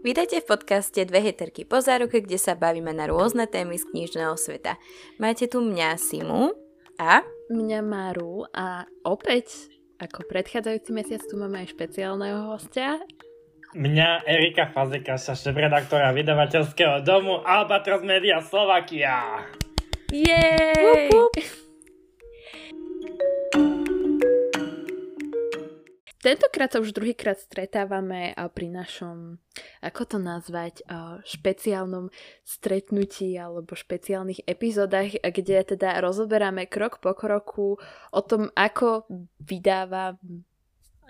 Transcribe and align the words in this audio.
Vítajte 0.00 0.40
v 0.40 0.48
podcaste 0.48 1.04
Dve 1.04 1.20
heterky 1.20 1.68
po 1.68 1.84
záruke, 1.84 2.24
kde 2.24 2.40
sa 2.40 2.56
bavíme 2.56 2.88
na 2.88 3.04
rôzne 3.04 3.44
témy 3.44 3.76
z 3.76 3.84
knižného 3.92 4.32
sveta. 4.32 4.80
Máte 5.20 5.44
tu 5.44 5.60
mňa 5.60 6.00
Simu 6.00 6.56
a... 6.96 7.20
Mňa 7.52 7.84
Maru 7.84 8.48
a 8.48 8.88
opäť, 9.04 9.68
ako 10.00 10.24
predchádzajúci 10.24 10.90
mesiac, 10.96 11.20
tu 11.28 11.36
máme 11.36 11.60
aj 11.60 11.76
špeciálneho 11.76 12.48
hostia. 12.48 12.96
Mňa 13.76 14.24
Erika 14.24 14.72
Fazekaša, 14.72 15.36
šéf-redaktora 15.36 16.16
vydavateľského 16.16 17.04
domu 17.04 17.44
Albatros 17.44 18.00
Media 18.00 18.40
Slovakia. 18.40 19.44
Jej! 20.08 21.12
Tentokrát 26.20 26.68
sa 26.68 26.84
už 26.84 26.92
druhýkrát 26.92 27.40
stretávame 27.40 28.36
pri 28.52 28.68
našom, 28.68 29.40
ako 29.80 30.02
to 30.04 30.18
nazvať, 30.20 30.84
špeciálnom 31.24 32.12
stretnutí 32.44 33.40
alebo 33.40 33.72
špeciálnych 33.72 34.44
epizódach, 34.44 35.16
kde 35.16 35.64
teda 35.64 35.96
rozoberáme 36.04 36.68
krok 36.68 37.00
po 37.00 37.16
kroku 37.16 37.80
o 38.12 38.20
tom, 38.20 38.52
ako 38.52 39.08
vydáva 39.40 40.20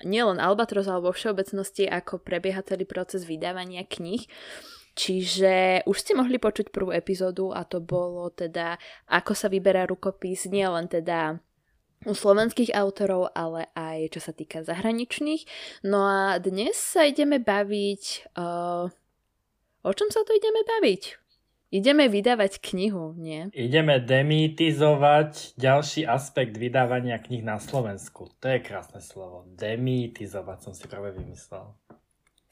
nielen 0.07 0.38
Albatros, 0.38 0.87
alebo 0.87 1.11
vo 1.11 1.19
všeobecnosti, 1.19 1.91
ako 1.91 2.23
prebieha 2.23 2.63
celý 2.63 2.87
proces 2.87 3.27
vydávania 3.27 3.83
kníh. 3.91 4.30
Čiže 4.95 5.83
už 5.91 5.97
ste 5.99 6.15
mohli 6.15 6.38
počuť 6.38 6.71
prvú 6.71 6.95
epizódu 6.95 7.51
a 7.51 7.66
to 7.66 7.83
bolo 7.83 8.30
teda, 8.30 8.79
ako 9.11 9.35
sa 9.35 9.51
vyberá 9.51 9.91
rukopis, 9.91 10.47
nielen 10.47 10.87
teda 10.87 11.43
slovenských 12.07 12.73
autorov, 12.73 13.29
ale 13.37 13.69
aj 13.77 14.17
čo 14.17 14.21
sa 14.25 14.33
týka 14.33 14.65
zahraničných. 14.65 15.45
No 15.85 16.01
a 16.05 16.41
dnes 16.41 16.77
sa 16.77 17.05
ideme 17.05 17.37
baviť... 17.37 18.33
Uh, 18.37 18.88
o 19.85 19.93
čom 19.93 20.09
sa 20.09 20.24
tu 20.24 20.33
ideme 20.33 20.65
baviť? 20.65 21.21
Ideme 21.71 22.11
vydávať 22.11 22.59
knihu, 22.66 23.15
nie? 23.15 23.47
Ideme 23.55 24.02
demitizovať 24.02 25.55
ďalší 25.55 26.02
aspekt 26.02 26.59
vydávania 26.59 27.23
knih 27.23 27.47
na 27.47 27.63
Slovensku. 27.63 28.27
To 28.43 28.46
je 28.51 28.59
krásne 28.59 28.99
slovo. 28.99 29.46
Demitizovať 29.55 30.59
som 30.67 30.73
si 30.74 30.91
práve 30.91 31.15
vymyslel. 31.15 31.71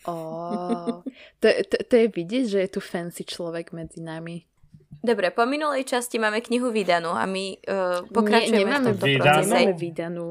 Oh, 0.07 1.03
to, 1.43 1.47
to, 1.67 1.77
to 1.83 1.95
je 1.99 2.07
vidieť, 2.15 2.45
že 2.47 2.59
je 2.63 2.71
tu 2.71 2.79
fancy 2.79 3.27
človek 3.27 3.75
medzi 3.75 3.99
nami. 3.99 4.47
Dobre, 4.89 5.31
po 5.31 5.47
minulej 5.47 5.87
časti 5.87 6.19
máme 6.19 6.43
knihu 6.43 6.75
vydanú 6.75 7.15
a 7.15 7.29
my 7.29 7.55
uh, 7.55 8.03
pokračujeme 8.11 8.57
Nie, 8.57 8.65
nemáme 8.67 8.91
v 8.93 8.99
tomto 8.99 9.19
procese. 9.23 9.55
Nemáme 9.55 9.75
vydanú. 9.79 10.27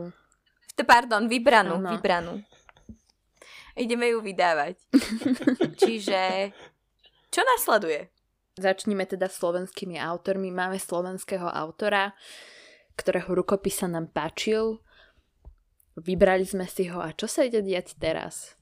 Pardon, 0.83 1.23
vybranú, 1.25 1.75
ano. 1.81 1.89
vybranú. 1.95 2.33
Ideme 3.77 4.09
ju 4.09 4.19
vydávať. 4.21 4.75
Čiže, 5.81 6.51
čo 7.29 7.41
nasleduje? 7.45 8.09
Začníme 8.57 9.05
teda 9.05 9.29
slovenskými 9.29 10.01
autormi. 10.01 10.49
Máme 10.49 10.81
slovenského 10.81 11.45
autora, 11.45 12.17
ktorého 12.97 13.37
rukopis 13.37 13.85
sa 13.85 13.87
nám 13.87 14.09
páčil. 14.09 14.81
Vybrali 15.97 16.45
sme 16.45 16.65
si 16.65 16.89
ho 16.89 17.01
a 17.01 17.13
čo 17.13 17.29
sa 17.29 17.45
ide 17.45 17.61
diať 17.61 17.97
teraz? 17.97 18.57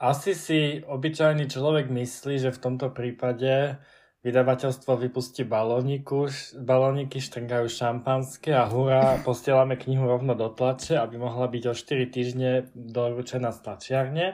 Asi 0.00 0.32
si 0.32 0.80
obyčajný 0.80 1.44
človek 1.48 1.92
myslí, 1.92 2.40
že 2.40 2.56
v 2.56 2.62
tomto 2.64 2.88
prípade 2.92 3.76
vydavateľstvo 4.20 5.00
vypustí 5.00 5.48
balóniku, 5.48 6.28
balóniky 6.60 7.24
štrngajú 7.24 7.66
šampanské 7.72 8.52
a 8.52 8.68
hurá, 8.68 9.16
posielame 9.24 9.80
knihu 9.80 10.04
rovno 10.04 10.36
do 10.36 10.52
tlače, 10.52 11.00
aby 11.00 11.16
mohla 11.16 11.48
byť 11.48 11.64
o 11.72 11.74
4 11.74 12.12
týždne 12.12 12.50
doručená 12.76 13.48
z 13.48 13.58
tlačiarne. 13.64 14.26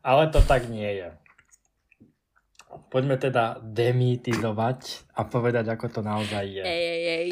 Ale 0.00 0.30
to 0.30 0.38
tak 0.40 0.70
nie 0.70 0.86
je. 0.86 1.08
Poďme 2.70 3.18
teda 3.18 3.58
demitizovať 3.66 5.10
a 5.18 5.26
povedať, 5.26 5.74
ako 5.74 5.86
to 5.90 6.00
naozaj 6.06 6.46
je. 6.46 6.62
Ej, 6.62 6.84
ej, 6.86 7.02
ej. 7.10 7.28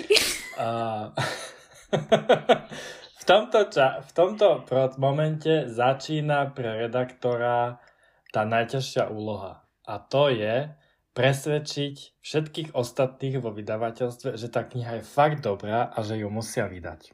Uh, 0.59 1.15
v 3.23 3.25
tomto, 3.25 3.71
ča- 3.71 4.03
v 4.03 4.11
tomto 4.19 4.67
momente 4.99 5.71
začína 5.71 6.51
pre 6.51 6.91
redaktora 6.91 7.79
tá 8.35 8.43
najťažšia 8.43 9.15
úloha. 9.15 9.63
A 9.87 10.03
to 10.03 10.27
je 10.35 10.75
presvedčiť 11.19 12.23
všetkých 12.23 12.69
ostatných 12.79 13.43
vo 13.43 13.51
vydavateľstve, 13.51 14.39
že 14.39 14.47
tá 14.47 14.63
kniha 14.63 15.03
je 15.03 15.11
fakt 15.11 15.43
dobrá 15.43 15.91
a 15.91 15.99
že 16.07 16.23
ju 16.23 16.31
musia 16.31 16.71
vydať. 16.71 17.11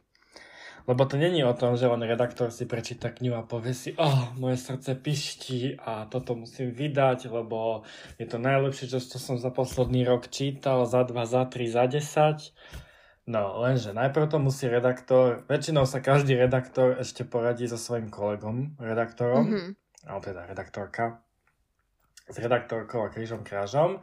Lebo 0.85 1.09
to 1.09 1.17
není 1.17 1.41
o 1.41 1.57
tom, 1.57 1.81
že 1.81 1.89
len 1.89 2.05
redaktor 2.05 2.53
si 2.53 2.69
prečíta 2.69 3.09
knihu 3.09 3.41
a 3.41 3.49
povie 3.49 3.73
si, 3.73 3.97
oh, 3.97 4.37
moje 4.37 4.61
srdce 4.61 5.01
piští 5.01 5.81
a 5.81 6.05
toto 6.13 6.37
musím 6.37 6.77
vydať, 6.77 7.33
lebo 7.33 7.89
je 8.21 8.29
to 8.29 8.37
najlepšie, 8.37 8.93
čo, 8.93 9.01
čo 9.01 9.17
som 9.17 9.41
za 9.41 9.49
posledný 9.49 10.05
rok 10.05 10.29
čítal, 10.29 10.85
za 10.85 11.09
dva, 11.09 11.25
za 11.25 11.49
tri, 11.49 11.73
za 11.73 11.89
desať. 11.89 12.53
No, 13.25 13.65
lenže 13.65 13.97
najprv 13.97 14.29
to 14.29 14.37
musí 14.37 14.69
redaktor, 14.69 15.49
väčšinou 15.49 15.89
sa 15.89 16.05
každý 16.05 16.37
redaktor 16.37 17.01
ešte 17.01 17.25
poradí 17.25 17.65
so 17.65 17.81
svojím 17.81 18.13
kolegom, 18.13 18.77
redaktorom, 18.77 19.49
mm-hmm. 19.49 19.71
alebo 20.05 20.23
teda 20.29 20.45
redaktorka, 20.45 21.25
s 22.29 22.37
redaktorkou 22.41 23.05
a 23.05 23.13
krížom 23.13 23.45
krážom 23.45 24.01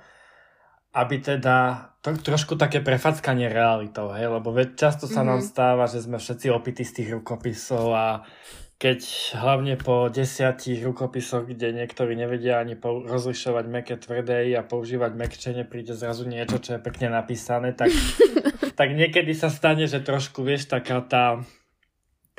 aby 0.91 1.23
teda 1.23 1.87
to, 2.03 2.11
trošku 2.19 2.59
také 2.59 2.83
prefackanie 2.83 3.47
realitou, 3.47 4.11
hej, 4.11 4.27
lebo 4.27 4.51
veď 4.51 4.75
často 4.75 5.07
sa 5.07 5.23
mm-hmm. 5.23 5.29
nám 5.31 5.39
mhm. 5.39 5.47
stáva, 5.47 5.83
že 5.87 5.99
sme 6.03 6.17
všetci 6.19 6.47
opití 6.51 6.83
z 6.83 6.93
tých 7.01 7.09
rukopisov 7.15 7.85
a 7.95 8.07
keď 8.81 8.99
hlavne 9.37 9.77
po 9.77 10.09
desiatich 10.09 10.81
rukopisoch, 10.81 11.45
kde 11.45 11.69
niektorí 11.69 12.17
nevedia 12.17 12.57
ani 12.57 12.73
po- 12.73 13.05
rozlišovať 13.05 13.65
meké 13.69 13.93
tvrdé 13.93 14.49
a 14.57 14.65
používať 14.65 15.13
mekčenie, 15.13 15.69
príde 15.69 15.93
zrazu 15.93 16.25
niečo, 16.25 16.57
čo 16.57 16.75
je 16.75 16.81
pekne 16.81 17.13
napísané, 17.13 17.77
tak, 17.77 17.93
tak 18.79 18.89
niekedy 18.97 19.37
sa 19.37 19.53
stane, 19.53 19.85
že 19.85 20.01
trošku, 20.01 20.41
vieš, 20.41 20.65
taká 20.65 20.97
tá 21.05 21.45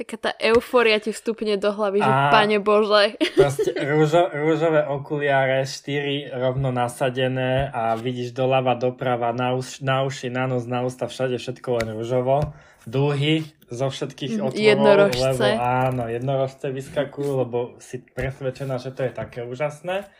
Taká 0.02 0.18
tá 0.18 0.32
euforia 0.42 0.98
ti 0.98 1.14
vstupne 1.14 1.54
do 1.62 1.70
hlavy, 1.70 2.02
že 2.02 2.10
a 2.10 2.34
pane 2.34 2.58
Bože. 2.58 3.14
Proste 3.38 3.70
rúžo, 3.70 4.26
rúžové 4.34 4.82
okuliare, 4.82 5.62
štyri 5.62 6.26
rovno 6.26 6.74
nasadené 6.74 7.70
a 7.70 7.94
vidíš 7.94 8.34
doľava, 8.34 8.74
doprava, 8.74 9.30
na, 9.30 9.54
uš, 9.54 9.78
na 9.78 10.02
uši, 10.02 10.26
na 10.26 10.50
nos, 10.50 10.66
na 10.66 10.82
ústa, 10.82 11.06
všade 11.06 11.38
všetko 11.38 11.68
len 11.78 11.94
rúžovo. 11.94 12.50
Dúhy 12.82 13.46
zo 13.70 13.94
všetkých 13.94 14.42
mm, 14.42 14.46
otvorov. 14.50 14.66
Jednorožce. 14.74 15.22
Lebo, 15.22 15.46
áno, 15.62 16.04
jednorožce 16.10 16.66
vyskakujú, 16.74 17.30
lebo 17.46 17.58
si 17.78 18.02
presvedčená, 18.02 18.82
že 18.82 18.90
to 18.90 19.06
je 19.06 19.14
také 19.14 19.46
úžasné. 19.46 20.10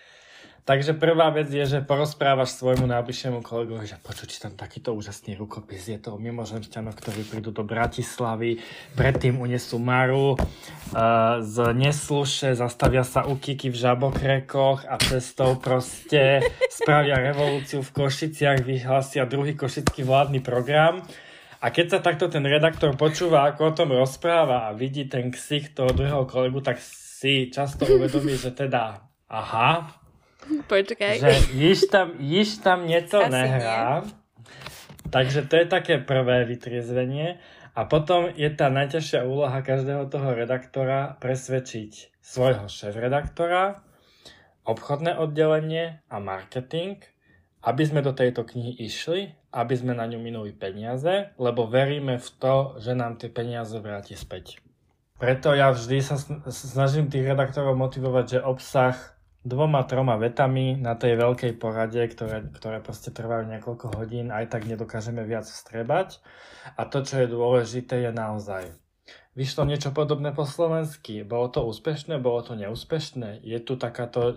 Takže 0.63 0.95
prvá 0.95 1.27
vec 1.35 1.51
je, 1.51 1.67
že 1.67 1.83
porozprávaš 1.83 2.55
svojmu 2.55 2.87
najbližšiemu 2.87 3.43
kolegovi, 3.43 3.83
že 3.83 3.99
počuť, 3.99 4.47
tam 4.47 4.55
takýto 4.55 4.95
úžasný 4.95 5.35
rukopis, 5.35 5.91
je 5.91 5.99
to 5.99 6.15
mimožemšťanov, 6.15 6.95
ktorí 6.95 7.27
prídu 7.27 7.51
do 7.51 7.67
Bratislavy, 7.67 8.63
predtým 8.95 9.43
unesú 9.43 9.83
Maru, 9.83 10.39
uh, 10.39 11.43
z 11.43 11.57
Nesluše 11.75 12.55
zastavia 12.55 13.03
sa 13.03 13.27
u 13.27 13.35
Kiki 13.43 13.75
v 13.75 13.77
Žabokrekoch 13.83 14.87
a 14.87 15.03
cestou 15.03 15.59
proste 15.59 16.47
spravia 16.71 17.19
revolúciu 17.19 17.83
v 17.83 17.91
Košiciach, 17.99 18.63
vyhlasia 18.63 19.27
druhý 19.27 19.59
košický 19.59 20.07
vládny 20.07 20.47
program. 20.47 21.03
A 21.59 21.75
keď 21.75 21.99
sa 21.99 21.99
takto 21.99 22.31
ten 22.31 22.47
redaktor 22.47 22.95
počúva, 22.95 23.51
ako 23.51 23.61
o 23.67 23.75
tom 23.75 23.91
rozpráva 23.91 24.71
a 24.71 24.75
vidí 24.79 25.11
ten 25.11 25.35
ksich 25.35 25.75
toho 25.75 25.91
druhého 25.91 26.23
kolegu, 26.23 26.63
tak 26.63 26.79
si 26.79 27.51
často 27.51 27.83
uvedomí, 27.83 28.39
že 28.39 28.55
teda 28.55 29.03
aha, 29.27 30.02
Počkaj. 30.67 31.19
Že 31.19 31.33
již 31.53 31.81
tam, 31.91 32.13
již 32.19 32.49
tam 32.59 32.87
něco 32.87 33.23
Asi 33.23 33.31
nehrá. 33.31 34.01
Nie. 34.01 34.23
Takže 35.13 35.43
to 35.43 35.57
je 35.57 35.67
také 35.69 35.99
prvé 35.99 36.45
vytriezvenie. 36.49 37.37
A 37.73 37.89
potom 37.89 38.29
je 38.37 38.49
tá 38.53 38.69
najťažšia 38.69 39.25
úloha 39.25 39.65
každého 39.65 40.05
toho 40.13 40.37
redaktora 40.37 41.17
presvedčiť 41.25 42.21
svojho 42.21 42.69
šéf-redaktora, 42.69 43.81
obchodné 44.69 45.17
oddelenie 45.17 46.05
a 46.13 46.17
marketing, 46.21 47.01
aby 47.65 47.83
sme 47.89 48.05
do 48.05 48.13
tejto 48.13 48.45
knihy 48.45 48.77
išli, 48.77 49.33
aby 49.57 49.73
sme 49.73 49.97
na 49.97 50.05
ňu 50.05 50.21
minuli 50.21 50.53
peniaze, 50.53 51.33
lebo 51.41 51.65
veríme 51.65 52.21
v 52.21 52.29
to, 52.37 52.77
že 52.77 52.93
nám 52.93 53.17
tie 53.17 53.33
peniaze 53.33 53.73
vráti 53.81 54.21
späť. 54.21 54.61
Preto 55.17 55.57
ja 55.57 55.73
vždy 55.73 56.03
sa 56.05 56.21
snažím 56.53 57.09
tých 57.09 57.25
redaktorov 57.25 57.73
motivovať, 57.79 58.27
že 58.37 58.39
obsah 58.45 58.97
dvoma, 59.43 59.83
troma 59.85 60.15
vetami 60.17 60.79
na 60.79 60.95
tej 60.95 61.19
veľkej 61.19 61.53
porade, 61.59 62.03
ktoré, 62.07 62.47
ktoré 62.55 62.79
proste 62.79 63.11
trvajú 63.11 63.51
niekoľko 63.51 63.99
hodín, 63.99 64.31
aj 64.31 64.55
tak 64.55 64.71
nedokážeme 64.71 65.23
viac 65.27 65.47
vstrebať. 65.47 66.23
A 66.79 66.87
to, 66.87 67.03
čo 67.03 67.23
je 67.23 67.27
dôležité, 67.31 68.07
je 68.07 68.11
naozaj. 68.15 68.65
Vyšlo 69.33 69.65
niečo 69.65 69.97
podobné 69.97 70.37
po 70.37 70.45
slovensky. 70.45 71.25
Bolo 71.25 71.49
to 71.49 71.65
úspešné, 71.65 72.21
bolo 72.21 72.45
to 72.45 72.53
neúspešné. 72.53 73.41
Je 73.41 73.57
tu 73.65 73.81
takáto 73.81 74.37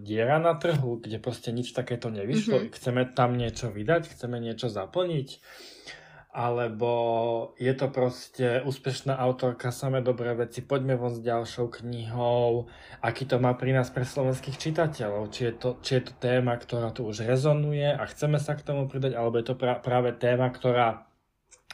diera 0.00 0.40
na 0.40 0.56
trhu, 0.56 0.96
kde 0.96 1.20
proste 1.20 1.52
nič 1.52 1.76
takéto 1.76 2.08
nevyšlo. 2.08 2.56
Mm-hmm. 2.56 2.72
Chceme 2.72 3.02
tam 3.12 3.36
niečo 3.36 3.68
vydať, 3.68 4.16
chceme 4.16 4.40
niečo 4.40 4.72
zaplniť. 4.72 5.28
Alebo 6.36 6.92
je 7.56 7.72
to 7.72 7.88
proste 7.88 8.60
úspešná 8.68 9.16
autorka, 9.16 9.72
samé 9.72 10.04
dobré 10.04 10.36
veci, 10.36 10.60
poďme 10.60 11.00
von 11.00 11.08
s 11.08 11.24
ďalšou 11.24 11.80
knihou, 11.80 12.68
aký 13.00 13.24
to 13.24 13.40
má 13.40 13.56
pri 13.56 13.72
nás 13.72 13.88
pre 13.88 14.04
slovenských 14.04 14.60
čitateľov, 14.60 15.32
či 15.32 15.48
je 15.48 15.52
to, 15.56 15.70
či 15.80 15.96
je 15.96 16.02
to 16.04 16.12
téma, 16.20 16.60
ktorá 16.60 16.92
tu 16.92 17.08
už 17.08 17.24
rezonuje 17.24 17.88
a 17.88 18.04
chceme 18.04 18.36
sa 18.36 18.52
k 18.52 18.68
tomu 18.68 18.84
pridať, 18.84 19.16
alebo 19.16 19.40
je 19.40 19.48
to 19.48 19.56
pra, 19.56 19.80
práve 19.80 20.12
téma, 20.12 20.52
ktorá 20.52 21.08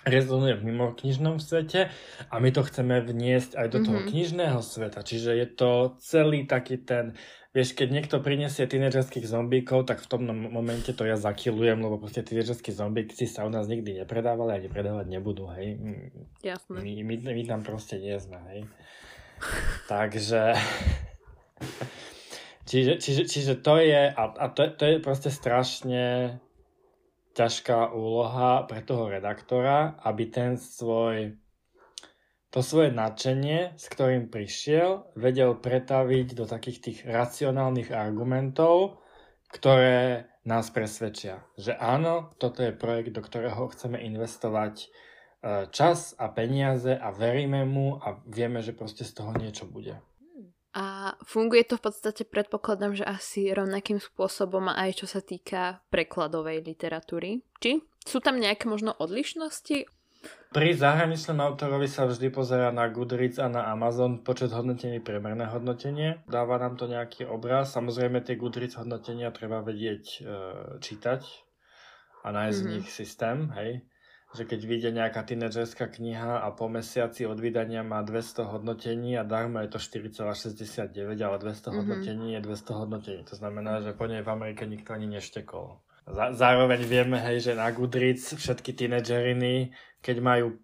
rezonuje 0.06 0.58
v 0.58 0.66
mimo 0.70 0.94
knižnom 0.94 1.38
svete 1.38 1.90
a 2.30 2.34
my 2.38 2.50
to 2.50 2.66
chceme 2.66 3.02
vniesť 3.02 3.54
aj 3.54 3.66
do 3.70 3.78
toho 3.82 3.98
mm-hmm. 4.02 4.10
knižného 4.14 4.60
sveta. 4.62 5.02
Čiže 5.02 5.30
je 5.38 5.46
to 5.46 5.70
celý 6.02 6.46
taký 6.46 6.82
ten 6.82 7.14
vieš, 7.52 7.76
keď 7.76 7.88
niekto 7.92 8.16
prinesie 8.24 8.64
tínedžerských 8.64 9.28
zombíkov, 9.28 9.84
tak 9.84 10.00
v 10.00 10.08
tom 10.08 10.24
momente 10.28 10.88
to 10.96 11.04
ja 11.04 11.20
zakilujem, 11.20 11.84
lebo 11.84 12.00
proste 12.00 12.24
tínedžerskí 12.24 12.72
zombíci 12.72 13.28
sa 13.28 13.44
u 13.44 13.52
nás 13.52 13.68
nikdy 13.68 14.02
nepredávali 14.02 14.56
a 14.56 14.58
ani 14.58 14.68
predávať 14.72 15.06
nebudú, 15.12 15.52
hej. 15.52 15.76
Jasné. 16.40 16.80
My, 16.80 16.92
my, 17.04 17.14
my 17.20 17.42
tam 17.44 17.60
proste 17.60 18.00
nie 18.00 18.16
sme, 18.16 18.40
hej. 18.52 18.60
Takže... 19.92 20.56
čiže, 22.68 22.96
čiže, 22.96 23.22
čiže 23.28 23.54
to 23.60 23.76
je, 23.76 24.08
a, 24.08 24.24
a 24.32 24.46
to, 24.48 24.72
to 24.72 24.84
je 24.88 24.96
proste 25.04 25.28
strašne 25.28 26.40
ťažká 27.32 27.92
úloha 27.92 28.64
pre 28.64 28.80
toho 28.84 29.08
redaktora, 29.08 29.96
aby 30.04 30.28
ten 30.28 30.56
svoj 30.56 31.36
to 32.52 32.60
svoje 32.60 32.92
nadšenie, 32.92 33.80
s 33.80 33.88
ktorým 33.88 34.28
prišiel, 34.28 35.08
vedel 35.16 35.56
pretaviť 35.56 36.36
do 36.36 36.44
takých 36.44 36.78
tých 36.84 36.98
racionálnych 37.08 37.88
argumentov, 37.96 39.00
ktoré 39.48 40.28
nás 40.44 40.68
presvedčia, 40.68 41.40
že 41.56 41.72
áno, 41.72 42.28
toto 42.36 42.60
je 42.60 42.76
projekt, 42.76 43.16
do 43.16 43.24
ktorého 43.24 43.72
chceme 43.72 43.96
investovať 44.04 44.74
e, 44.84 44.86
čas 45.72 46.12
a 46.20 46.28
peniaze 46.28 46.92
a 46.92 47.08
veríme 47.14 47.64
mu 47.64 47.96
a 47.96 48.20
vieme, 48.28 48.60
že 48.60 48.76
proste 48.76 49.08
z 49.08 49.16
toho 49.16 49.32
niečo 49.32 49.64
bude. 49.64 49.96
A 50.72 51.16
funguje 51.24 51.68
to 51.68 51.76
v 51.76 51.84
podstate, 51.88 52.24
predpokladám, 52.24 52.96
že 52.96 53.04
asi 53.04 53.52
rovnakým 53.52 54.00
spôsobom 54.00 54.72
aj 54.72 55.04
čo 55.04 55.06
sa 55.08 55.20
týka 55.20 55.84
prekladovej 55.92 56.64
literatúry. 56.64 57.44
Či 57.60 57.84
sú 58.08 58.24
tam 58.24 58.40
nejaké 58.40 58.66
možno 58.66 58.96
odlišnosti? 58.96 59.84
Pri 60.52 60.76
zahraničnom 60.76 61.40
autorovi 61.40 61.88
sa 61.88 62.04
vždy 62.04 62.28
pozera 62.28 62.68
na 62.68 62.84
Goodreads 62.92 63.40
a 63.40 63.48
na 63.48 63.72
Amazon 63.72 64.20
počet 64.20 64.52
hodnotení, 64.52 65.00
priemerné 65.00 65.48
hodnotenie. 65.48 66.20
Dáva 66.28 66.60
nám 66.60 66.76
to 66.76 66.84
nejaký 66.84 67.24
obraz. 67.24 67.72
Samozrejme 67.72 68.20
tie 68.20 68.36
Goodreads 68.36 68.76
hodnotenia 68.76 69.32
treba 69.32 69.64
vedieť 69.64 70.04
e, 70.04 70.18
čítať 70.76 71.24
a 72.20 72.28
nájsť 72.36 72.58
mm-hmm. 72.60 72.72
z 72.72 72.74
nich 72.76 72.88
systém, 72.92 73.48
hej. 73.56 73.70
Že 74.36 74.42
keď 74.48 74.60
vyjde 74.64 74.90
nejaká 74.92 75.20
tínedžerská 75.24 75.88
kniha 75.88 76.44
a 76.44 76.48
po 76.52 76.68
mesiaci 76.68 77.24
od 77.24 77.40
vydania 77.40 77.80
má 77.80 78.04
200 78.04 78.52
hodnotení 78.52 79.16
a 79.16 79.24
darmo 79.24 79.56
je 79.64 79.72
to 79.72 79.80
4,69, 79.80 81.16
ale 81.16 81.36
200 81.40 81.48
mm-hmm. 81.48 81.76
hodnotení 81.80 82.28
je 82.36 82.40
200 82.44 82.80
hodnotení. 82.80 83.20
To 83.24 83.40
znamená, 83.40 83.80
že 83.80 83.96
po 83.96 84.04
nej 84.04 84.20
v 84.20 84.28
Amerike 84.28 84.68
nikto 84.68 84.92
ani 84.92 85.08
neštekol. 85.16 85.80
Zároveň 86.10 86.82
vieme, 86.82 87.18
hej, 87.22 87.50
že 87.50 87.52
na 87.54 87.70
Goodreads 87.70 88.34
všetky 88.34 88.74
tínedžeriny, 88.74 89.70
keď 90.02 90.16
majú 90.18 90.58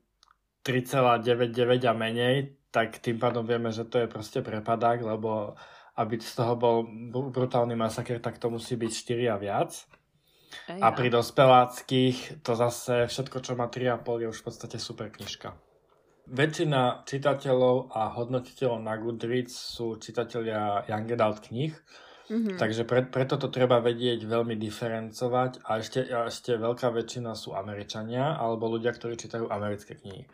3,99 0.67 1.87
a 1.87 1.95
menej, 1.95 2.59
tak 2.69 2.99
tým 2.99 3.17
pádom 3.17 3.47
vieme, 3.47 3.71
že 3.73 3.87
to 3.87 4.03
je 4.03 4.11
proste 4.11 4.43
prepadák, 4.43 5.01
lebo 5.01 5.55
aby 5.99 6.15
z 6.21 6.33
toho 6.35 6.55
bol 6.59 6.87
brutálny 7.11 7.75
masaker, 7.75 8.19
tak 8.23 8.39
to 8.39 8.51
musí 8.51 8.79
byť 8.79 8.91
4 8.93 9.35
a 9.35 9.37
viac. 9.39 9.71
Ej, 10.69 10.81
a 10.81 10.91
pri 10.93 11.09
dospeláckých 11.11 12.41
to 12.43 12.53
zase 12.57 13.07
všetko, 13.07 13.39
čo 13.41 13.53
má 13.55 13.71
3,5 13.71 14.23
je 14.23 14.27
už 14.31 14.39
v 14.43 14.47
podstate 14.47 14.77
super 14.79 15.11
knižka. 15.11 15.55
Väčšina 16.29 17.09
čitateľov 17.09 17.89
a 17.89 18.13
hodnotiteľov 18.13 18.85
na 18.85 19.01
Goodreads 19.01 19.57
sú 19.57 19.97
čitatelia 19.97 20.85
Young 20.85 21.09
Adult 21.17 21.41
knih, 21.49 21.73
Mm-hmm. 22.29 22.61
Takže 22.61 22.85
pre, 22.85 23.09
preto 23.09 23.41
to 23.41 23.49
treba 23.49 23.81
vedieť 23.81 24.21
veľmi 24.29 24.53
diferencovať 24.61 25.65
a 25.65 25.81
ešte, 25.81 26.01
a 26.13 26.29
ešte 26.29 26.61
veľká 26.61 26.93
väčšina 26.93 27.33
sú 27.33 27.57
Američania 27.57 28.37
alebo 28.37 28.69
ľudia, 28.69 28.93
ktorí 28.93 29.17
čítajú 29.17 29.49
americké 29.49 29.97
knihy. 29.97 30.29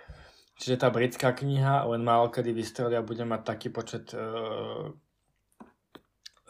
Čiže 0.59 0.83
tá 0.83 0.91
britská 0.91 1.35
kniha 1.35 1.87
len 1.87 2.03
málo 2.03 2.31
kedy 2.31 2.51
vystrelia 2.51 3.03
bude 3.03 3.23
mať 3.27 3.43
taký 3.47 3.69
počet 3.71 4.11
uh, 4.15 4.91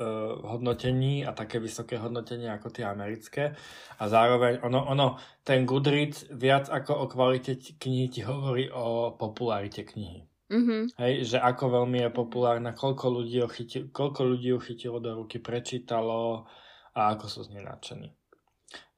uh, 0.00 0.35
hodnotení 0.44 1.25
a 1.25 1.32
také 1.32 1.61
vysoké 1.61 1.96
hodnotenie 2.00 2.49
ako 2.52 2.69
tie 2.73 2.85
americké. 2.85 3.56
A 4.00 4.05
zároveň 4.08 4.61
ono, 4.64 4.81
ono, 4.81 5.06
ten 5.44 5.64
Goodreads 5.64 6.29
viac 6.32 6.69
ako 6.69 6.93
o 6.93 7.05
kvalite 7.08 7.56
knihy 7.56 8.08
ti 8.08 8.20
hovorí 8.25 8.69
o 8.73 9.17
popularite 9.17 9.85
knihy. 9.85 10.34
Mm-hmm. 10.52 10.82
Hej, 11.00 11.14
že 11.35 11.38
ako 11.41 11.82
veľmi 11.82 12.05
je 12.05 12.11
populárna, 12.12 12.76
koľko 12.76 13.20
ľudí, 13.20 13.41
ho 13.41 13.49
chytilo, 13.49 13.88
koľko 13.88 14.20
ľudí 14.29 14.52
ho 14.52 14.61
chytilo 14.61 15.00
do 15.00 15.25
ruky, 15.25 15.41
prečítalo 15.41 16.44
a 16.93 17.00
ako 17.17 17.25
sú 17.26 17.41
z 17.49 17.56
nej 17.56 17.64
nadšení. 17.64 18.12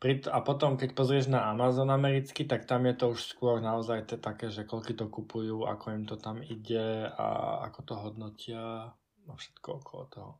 A 0.06 0.38
potom, 0.44 0.78
keď 0.78 0.94
pozrieš 0.94 1.26
na 1.32 1.50
Amazon 1.50 1.90
americký, 1.90 2.46
tak 2.46 2.68
tam 2.68 2.86
je 2.86 2.94
to 2.94 3.06
už 3.16 3.20
skôr 3.32 3.58
naozaj 3.58 4.06
to 4.06 4.16
také, 4.20 4.52
že 4.52 4.68
koľky 4.68 4.94
to 4.94 5.10
kupujú, 5.10 5.66
ako 5.66 5.84
im 5.96 6.04
to 6.06 6.14
tam 6.20 6.44
ide 6.44 7.10
a 7.10 7.26
ako 7.66 7.80
to 7.82 7.94
hodnotia 7.98 8.92
a 9.26 9.32
všetko 9.34 9.82
okolo 9.82 10.04
toho. 10.06 10.30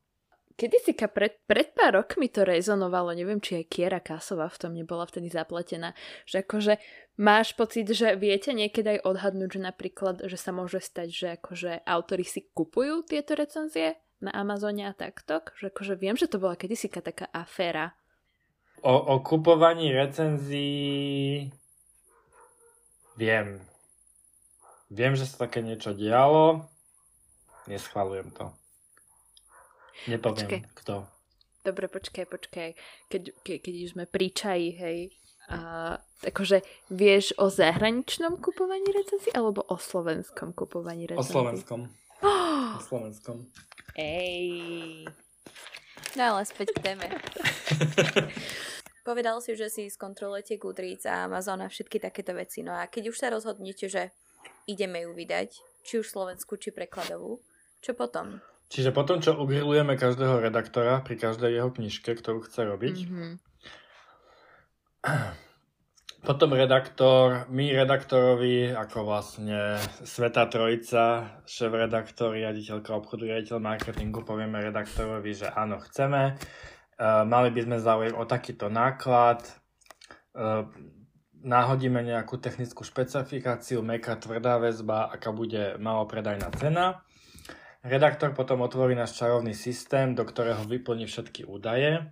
Kedy 0.56 0.76
si 0.80 0.92
ka 0.96 1.12
pred, 1.12 1.36
pred 1.44 1.76
pár 1.76 2.00
rokmi 2.00 2.32
to 2.32 2.40
rezonovalo, 2.40 3.12
neviem, 3.12 3.44
či 3.44 3.60
aj 3.60 3.68
Kiera 3.68 4.00
Kasová 4.00 4.48
v 4.48 4.56
tom 4.56 4.72
nebola 4.72 5.04
vtedy 5.04 5.28
zapletená, 5.28 5.92
že 6.24 6.40
akože 6.40 6.80
máš 7.20 7.52
pocit, 7.52 7.84
že 7.92 8.16
viete 8.16 8.56
niekedy 8.56 8.96
aj 8.96 9.04
odhadnúť, 9.04 9.52
že 9.52 9.60
napríklad, 9.60 10.16
že 10.24 10.40
sa 10.40 10.56
môže 10.56 10.80
stať, 10.80 11.08
že 11.12 11.26
akože 11.36 11.84
autory 11.84 12.24
si 12.24 12.48
kupujú 12.56 13.04
tieto 13.04 13.36
recenzie 13.36 14.00
na 14.24 14.32
Amazone 14.32 14.88
a 14.88 14.96
takto, 14.96 15.44
že 15.60 15.68
akože 15.68 15.92
viem, 16.00 16.16
že 16.16 16.24
to 16.24 16.40
bola 16.40 16.56
kedysi 16.56 16.88
taká 16.88 17.28
aféra. 17.36 17.92
O, 18.80 18.96
o 18.96 19.20
kupovaní 19.20 19.92
recenzií 19.92 21.52
viem. 23.20 23.60
Viem, 24.88 25.20
že 25.20 25.28
sa 25.28 25.44
také 25.44 25.60
niečo 25.60 25.92
dialo, 25.92 26.64
neschvalujem 27.68 28.32
to. 28.32 28.48
Nepoviem, 30.04 30.46
počkej. 30.46 30.60
kto. 30.76 30.94
Dobre, 31.66 31.90
počkaj, 31.90 32.25
počkaj. 32.31 32.70
Keď, 33.10 33.22
ke, 33.43 33.58
keď 33.58 33.75
už 33.88 33.90
sme 33.98 34.04
pri 34.06 34.31
čaji, 34.31 34.69
hej, 34.76 34.98
a, 35.50 35.94
akože 36.26 36.62
vieš 36.90 37.34
o 37.38 37.50
zahraničnom 37.50 38.38
kupovaní 38.38 38.87
recenzií 38.90 39.31
alebo 39.34 39.62
o 39.66 39.76
slovenskom 39.78 40.54
kupovaní 40.54 41.10
recenzií? 41.10 41.22
O 41.22 41.26
slovenskom. 41.26 41.81
Oh! 42.22 42.54
O 42.76 42.82
slovenskom. 42.82 43.48
Ej. 43.97 45.09
No 46.12 46.37
ale 46.37 46.44
späť 46.44 46.76
k 46.76 46.92
téme. 46.92 47.06
Povedal 49.09 49.38
si, 49.38 49.54
že 49.54 49.70
si 49.70 49.87
skontrolujete 49.87 50.59
Goodreads 50.59 51.06
a 51.06 51.25
Amazon 51.25 51.62
a 51.62 51.70
všetky 51.70 52.02
takéto 52.02 52.35
veci. 52.35 52.61
No 52.61 52.75
a 52.75 52.90
keď 52.90 53.14
už 53.14 53.16
sa 53.16 53.30
rozhodnete, 53.30 53.87
že 53.87 54.11
ideme 54.66 55.06
ju 55.06 55.14
vydať, 55.14 55.62
či 55.87 56.02
už 56.02 56.11
slovensku, 56.11 56.59
či 56.59 56.75
prekladovú, 56.75 57.38
čo 57.80 57.94
potom? 57.94 58.42
Čiže 58.66 58.90
potom, 58.90 59.23
čo 59.23 59.38
ugrilujeme 59.38 59.94
každého 59.94 60.42
redaktora 60.42 60.99
pri 60.99 61.14
každej 61.14 61.54
jeho 61.54 61.70
knižke, 61.70 62.18
ktorú 62.18 62.42
chce 62.42 62.66
robiť, 62.66 62.96
mm-hmm. 63.06 63.32
potom 66.26 66.50
redaktor, 66.50 67.46
my 67.46 67.70
redaktorovi, 67.70 68.75
ako 68.75 69.06
vlastne 69.06 69.78
Sveta 70.02 70.50
Trojica, 70.50 71.38
šéf-redaktor, 71.46 72.35
riaditeľka 72.35 72.90
obchodu, 72.90 73.38
riaditeľ 73.38 73.62
marketingu, 73.62 74.26
povieme 74.26 74.58
redaktorovi, 74.58 75.30
že 75.30 75.46
áno, 75.46 75.78
chceme, 75.87 76.35
uh, 76.35 77.23
mali 77.23 77.54
by 77.54 77.61
sme 77.70 77.76
záujem 77.78 78.18
o 78.18 78.26
takýto 78.26 78.66
náklad, 78.66 79.46
uh, 80.35 80.66
náhodíme 81.46 82.02
nejakú 82.02 82.42
technickú 82.42 82.82
špecifikáciu, 82.82 83.78
meka, 83.87 84.18
tvrdá 84.18 84.58
väzba, 84.58 85.06
aká 85.06 85.30
bude 85.30 85.78
malopredajná 85.78 86.50
cena 86.58 87.06
Redaktor 87.87 88.35
potom 88.35 88.66
otvorí 88.66 88.99
náš 88.99 89.14
čarovný 89.14 89.55
systém, 89.55 90.19
do 90.19 90.26
ktorého 90.26 90.66
vyplní 90.66 91.07
všetky 91.07 91.47
údaje, 91.47 92.02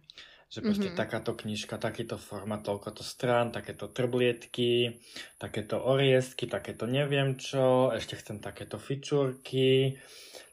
že 0.47 0.63
proste 0.63 0.95
mm-hmm. 0.95 1.03
takáto 1.03 1.35
knižka, 1.35 1.83
takýto 1.83 2.15
format, 2.15 2.63
toľkoto 2.63 3.03
strán, 3.03 3.51
takéto 3.51 3.91
trblietky, 3.91 5.03
takéto 5.35 5.83
oriestky, 5.83 6.47
takéto 6.47 6.87
neviem 6.87 7.35
čo, 7.35 7.91
ešte 7.91 8.15
chcem 8.15 8.39
takéto 8.39 8.79
fičúrky. 8.79 9.99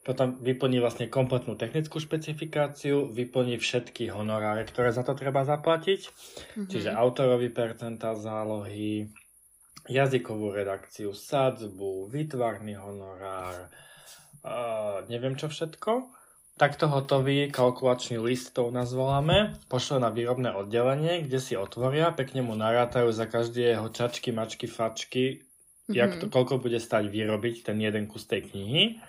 Potom 0.01 0.41
vyplní 0.41 0.81
vlastne 0.81 1.05
kompletnú 1.05 1.53
technickú 1.53 2.01
špecifikáciu, 2.01 3.13
vyplní 3.13 3.61
všetky 3.61 4.09
honoráre, 4.09 4.65
ktoré 4.65 4.89
za 4.89 5.05
to 5.05 5.13
treba 5.13 5.45
zaplatiť, 5.45 6.01
mm-hmm. 6.01 6.65
čiže 6.65 6.89
autorový 6.89 7.53
percentál 7.53 8.17
zálohy, 8.17 9.05
jazykovú 9.85 10.49
redakciu, 10.49 11.13
sadzbu, 11.13 12.09
výtvarný 12.09 12.73
honorár, 12.81 13.69
uh, 14.45 15.05
neviem 15.07 15.37
čo 15.37 15.47
všetko. 15.49 16.11
takto 16.61 16.85
hotový 16.85 17.49
kalkulačný 17.49 18.21
list, 18.21 18.53
to 18.53 18.69
u 18.69 18.71
nás 18.71 18.93
voláme, 18.93 19.57
pošle 19.65 19.97
na 19.97 20.13
výrobné 20.13 20.53
oddelenie, 20.53 21.25
kde 21.25 21.41
si 21.41 21.53
otvoria, 21.57 22.13
pekne 22.13 22.45
mu 22.45 22.53
narátajú 22.53 23.09
za 23.09 23.25
každé 23.25 23.73
jeho 23.73 23.89
čačky, 23.89 24.29
mačky, 24.29 24.69
fačky, 24.69 25.23
mm-hmm. 25.41 25.95
jak 25.97 26.21
to, 26.21 26.29
koľko 26.29 26.61
bude 26.61 26.77
stať 26.77 27.09
vyrobiť 27.09 27.65
ten 27.65 27.81
jeden 27.81 28.05
kus 28.05 28.29
tej 28.29 28.45
knihy. 28.45 29.01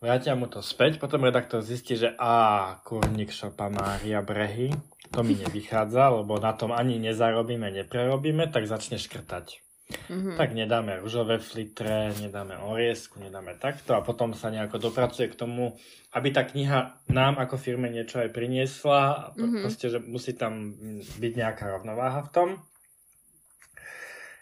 Vrátia 0.00 0.32
mu 0.32 0.48
to 0.48 0.64
späť, 0.64 0.96
potom 0.96 1.28
redaktor 1.28 1.60
zistí, 1.60 2.00
že 2.00 2.16
a 2.16 2.72
kurník 2.88 3.28
šopa 3.28 3.68
Mária 3.68 4.24
Brehy, 4.24 4.72
to 5.12 5.20
mi 5.20 5.36
nevychádza, 5.36 6.24
lebo 6.24 6.40
na 6.40 6.56
tom 6.56 6.72
ani 6.72 6.96
nezarobíme, 6.96 7.68
neprerobíme, 7.68 8.48
tak 8.48 8.64
začne 8.64 8.96
škrtať. 8.96 9.60
Mm-hmm. 9.90 10.36
Tak 10.38 10.54
nedáme 10.54 10.98
ružové 11.02 11.38
flitre, 11.38 12.14
nedáme 12.18 12.58
oriesku, 12.58 13.18
nedáme 13.18 13.54
takto 13.58 13.94
a 13.94 14.04
potom 14.04 14.34
sa 14.34 14.50
nejako 14.50 14.90
dopracuje 14.90 15.30
k 15.30 15.38
tomu, 15.38 15.78
aby 16.14 16.28
tá 16.30 16.42
kniha 16.46 17.06
nám 17.10 17.38
ako 17.38 17.58
firme 17.58 17.90
niečo 17.90 18.22
aj 18.22 18.34
priniesla 18.34 19.34
mm-hmm. 19.34 19.62
proste, 19.62 19.86
že 19.90 19.98
musí 20.02 20.34
tam 20.34 20.74
byť 21.02 21.32
nejaká 21.34 21.64
rovnováha 21.78 22.26
v 22.26 22.32
tom. 22.34 22.48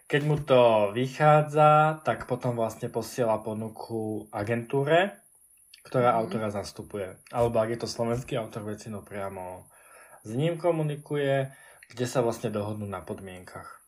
Keď 0.08 0.22
mu 0.24 0.40
to 0.40 0.92
vychádza, 0.96 2.00
tak 2.00 2.24
potom 2.24 2.56
vlastne 2.56 2.88
posiela 2.88 3.44
ponuku 3.44 4.24
agentúre, 4.32 5.20
ktorá 5.84 6.16
mm-hmm. 6.16 6.20
autora 6.24 6.48
zastupuje. 6.48 7.08
Alebo 7.28 7.60
ak 7.60 7.76
je 7.76 7.80
to 7.84 7.88
slovenský 7.88 8.40
autor, 8.40 8.64
väčšinou 8.64 9.04
priamo 9.04 9.68
s 10.24 10.32
ním 10.32 10.56
komunikuje, 10.56 11.52
kde 11.88 12.06
sa 12.08 12.20
vlastne 12.20 12.52
dohodnú 12.52 12.84
na 12.84 13.00
podmienkach. 13.00 13.78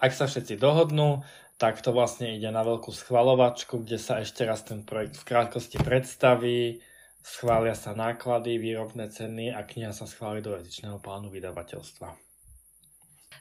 Ak 0.00 0.16
sa 0.16 0.24
všetci 0.24 0.56
dohodnú, 0.56 1.20
tak 1.60 1.84
to 1.84 1.92
vlastne 1.92 2.32
ide 2.32 2.48
na 2.48 2.64
veľkú 2.64 2.88
schvalovačku, 2.88 3.84
kde 3.84 4.00
sa 4.00 4.24
ešte 4.24 4.48
raz 4.48 4.64
ten 4.64 4.80
projekt 4.80 5.20
v 5.20 5.28
krátkosti 5.28 5.76
predstaví, 5.76 6.80
schvália 7.20 7.76
sa 7.76 7.92
náklady, 7.92 8.56
výrobné 8.56 9.12
ceny 9.12 9.52
a 9.52 9.60
kniha 9.60 9.92
sa 9.92 10.08
schváli 10.08 10.40
do 10.40 10.56
jazyčného 10.56 10.96
plánu 11.04 11.28
vydavateľstva. 11.28 12.29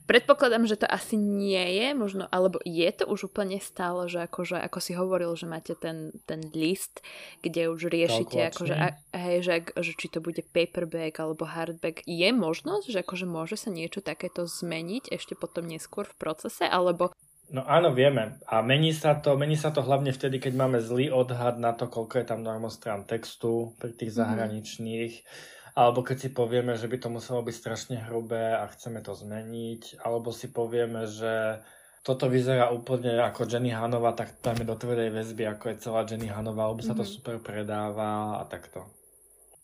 Predpokladám, 0.09 0.65
že 0.65 0.81
to 0.81 0.89
asi 0.89 1.21
nie 1.21 1.77
je, 1.77 1.93
možno, 1.93 2.25
alebo 2.33 2.57
je 2.65 2.89
to 2.89 3.05
už 3.05 3.29
úplne 3.29 3.61
stále, 3.61 4.09
že 4.09 4.25
akože, 4.25 4.57
ako 4.57 4.81
si 4.81 4.97
hovoril, 4.97 5.37
že 5.37 5.45
máte 5.45 5.77
ten, 5.77 6.09
ten 6.25 6.49
list, 6.49 7.05
kde 7.45 7.69
už 7.69 7.93
riešite, 7.93 8.49
akože, 8.49 8.73
a, 8.73 8.97
hej, 9.13 9.45
že, 9.45 9.53
že 9.69 9.93
či 9.93 10.09
to 10.09 10.17
bude 10.17 10.41
paperback 10.49 11.13
alebo 11.21 11.45
hardback. 11.45 12.01
Je 12.09 12.25
možnosť, 12.33 12.89
že 12.89 13.05
akože 13.05 13.29
môže 13.29 13.53
sa 13.53 13.69
niečo 13.69 14.01
takéto 14.01 14.49
zmeniť 14.49 15.13
ešte 15.13 15.37
potom 15.37 15.69
neskôr 15.69 16.09
v 16.09 16.17
procese, 16.17 16.65
alebo 16.65 17.13
No 17.49 17.65
áno, 17.65 17.89
vieme. 17.97 18.37
A 18.45 18.61
mení 18.61 18.93
sa 18.93 19.17
to, 19.17 19.33
mení 19.33 19.57
sa 19.57 19.73
to 19.73 19.81
hlavne 19.81 20.13
vtedy, 20.13 20.37
keď 20.37 20.53
máme 20.53 20.85
zlý 20.85 21.09
odhad 21.09 21.57
na 21.57 21.73
to, 21.73 21.89
koľko 21.89 22.21
je 22.21 22.25
tam 22.29 22.45
normostrán 22.45 23.09
textu 23.09 23.73
pri 23.81 23.93
tých 23.93 24.13
mhm. 24.13 24.17
zahraničných. 24.17 25.13
Mm 25.21 25.57
alebo 25.75 26.05
keď 26.05 26.17
si 26.17 26.29
povieme, 26.29 26.77
že 26.77 26.89
by 26.89 26.97
to 27.01 27.09
muselo 27.09 27.41
byť 27.41 27.55
strašne 27.55 27.97
hrubé 28.09 28.57
a 28.57 28.69
chceme 28.69 29.01
to 29.01 29.13
zmeniť, 29.13 30.01
alebo 30.05 30.33
si 30.33 30.49
povieme, 30.49 31.05
že 31.09 31.61
toto 32.03 32.31
vyzerá 32.31 32.71
úplne 32.71 33.19
ako 33.19 33.45
Jenny 33.45 33.75
Hanova, 33.75 34.15
tak 34.15 34.39
dáme 34.39 34.63
do 34.63 34.73
tvrdej 34.73 35.11
väzby, 35.11 35.43
ako 35.45 35.63
je 35.69 35.81
celá 35.83 36.01
Jenny 36.07 36.31
Hanova, 36.31 36.71
lebo 36.71 36.81
sa 36.81 36.95
to 36.95 37.03
mm-hmm. 37.03 37.15
super 37.19 37.35
predáva 37.43 38.39
a 38.39 38.43
takto. 38.47 38.88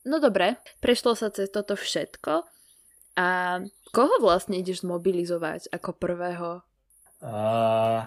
No 0.06 0.22
dobre, 0.22 0.62
prešlo 0.84 1.18
sa 1.18 1.34
cez 1.34 1.50
toto 1.50 1.74
všetko 1.74 2.46
a 3.18 3.28
koho 3.96 4.16
vlastne 4.20 4.60
ideš 4.60 4.84
zmobilizovať 4.84 5.72
ako 5.72 5.90
prvého? 5.96 6.50
Uh, 7.24 8.06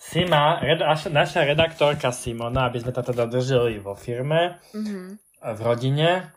Sima, 0.00 0.60
red, 0.62 0.80
naša 1.10 1.44
redaktorka 1.44 2.12
Simona, 2.12 2.68
aby 2.68 2.80
sme 2.80 2.92
to 2.92 3.02
teda 3.02 3.26
držali 3.26 3.80
vo 3.80 3.96
firme, 3.96 4.60
mm-hmm. 4.70 5.06
v 5.56 5.60
rodine, 5.60 6.30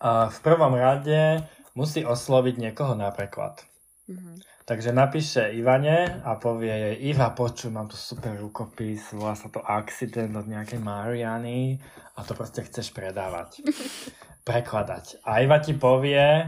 a 0.00 0.28
v 0.28 0.38
prvom 0.42 0.74
rade 0.74 1.42
musí 1.74 2.04
osloviť 2.04 2.54
niekoho 2.58 2.94
na 2.94 3.10
preklad. 3.10 3.64
Mm-hmm. 4.08 4.52
Takže 4.62 4.94
napíše 4.94 5.50
Ivane 5.58 6.22
a 6.22 6.38
povie 6.38 6.70
jej, 6.70 6.96
Iva, 7.10 7.34
počuj, 7.34 7.74
mám 7.74 7.90
tu 7.90 7.98
super 7.98 8.38
rukopis, 8.38 9.10
volá 9.10 9.34
sa 9.34 9.50
to 9.50 9.58
Accident 9.58 10.30
od 10.38 10.46
nejakej 10.46 10.78
Mariany 10.78 11.82
a 12.14 12.22
to 12.22 12.38
proste 12.38 12.62
chceš 12.70 12.94
predávať, 12.94 13.58
prekladať. 14.48 15.26
A 15.26 15.42
Iva 15.42 15.58
ti 15.58 15.74
povie, 15.74 16.46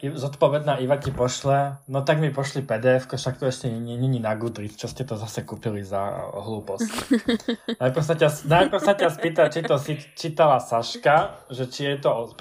zodpovedná 0.00 0.80
Iva 0.80 0.96
ti 0.96 1.12
pošle, 1.12 1.84
no 1.92 2.00
tak 2.00 2.24
mi 2.24 2.32
pošli 2.32 2.64
PDF, 2.64 3.04
však 3.04 3.36
to 3.36 3.52
ešte 3.52 3.68
není 3.68 4.16
na 4.16 4.32
Goodreads, 4.32 4.80
čo 4.80 4.88
ste 4.88 5.04
to 5.04 5.20
zase 5.20 5.44
kúpili 5.44 5.84
za 5.84 6.00
uh, 6.00 6.40
hlúposť. 6.40 6.88
najprv, 7.82 8.04
sa 8.04 8.14
ťa, 8.16 8.28
najprv 8.48 8.80
sa 8.80 8.94
ťa 8.96 9.08
spýta, 9.12 9.52
či 9.52 9.60
to 9.60 9.76
si 9.76 10.00
čítala 10.16 10.58
Saška, 10.58 11.46
že 11.52 11.68
či 11.68 11.94
je 11.94 11.96
to 12.00 12.32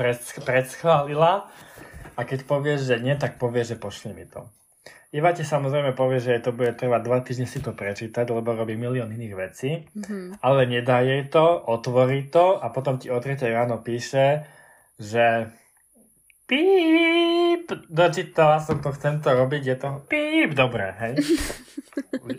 predschválila 0.41 1.51
a 2.15 2.19
keď 2.23 2.47
povieš, 2.47 2.87
že 2.87 2.95
nie, 3.03 3.13
tak 3.19 3.35
povieš, 3.35 3.75
že 3.75 3.77
pošli 3.77 4.11
mi 4.15 4.23
to. 4.23 4.47
Iva 5.11 5.31
ti 5.31 5.43
samozrejme 5.43 5.95
povie, 5.95 6.19
že 6.19 6.43
to 6.43 6.51
bude 6.51 6.75
trvať 6.75 7.01
dva 7.03 7.23
týždne 7.23 7.47
si 7.47 7.63
to 7.63 7.71
prečítať, 7.71 8.27
lebo 8.27 8.55
robí 8.55 8.75
milión 8.75 9.07
iných 9.07 9.35
vecí, 9.35 9.87
mm-hmm. 9.87 10.43
ale 10.43 10.67
nedá 10.67 10.99
jej 10.99 11.23
to, 11.31 11.43
otvorí 11.63 12.27
to 12.27 12.59
a 12.59 12.67
potom 12.71 12.99
ti 12.99 13.07
o 13.07 13.19
3 13.19 13.39
ráno 13.51 13.79
píše, 13.79 14.43
že 14.99 15.47
píp, 16.47 17.67
dočítala 17.91 18.63
som 18.63 18.79
to, 18.79 18.95
chcem 18.95 19.19
to 19.19 19.35
robiť, 19.35 19.63
je 19.67 19.77
to 19.77 19.89
píp, 20.07 20.55
dobre, 20.55 20.95
hej. 21.03 21.13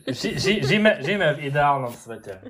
Ži, 0.09 0.31
ži, 0.41 0.53
žijeme, 0.65 1.05
žijeme 1.05 1.37
v 1.37 1.53
ideálnom 1.53 1.93
svete. 1.93 2.41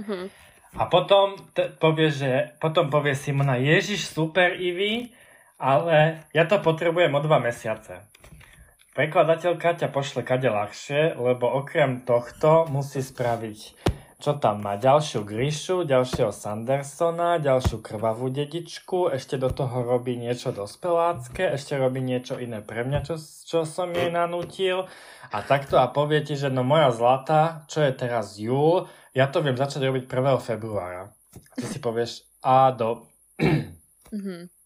Uh-huh. 0.00 0.32
A 0.74 0.88
potom 0.88 1.36
te, 1.52 1.68
povie, 1.68 2.08
že, 2.08 2.56
potom 2.56 2.88
povie 2.88 3.12
Simona, 3.12 3.60
Ježiš, 3.60 4.08
super, 4.08 4.56
Ivy, 4.56 5.12
ale 5.60 6.24
ja 6.32 6.48
to 6.48 6.56
potrebujem 6.64 7.12
o 7.12 7.20
dva 7.20 7.36
mesiace. 7.36 8.08
Prekladateľka 8.96 9.84
ťa 9.84 9.88
pošle 9.92 10.24
kade 10.24 10.48
ľahšie, 10.48 11.14
lebo 11.20 11.46
okrem 11.46 12.02
tohto 12.02 12.66
musí 12.72 13.04
spraviť 13.04 13.58
čo 14.20 14.36
tam 14.36 14.60
má? 14.60 14.76
Ďalšiu 14.76 15.24
Grishu, 15.24 15.88
ďalšieho 15.88 16.28
Sandersona, 16.28 17.40
ďalšiu 17.40 17.80
krvavú 17.80 18.28
dedičku, 18.28 19.08
ešte 19.08 19.40
do 19.40 19.48
toho 19.48 19.80
robí 19.80 20.20
niečo 20.20 20.52
dospelácké, 20.52 21.56
ešte 21.56 21.80
robí 21.80 22.04
niečo 22.04 22.36
iné 22.36 22.60
pre 22.60 22.84
mňa, 22.84 23.00
čo, 23.00 23.16
čo 23.16 23.64
som 23.64 23.88
jej 23.96 24.12
nanútil. 24.12 24.84
A 25.32 25.40
takto 25.40 25.80
a 25.80 25.88
povie 25.88 26.20
ti, 26.20 26.36
že 26.36 26.52
no 26.52 26.60
moja 26.60 26.92
zlata, 26.92 27.64
čo 27.72 27.80
je 27.80 27.96
teraz 27.96 28.36
júl, 28.36 28.84
ja 29.16 29.26
to 29.32 29.40
viem 29.40 29.56
začať 29.56 29.88
robiť 29.88 30.04
1. 30.04 30.36
februára. 30.44 31.08
A 31.32 31.52
ty 31.56 31.64
si 31.64 31.80
povieš, 31.80 32.28
a 32.44 32.70
do... 32.76 33.08
mm-hmm. 33.40 34.59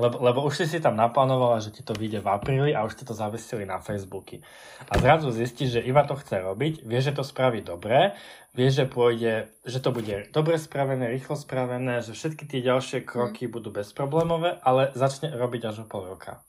Lebo, 0.00 0.16
lebo 0.24 0.40
už 0.48 0.64
si 0.64 0.66
si 0.66 0.78
tam 0.80 0.96
naplánovala, 0.96 1.60
že 1.60 1.68
ti 1.68 1.84
to 1.84 1.92
vyjde 1.92 2.24
v 2.24 2.32
apríli 2.32 2.70
a 2.72 2.88
už 2.88 2.96
ste 2.96 3.04
to 3.04 3.12
zavesili 3.12 3.68
na 3.68 3.76
Facebooky. 3.76 4.40
A 4.88 4.96
zrazu 4.96 5.28
zistíš, 5.28 5.76
že 5.76 5.84
Iva 5.84 6.08
to 6.08 6.16
chce 6.16 6.40
robiť, 6.40 6.88
vie, 6.88 7.00
že 7.04 7.12
to 7.12 7.20
spraví 7.20 7.60
dobre, 7.60 8.16
vie, 8.56 8.68
že 8.72 8.88
pôjde, 8.88 9.52
že 9.68 9.84
to 9.84 9.92
bude 9.92 10.32
dobre 10.32 10.56
spravené, 10.56 11.12
rýchlo 11.12 11.36
spravené, 11.36 12.00
že 12.00 12.16
všetky 12.16 12.48
tie 12.48 12.64
ďalšie 12.64 13.04
kroky 13.04 13.44
mm. 13.44 13.52
budú 13.52 13.68
bezproblémové, 13.68 14.56
ale 14.64 14.88
začne 14.96 15.36
robiť 15.36 15.68
až 15.68 15.84
o 15.84 15.86
pol 15.86 16.08
roka. 16.16 16.40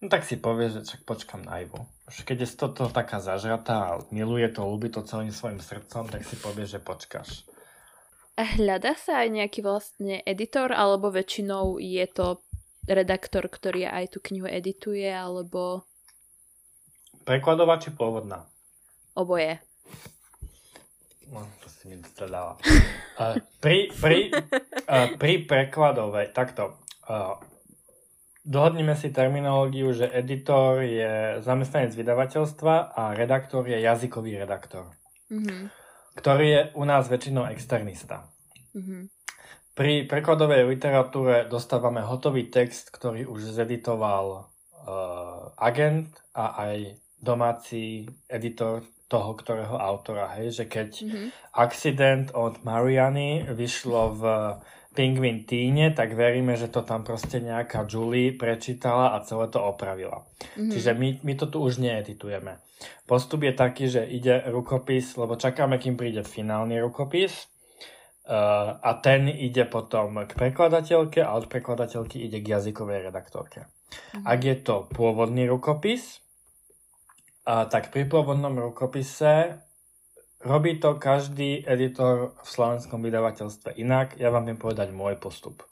No 0.00 0.08
tak 0.08 0.24
si 0.24 0.40
povie, 0.40 0.72
že 0.72 0.82
čak 0.82 1.04
počkam 1.04 1.44
na 1.44 1.60
Ivu. 1.60 1.78
Už 2.08 2.24
keď 2.24 2.48
je 2.48 2.56
toto 2.56 2.88
taká 2.88 3.20
zažratá 3.20 4.00
miluje 4.10 4.48
to, 4.48 4.64
ľúbi 4.64 4.88
to 4.88 5.04
celým 5.04 5.30
svojim 5.30 5.60
srdcom, 5.60 6.08
tak 6.08 6.24
si 6.24 6.40
povie, 6.40 6.64
že 6.64 6.82
počkáš. 6.82 7.46
Hľadá 8.32 8.96
sa 8.96 9.20
aj 9.20 9.28
nejaký 9.28 9.60
vlastne 9.60 10.24
editor, 10.24 10.72
alebo 10.72 11.12
väčšinou 11.12 11.76
je 11.76 12.00
to 12.08 12.40
redaktor, 12.88 13.44
ktorý 13.44 13.84
aj 13.84 14.16
tú 14.16 14.24
knihu 14.24 14.48
edituje, 14.48 15.04
alebo... 15.04 15.84
Prekladová 17.28 17.76
či 17.76 17.92
pôvodná? 17.92 18.48
Oboje. 19.12 19.60
No, 21.28 21.44
to 21.60 21.68
si 21.68 21.92
mi 21.92 22.00
dáva. 22.16 22.56
Uh, 23.12 23.36
pri, 23.60 23.92
pri, 23.92 24.32
uh, 24.32 25.12
pri 25.20 25.44
prekladovej, 25.44 26.32
takto, 26.32 26.80
uh, 27.12 27.36
dohodneme 28.40 28.96
si 28.96 29.12
terminológiu, 29.12 29.92
že 29.92 30.08
editor 30.08 30.80
je 30.80 31.44
zamestnanec 31.44 31.92
vydavateľstva 31.92 32.96
a 32.96 33.12
redaktor 33.12 33.68
je 33.68 33.84
jazykový 33.84 34.40
redaktor. 34.40 34.96
Mm-hmm 35.28 35.81
ktorý 36.14 36.46
je 36.48 36.62
u 36.76 36.84
nás 36.84 37.08
väčšinou 37.08 37.48
externista. 37.48 38.28
Mm-hmm. 38.76 39.02
Pri 39.72 40.04
prekladovej 40.04 40.68
literatúre 40.68 41.48
dostávame 41.48 42.04
hotový 42.04 42.52
text, 42.52 42.92
ktorý 42.92 43.24
už 43.24 43.56
zeditoval 43.56 44.44
uh, 44.44 45.48
agent 45.56 46.12
a 46.36 46.68
aj 46.68 46.76
domáci 47.16 48.04
editor 48.28 48.84
toho, 49.08 49.32
ktorého 49.32 49.76
autora. 49.80 50.28
Hej? 50.36 50.60
Že 50.60 50.64
keď 50.68 50.88
mm-hmm. 50.92 51.26
Accident 51.56 52.26
od 52.36 52.60
Mariany 52.64 53.48
vyšlo 53.48 54.02
v 54.16 54.22
Penguin 54.92 55.48
Tíne, 55.48 55.96
tak 55.96 56.12
veríme, 56.12 56.52
že 56.56 56.68
to 56.68 56.84
tam 56.84 57.00
proste 57.00 57.40
nejaká 57.40 57.88
Julie 57.88 58.36
prečítala 58.36 59.16
a 59.16 59.24
celé 59.24 59.48
to 59.48 59.58
opravila. 59.58 60.22
Mm-hmm. 60.22 60.70
Čiže 60.72 60.90
my, 60.92 61.08
my 61.24 61.32
to 61.40 61.46
tu 61.48 61.58
už 61.64 61.80
needitujeme. 61.80 62.60
Postup 63.08 63.46
je 63.46 63.52
taký, 63.56 63.88
že 63.88 64.04
ide 64.04 64.44
rukopis, 64.52 65.16
lebo 65.16 65.40
čakáme, 65.40 65.80
kým 65.80 65.96
príde 65.96 66.20
finálny 66.20 66.76
rukopis. 66.82 67.48
Uh, 68.22 68.78
a 68.78 69.02
ten 69.02 69.26
ide 69.26 69.66
potom 69.66 70.14
k 70.22 70.30
prekladateľke 70.38 71.26
a 71.26 71.34
od 71.34 71.50
prekladateľky 71.50 72.22
ide 72.22 72.38
k 72.38 72.54
jazykovej 72.54 73.10
redaktorke. 73.10 73.66
Mm-hmm. 73.66 74.24
Ak 74.28 74.40
je 74.44 74.56
to 74.62 74.86
pôvodný 74.94 75.50
rukopis, 75.50 76.22
uh, 77.48 77.66
tak 77.66 77.90
pri 77.90 78.06
pôvodnom 78.06 78.54
rukopise 78.54 79.58
robí 80.42 80.78
to 80.78 80.98
každý 80.98 81.62
editor 81.66 82.36
v 82.42 82.48
slovenskom 82.48 83.02
vydavateľstve 83.02 83.78
inak. 83.78 84.18
Ja 84.18 84.30
vám 84.30 84.46
viem 84.46 84.58
povedať 84.58 84.90
môj 84.94 85.18
postup. 85.18 85.66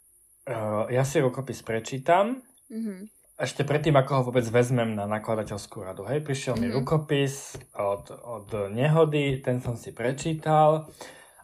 Uh, 0.47 0.89
ja 0.91 1.05
si 1.07 1.21
rukopis 1.21 1.63
prečítam, 1.63 2.43
mm-hmm 2.71 3.21
ešte 3.41 3.65
predtým, 3.65 3.97
ako 3.97 4.11
ho 4.13 4.23
vôbec 4.29 4.45
vezmem 4.53 4.93
na 4.93 5.09
nakladateľskú 5.09 5.81
radu. 5.81 6.05
Hej, 6.05 6.21
prišiel 6.21 6.61
mm-hmm. 6.61 6.71
mi 6.71 6.77
rukopis 6.77 7.57
od, 7.73 8.13
od 8.13 8.49
nehody, 8.69 9.41
ten 9.41 9.65
som 9.65 9.81
si 9.81 9.97
prečítal 9.97 10.93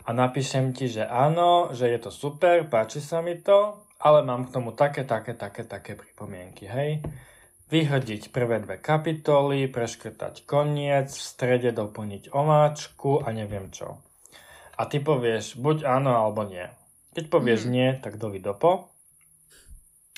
a 0.04 0.12
napíšem 0.12 0.76
ti, 0.76 0.92
že 0.92 1.08
áno, 1.08 1.72
že 1.72 1.88
je 1.88 1.98
to 1.98 2.12
super, 2.12 2.68
páči 2.68 3.00
sa 3.00 3.24
mi 3.24 3.40
to, 3.40 3.80
ale 3.96 4.20
mám 4.20 4.44
k 4.44 4.52
tomu 4.52 4.76
také, 4.76 5.08
také, 5.08 5.32
také, 5.32 5.64
také 5.64 5.96
pripomienky, 5.96 6.68
hej. 6.68 7.00
Vyhodiť 7.66 8.30
prvé 8.30 8.62
dve 8.62 8.78
kapitoly, 8.78 9.66
preškrtať 9.66 10.46
koniec, 10.46 11.10
v 11.10 11.22
strede 11.22 11.74
doplniť 11.74 12.30
omáčku 12.30 13.22
a 13.22 13.34
neviem 13.34 13.70
čo. 13.74 13.98
A 14.78 14.86
ty 14.86 15.02
povieš 15.02 15.58
buď 15.58 15.82
áno 15.82 16.14
alebo 16.14 16.46
nie. 16.46 16.70
Keď 17.18 17.26
povieš 17.26 17.66
mm. 17.66 17.70
nie, 17.70 17.88
tak 17.98 18.22
dovi 18.22 18.38
dopo 18.38 18.95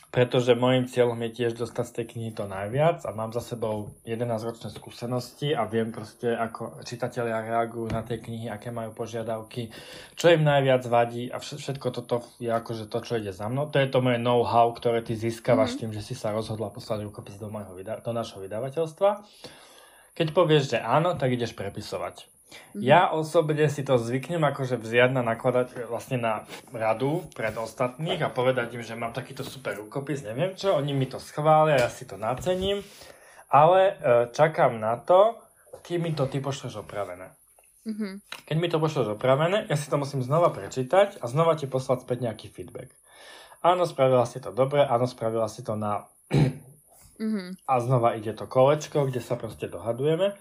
pretože 0.09 0.57
môjim 0.57 0.89
cieľom 0.89 1.21
je 1.29 1.31
tiež 1.37 1.53
dostať 1.61 1.85
z 1.85 1.95
tej 2.01 2.07
knihy 2.17 2.31
to 2.33 2.49
najviac 2.49 3.05
a 3.05 3.13
mám 3.13 3.29
za 3.29 3.45
sebou 3.45 3.93
11-ročné 4.09 4.73
skúsenosti 4.73 5.53
a 5.53 5.69
viem 5.69 5.93
proste, 5.93 6.33
ako 6.33 6.81
čitatelia 6.81 7.45
reagujú 7.45 7.93
na 7.93 8.01
tie 8.01 8.17
knihy, 8.17 8.49
aké 8.49 8.73
majú 8.73 8.97
požiadavky, 8.97 9.69
čo 10.17 10.33
im 10.33 10.49
najviac 10.49 10.81
vadí 10.89 11.29
a 11.29 11.37
všetko 11.37 11.93
toto 11.93 12.25
je 12.41 12.49
akože 12.49 12.89
to, 12.89 12.99
čo 13.05 13.21
ide 13.21 13.37
za 13.37 13.53
mnou. 13.53 13.69
To 13.69 13.77
je 13.77 13.89
to 13.93 14.01
moje 14.01 14.17
know-how, 14.17 14.73
ktoré 14.73 15.05
ty 15.05 15.13
získavaš 15.13 15.77
mm-hmm. 15.77 15.81
tým, 15.85 15.91
že 15.93 16.01
si 16.01 16.15
sa 16.17 16.33
rozhodla 16.33 16.73
poslať 16.73 17.05
rukopis 17.05 17.37
do, 17.37 17.53
mojho, 17.53 17.77
do 17.77 18.13
našho 18.17 18.41
vydavateľstva. 18.41 19.11
Keď 20.17 20.27
povieš, 20.33 20.73
že 20.73 20.79
áno, 20.81 21.21
tak 21.21 21.37
ideš 21.37 21.53
prepisovať. 21.53 22.38
Mm-hmm. 22.49 22.81
Ja 22.81 23.13
osobne 23.13 23.69
si 23.69 23.85
to 23.85 24.01
zvyknem 24.01 24.41
akože 24.41 24.81
vziať 24.81 25.13
na 25.13 25.21
nakladať 25.21 25.85
vlastne 25.85 26.17
na 26.17 26.49
radu 26.73 27.29
pred 27.37 27.53
ostatných 27.53 28.25
a 28.25 28.33
povedať 28.33 28.73
im, 28.73 28.85
že 28.85 28.97
mám 28.97 29.13
takýto 29.13 29.45
super 29.45 29.77
rukopis, 29.77 30.25
neviem 30.25 30.57
čo, 30.57 30.73
oni 30.73 30.97
mi 30.97 31.05
to 31.05 31.21
schvália, 31.21 31.77
ja 31.77 31.91
si 31.93 32.09
to 32.09 32.17
nacením, 32.17 32.81
ale 33.53 33.81
e, 33.81 33.93
čakám 34.33 34.81
na 34.81 34.97
to, 34.97 35.37
kým 35.85 36.09
mi 36.09 36.13
to 36.17 36.25
ty 36.25 36.41
pošleš 36.41 36.81
opravené. 36.81 37.37
Mm-hmm. 37.85 38.13
Keď 38.49 38.57
mi 38.57 38.69
to 38.73 38.81
pošleš 38.81 39.17
opravené, 39.17 39.69
ja 39.69 39.77
si 39.77 39.93
to 39.93 40.01
musím 40.01 40.25
znova 40.25 40.49
prečítať 40.49 41.21
a 41.21 41.25
znova 41.29 41.57
ti 41.57 41.69
poslať 41.69 42.09
späť 42.09 42.19
nejaký 42.29 42.49
feedback. 42.49 42.93
Áno, 43.61 43.85
spravila 43.85 44.25
si 44.25 44.41
to 44.41 44.53
dobre, 44.57 44.85
áno, 44.85 45.05
spravila 45.05 45.49
si 45.53 45.61
to 45.61 45.77
na... 45.77 46.09
mm-hmm. 46.33 47.61
A 47.73 47.75
znova 47.81 48.17
ide 48.17 48.33
to 48.33 48.49
kolečko, 48.49 49.05
kde 49.05 49.21
sa 49.21 49.37
proste 49.37 49.69
dohadujeme. 49.69 50.33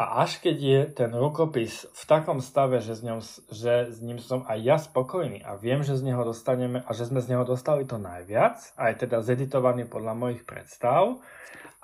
A 0.00 0.24
až 0.24 0.40
keď 0.40 0.56
je 0.56 0.80
ten 0.96 1.12
rukopis 1.12 1.84
v 1.92 2.02
takom 2.08 2.40
stave, 2.40 2.80
že 2.80 2.96
s, 2.96 3.04
ňom, 3.04 3.20
že 3.52 3.92
s 3.92 4.00
ním 4.00 4.16
som 4.16 4.48
aj 4.48 4.58
ja 4.64 4.80
spokojný 4.80 5.44
a 5.44 5.60
viem, 5.60 5.84
že 5.84 5.92
z 5.92 6.08
neho 6.08 6.24
dostaneme 6.24 6.80
a 6.80 6.90
že 6.96 7.04
sme 7.04 7.20
z 7.20 7.36
neho 7.36 7.44
dostali 7.44 7.84
to 7.84 8.00
najviac, 8.00 8.56
aj 8.80 8.96
teda 8.96 9.20
zeditovaný 9.20 9.84
podľa 9.84 10.16
mojich 10.16 10.48
predstav 10.48 11.20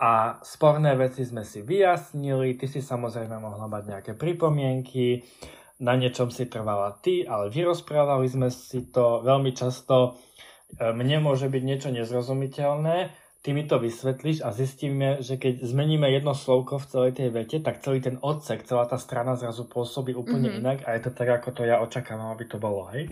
a 0.01 0.41
sporné 0.41 0.97
veci 0.97 1.29
sme 1.29 1.45
si 1.45 1.61
vyjasnili, 1.61 2.57
ty 2.57 2.65
si 2.73 2.81
samozrejme 2.81 3.37
mohla 3.37 3.69
mať 3.69 3.83
nejaké 3.85 4.13
pripomienky, 4.17 5.21
na 5.77 5.93
niečom 5.93 6.33
si 6.33 6.49
trvala 6.49 6.97
ty, 7.05 7.21
ale 7.29 7.53
vyrozprávali 7.53 8.33
sme 8.33 8.49
si 8.49 8.89
to 8.89 9.21
veľmi 9.21 9.53
často, 9.53 10.17
e, 10.81 10.89
mne 10.89 11.21
môže 11.21 11.53
byť 11.53 11.63
niečo 11.69 11.93
nezrozumiteľné, 11.93 13.13
ty 13.47 13.55
mi 13.55 13.63
to 13.63 13.79
vysvetlíš 13.79 14.43
a 14.43 14.51
zistíme, 14.51 15.23
že 15.23 15.39
keď 15.39 15.63
zmeníme 15.63 16.11
jedno 16.11 16.35
slovko 16.35 16.83
v 16.83 16.91
celej 16.91 17.13
tej 17.15 17.31
vete, 17.31 17.63
tak 17.63 17.79
celý 17.79 18.03
ten 18.03 18.19
odsek, 18.19 18.67
celá 18.67 18.91
tá 18.91 18.99
strana 18.99 19.39
zrazu 19.39 19.71
pôsobí 19.71 20.19
úplne 20.19 20.51
mm-hmm. 20.51 20.63
inak 20.67 20.79
a 20.83 20.99
je 20.99 21.07
to 21.07 21.15
tak, 21.15 21.31
ako 21.31 21.55
to 21.55 21.63
ja 21.63 21.79
očakávam, 21.79 22.35
aby 22.35 22.43
to 22.51 22.59
bolo, 22.59 22.91
hej? 22.91 23.07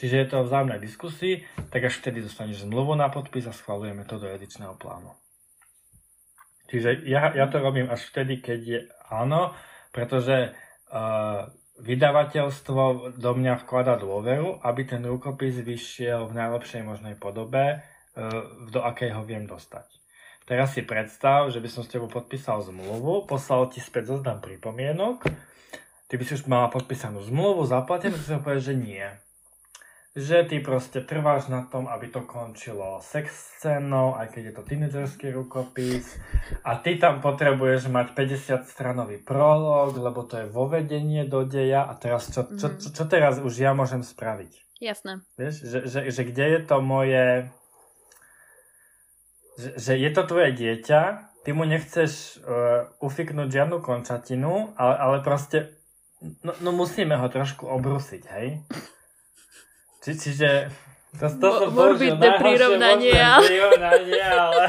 Čiže 0.00 0.16
je 0.16 0.26
to 0.32 0.36
v 0.40 0.48
vzájomnej 0.48 0.80
diskusii, 0.80 1.34
tak 1.68 1.84
až 1.84 2.00
vtedy 2.00 2.24
dostaneš 2.24 2.64
zmluvu 2.64 2.96
na 2.96 3.12
podpis 3.12 3.44
a 3.44 3.52
schvalujeme 3.52 4.08
to 4.08 4.16
do 4.16 4.32
edičného 4.32 4.80
plánu. 4.80 5.12
Čiže 6.72 7.04
ja, 7.04 7.36
ja 7.36 7.44
to 7.52 7.60
robím 7.60 7.92
až 7.92 8.00
vtedy, 8.08 8.40
keď 8.40 8.60
je 8.64 8.80
áno, 9.12 9.52
pretože 9.92 10.56
uh, 10.88 11.52
vydavateľstvo 11.84 13.12
do 13.20 13.30
mňa 13.36 13.60
vklada 13.60 14.00
dôveru, 14.00 14.64
aby 14.64 14.82
ten 14.88 15.04
rukopis 15.04 15.60
vyšiel 15.60 16.32
v 16.32 16.36
najlepšej 16.42 16.82
možnej 16.82 17.14
podobe, 17.20 17.84
do 18.70 18.80
akej 18.82 19.10
ho 19.14 19.22
viem 19.26 19.44
dostať. 19.46 20.04
Teraz 20.44 20.76
si 20.76 20.84
predstav, 20.84 21.48
že 21.48 21.56
by 21.56 21.68
som 21.72 21.82
s 21.82 21.90
tebou 21.90 22.06
podpísal 22.06 22.60
zmluvu, 22.60 23.24
poslal 23.24 23.72
ti 23.72 23.80
späť 23.80 24.12
zoznam 24.12 24.44
pripomienok, 24.44 25.24
ty 26.04 26.20
by 26.20 26.24
si 26.28 26.36
už 26.36 26.44
mala 26.44 26.68
podpísanú 26.68 27.24
zmluvu, 27.24 27.64
zaplatenú, 27.64 28.20
ty 28.20 28.24
si 28.28 28.36
povedal, 28.36 28.60
že 28.60 28.76
nie. 28.76 29.08
Že 30.14 30.46
ty 30.46 30.56
proste 30.62 31.02
trváš 31.02 31.50
na 31.50 31.66
tom, 31.66 31.90
aby 31.90 32.06
to 32.06 32.22
končilo 32.22 33.02
sex 33.02 33.56
scénou, 33.58 34.14
aj 34.14 34.30
keď 34.30 34.42
je 34.46 34.54
to 34.54 34.62
tínedžerský 34.62 35.26
rukopis. 35.34 36.06
A 36.62 36.78
ty 36.78 37.02
tam 37.02 37.18
potrebuješ 37.18 37.90
mať 37.90 38.14
50 38.14 38.70
stranový 38.70 39.18
prolog, 39.18 39.96
lebo 39.96 40.22
to 40.22 40.44
je 40.44 40.46
vovedenie 40.46 41.26
do 41.26 41.42
deja. 41.42 41.82
A 41.82 41.98
teraz 41.98 42.30
čo, 42.30 42.46
čo, 42.46 42.68
mhm. 42.70 42.78
čo, 42.78 42.88
čo 42.94 43.04
teraz 43.10 43.42
už 43.42 43.58
ja 43.58 43.74
môžem 43.74 44.06
spraviť? 44.06 44.78
Jasné. 44.78 45.24
Vieš, 45.34 45.54
že, 45.66 45.78
že, 45.88 46.00
že 46.12 46.22
kde 46.30 46.46
je 46.46 46.60
to 46.62 46.76
moje 46.78 47.50
že, 49.58 49.94
je 49.94 50.10
to 50.10 50.22
tvoje 50.26 50.50
dieťa, 50.54 51.00
ty 51.44 51.50
mu 51.52 51.62
nechceš 51.68 52.40
uh, 52.40 52.90
ufiknúť 52.98 53.48
žiadnu 53.52 53.78
končatinu, 53.84 54.74
ale, 54.74 54.94
ale 54.98 55.16
proste, 55.20 55.76
no, 56.42 56.56
no 56.64 56.70
musíme 56.72 57.14
ho 57.14 57.26
trošku 57.30 57.68
obrusiť, 57.68 58.22
hej? 58.34 58.64
Či, 60.04 60.10
čiže 60.18 60.48
to, 61.14 61.26
to 61.38 61.70
Morbidné 61.70 62.42
prirovnanie, 62.42 63.14
ale... 63.14 63.46
prirovnanie, 63.46 64.22
ale... 64.24 64.64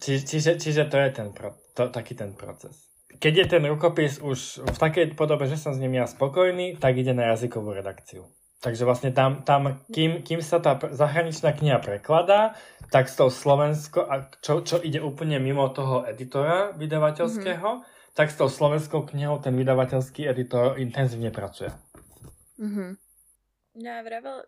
Či, 0.00 0.12
čiže, 0.24 0.56
čiže 0.56 0.88
to 0.88 0.96
je 0.96 1.08
ten 1.12 1.28
pro, 1.32 1.56
to, 1.76 1.92
taký 1.92 2.16
ten 2.16 2.32
proces. 2.32 2.88
Keď 3.20 3.32
je 3.36 3.46
ten 3.52 3.62
rukopis 3.68 4.16
už 4.16 4.64
v 4.64 4.78
takej 4.80 5.12
podobe, 5.12 5.44
že 5.44 5.60
som 5.60 5.76
s 5.76 5.80
ním 5.82 6.00
ja 6.00 6.08
spokojný, 6.08 6.80
tak 6.80 6.96
ide 6.96 7.12
na 7.12 7.36
jazykovú 7.36 7.76
redakciu. 7.76 8.24
Takže 8.60 8.84
vlastne 8.84 9.08
tam, 9.08 9.40
tam 9.40 9.80
kým, 9.88 10.20
kým 10.20 10.44
sa 10.44 10.60
tá 10.60 10.76
zahraničná 10.76 11.56
kniha 11.56 11.80
prekladá, 11.80 12.52
tak 12.92 13.08
s 13.08 13.16
tou 13.16 13.32
Slovensko, 13.32 14.04
a 14.04 14.28
čo, 14.44 14.60
čo 14.60 14.76
ide 14.84 15.00
úplne 15.00 15.40
mimo 15.40 15.64
toho 15.72 16.04
editora 16.04 16.76
vydavateľského, 16.76 17.68
mm-hmm. 17.80 18.12
tak 18.12 18.28
s 18.28 18.36
tou 18.36 18.52
slovenskou 18.52 19.08
knihou 19.08 19.40
ten 19.40 19.56
vydavateľský 19.56 20.28
editor 20.28 20.76
intenzívne 20.76 21.32
pracuje. 21.32 21.72
Mm-hmm. 22.60 22.90
No 23.80 23.88
a 23.88 24.04
vravel, 24.04 24.44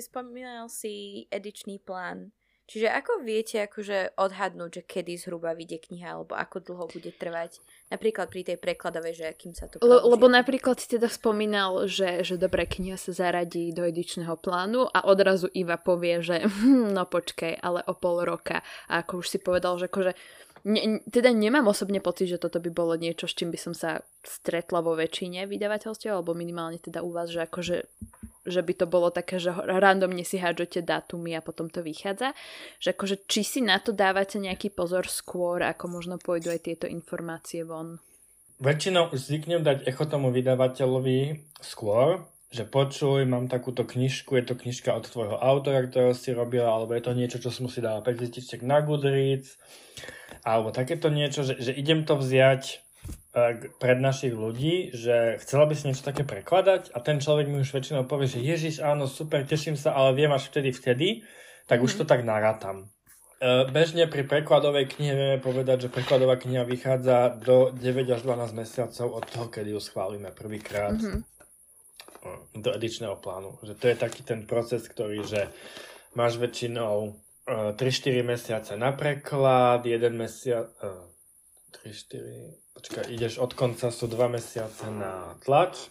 spomínal 0.00 0.72
si 0.72 1.26
edičný 1.28 1.84
plán. 1.84 2.32
Čiže 2.70 2.86
ako 2.86 3.26
viete 3.26 3.66
akože 3.66 4.14
odhadnúť, 4.14 4.70
že 4.78 4.82
kedy 4.86 5.18
zhruba 5.18 5.58
vyjde 5.58 5.90
kniha, 5.90 6.14
alebo 6.14 6.38
ako 6.38 6.62
dlho 6.62 6.86
bude 6.86 7.10
trvať? 7.10 7.58
Napríklad 7.90 8.30
pri 8.30 8.46
tej 8.46 8.62
prekladovej, 8.62 9.18
že 9.18 9.24
akým 9.26 9.58
sa 9.58 9.66
to... 9.66 9.82
Le, 9.82 9.98
lebo 10.06 10.30
napríklad 10.30 10.78
si 10.78 10.86
teda 10.86 11.10
spomínal, 11.10 11.90
že, 11.90 12.22
že 12.22 12.38
dobré 12.38 12.70
kniha 12.70 12.94
sa 12.94 13.10
zaradí 13.10 13.74
do 13.74 13.82
edičného 13.82 14.38
plánu 14.38 14.86
a 14.86 15.02
odrazu 15.02 15.50
Iva 15.50 15.82
povie, 15.82 16.22
že 16.22 16.46
hm, 16.46 16.94
no 16.94 17.10
počkej, 17.10 17.58
ale 17.58 17.82
o 17.90 17.94
pol 17.98 18.22
roka. 18.22 18.62
A 18.86 19.02
ako 19.02 19.26
už 19.26 19.26
si 19.34 19.38
povedal, 19.42 19.74
že 19.74 19.90
akože 19.90 20.14
Ne, 20.60 21.00
teda 21.08 21.32
nemám 21.32 21.72
osobne 21.72 22.04
pocit, 22.04 22.28
že 22.28 22.36
toto 22.36 22.60
by 22.60 22.68
bolo 22.68 22.92
niečo, 22.92 23.24
s 23.24 23.32
čím 23.32 23.48
by 23.48 23.56
som 23.56 23.72
sa 23.72 24.04
stretla 24.20 24.84
vo 24.84 24.92
väčšine 24.92 25.48
vydavateľstiev, 25.48 26.12
alebo 26.12 26.36
minimálne 26.36 26.76
teda 26.76 27.00
u 27.00 27.08
vás, 27.16 27.32
že 27.32 27.48
akože 27.48 27.88
že 28.50 28.60
by 28.60 28.74
to 28.74 28.86
bolo 28.90 29.08
také, 29.14 29.38
že 29.38 29.54
randomne 29.54 30.26
si 30.26 30.36
hádžete 30.42 30.82
dátumy 30.82 31.38
a 31.38 31.42
potom 31.42 31.70
to 31.70 31.80
vychádza. 31.80 32.34
Že 32.82 32.88
akože, 32.98 33.16
či 33.30 33.40
si 33.46 33.60
na 33.62 33.78
to 33.78 33.94
dávate 33.94 34.36
nejaký 34.36 34.74
pozor 34.74 35.06
skôr, 35.06 35.62
ako 35.62 35.86
možno 35.88 36.18
pôjdu 36.18 36.50
aj 36.50 36.60
tieto 36.66 36.86
informácie 36.90 37.62
von? 37.62 38.02
Väčšinou 38.60 39.14
už 39.16 39.32
zvyknem 39.32 39.64
dať 39.64 39.88
echo 39.88 40.04
tomu 40.04 40.28
vydavateľovi 40.28 41.48
skôr, 41.64 42.28
že 42.50 42.66
počuj, 42.66 43.24
mám 43.30 43.46
takúto 43.46 43.86
knižku, 43.86 44.34
je 44.36 44.44
to 44.50 44.54
knižka 44.58 44.90
od 44.90 45.06
tvojho 45.06 45.38
autora, 45.38 45.86
ktorého 45.86 46.18
si 46.18 46.34
robila, 46.34 46.74
alebo 46.74 46.98
je 46.98 47.02
to 47.06 47.14
niečo, 47.14 47.38
čo 47.38 47.54
som 47.54 47.70
si 47.70 47.78
dala 47.78 48.02
5 48.02 48.66
na 48.66 48.82
Goodreads, 48.82 49.54
alebo 50.42 50.74
takéto 50.74 51.14
niečo, 51.14 51.46
že, 51.46 51.62
že 51.62 51.70
idem 51.70 52.02
to 52.02 52.18
vziať 52.18 52.82
pred 53.78 53.98
našich 54.02 54.34
ľudí, 54.34 54.90
že 54.90 55.38
chcela 55.42 55.64
by 55.70 55.74
si 55.78 55.86
niečo 55.86 56.02
také 56.02 56.26
prekladať 56.26 56.90
a 56.90 56.98
ten 56.98 57.22
človek 57.22 57.46
mi 57.46 57.62
už 57.62 57.70
väčšinou 57.70 58.10
povie, 58.10 58.26
že 58.26 58.42
Ježiš, 58.42 58.82
áno, 58.82 59.06
super, 59.06 59.46
teším 59.46 59.78
sa, 59.78 59.94
ale 59.94 60.18
viem 60.18 60.30
až 60.34 60.50
vtedy, 60.50 60.74
vtedy, 60.74 61.08
tak 61.70 61.78
mm-hmm. 61.78 61.86
už 61.86 61.92
to 62.02 62.04
mhm. 62.04 62.10
tak 62.10 62.20
narátam. 62.26 62.76
bežne 63.70 64.10
pri 64.10 64.26
prekladovej 64.26 64.90
knihe 64.90 65.14
vieme 65.14 65.38
povedať, 65.38 65.86
že 65.86 65.94
prekladová 65.94 66.36
kniha 66.36 66.66
vychádza 66.66 67.38
do 67.38 67.70
9 67.72 68.10
až 68.10 68.20
12 68.26 68.50
mesiacov 68.58 69.06
od 69.14 69.24
toho, 69.30 69.46
kedy 69.46 69.70
ju 69.72 69.80
schválime 69.80 70.34
prvýkrát 70.34 70.98
mm-hmm. 70.98 71.20
do 72.58 72.70
edičného 72.74 73.16
plánu. 73.22 73.62
Že 73.62 73.74
to 73.78 73.84
je 73.88 73.96
taký 73.96 74.20
ten 74.26 74.42
proces, 74.44 74.84
ktorý, 74.90 75.22
že 75.22 75.48
máš 76.18 76.36
väčšinou 76.42 77.14
3-4 77.46 78.22
mesiace 78.22 78.72
na 78.74 78.90
preklad, 78.90 79.86
jeden 79.86 80.18
mesiac... 80.18 80.66
3-4... 81.70 82.74
Počkaj, 82.74 83.04
ideš 83.10 83.38
od 83.38 83.54
konca, 83.54 83.94
sú 83.94 84.10
2 84.10 84.28
mesiace 84.28 84.90
na 84.90 85.38
tlač, 85.44 85.90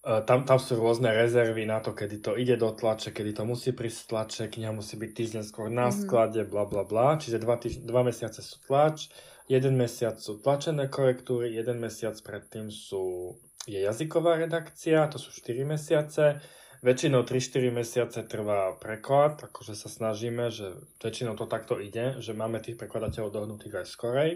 tam, 0.00 0.48
tam 0.48 0.56
sú 0.56 0.80
rôzne 0.80 1.12
rezervy 1.12 1.68
na 1.68 1.84
to, 1.84 1.92
kedy 1.92 2.24
to 2.24 2.32
ide 2.32 2.56
do 2.56 2.72
tlače, 2.72 3.12
kedy 3.12 3.36
to 3.36 3.44
musí 3.44 3.76
prísť 3.76 4.00
tlače, 4.08 4.44
kniha 4.48 4.72
musí 4.72 4.96
byť 4.96 5.10
týždeň 5.12 5.42
skôr 5.44 5.68
na 5.68 5.92
mm-hmm. 5.92 6.00
sklade, 6.08 6.40
bla 6.48 6.64
bla 6.64 6.88
bla. 6.88 7.20
Čiže 7.20 7.36
dva, 7.36 7.60
týž- 7.60 7.84
dva 7.84 8.00
mesiace 8.00 8.40
sú 8.40 8.64
tlač, 8.64 9.12
jeden 9.44 9.76
mesiac 9.76 10.16
sú 10.16 10.40
tlačené 10.40 10.88
korektúry, 10.88 11.52
jeden 11.52 11.84
mesiac 11.84 12.16
predtým 12.24 12.72
sú, 12.72 13.36
je 13.68 13.76
jazyková 13.76 14.40
redakcia, 14.40 15.04
to 15.12 15.20
sú 15.20 15.36
4 15.36 15.68
mesiace. 15.68 16.40
Väčšinou 16.80 17.28
3-4 17.28 17.76
mesiace 17.76 18.24
trvá 18.24 18.72
preklad, 18.80 19.36
akože 19.36 19.76
sa 19.76 19.92
snažíme, 19.92 20.48
že 20.48 20.80
väčšinou 21.04 21.36
to 21.36 21.44
takto 21.44 21.76
ide, 21.76 22.16
že 22.24 22.32
máme 22.32 22.56
tých 22.64 22.80
prekladateľov 22.80 23.36
dohnutých 23.36 23.84
aj 23.84 23.86
skorej. 23.86 24.30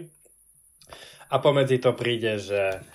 A 1.33 1.41
pomedzi 1.41 1.81
to 1.81 1.97
príde, 1.97 2.37
že 2.37 2.85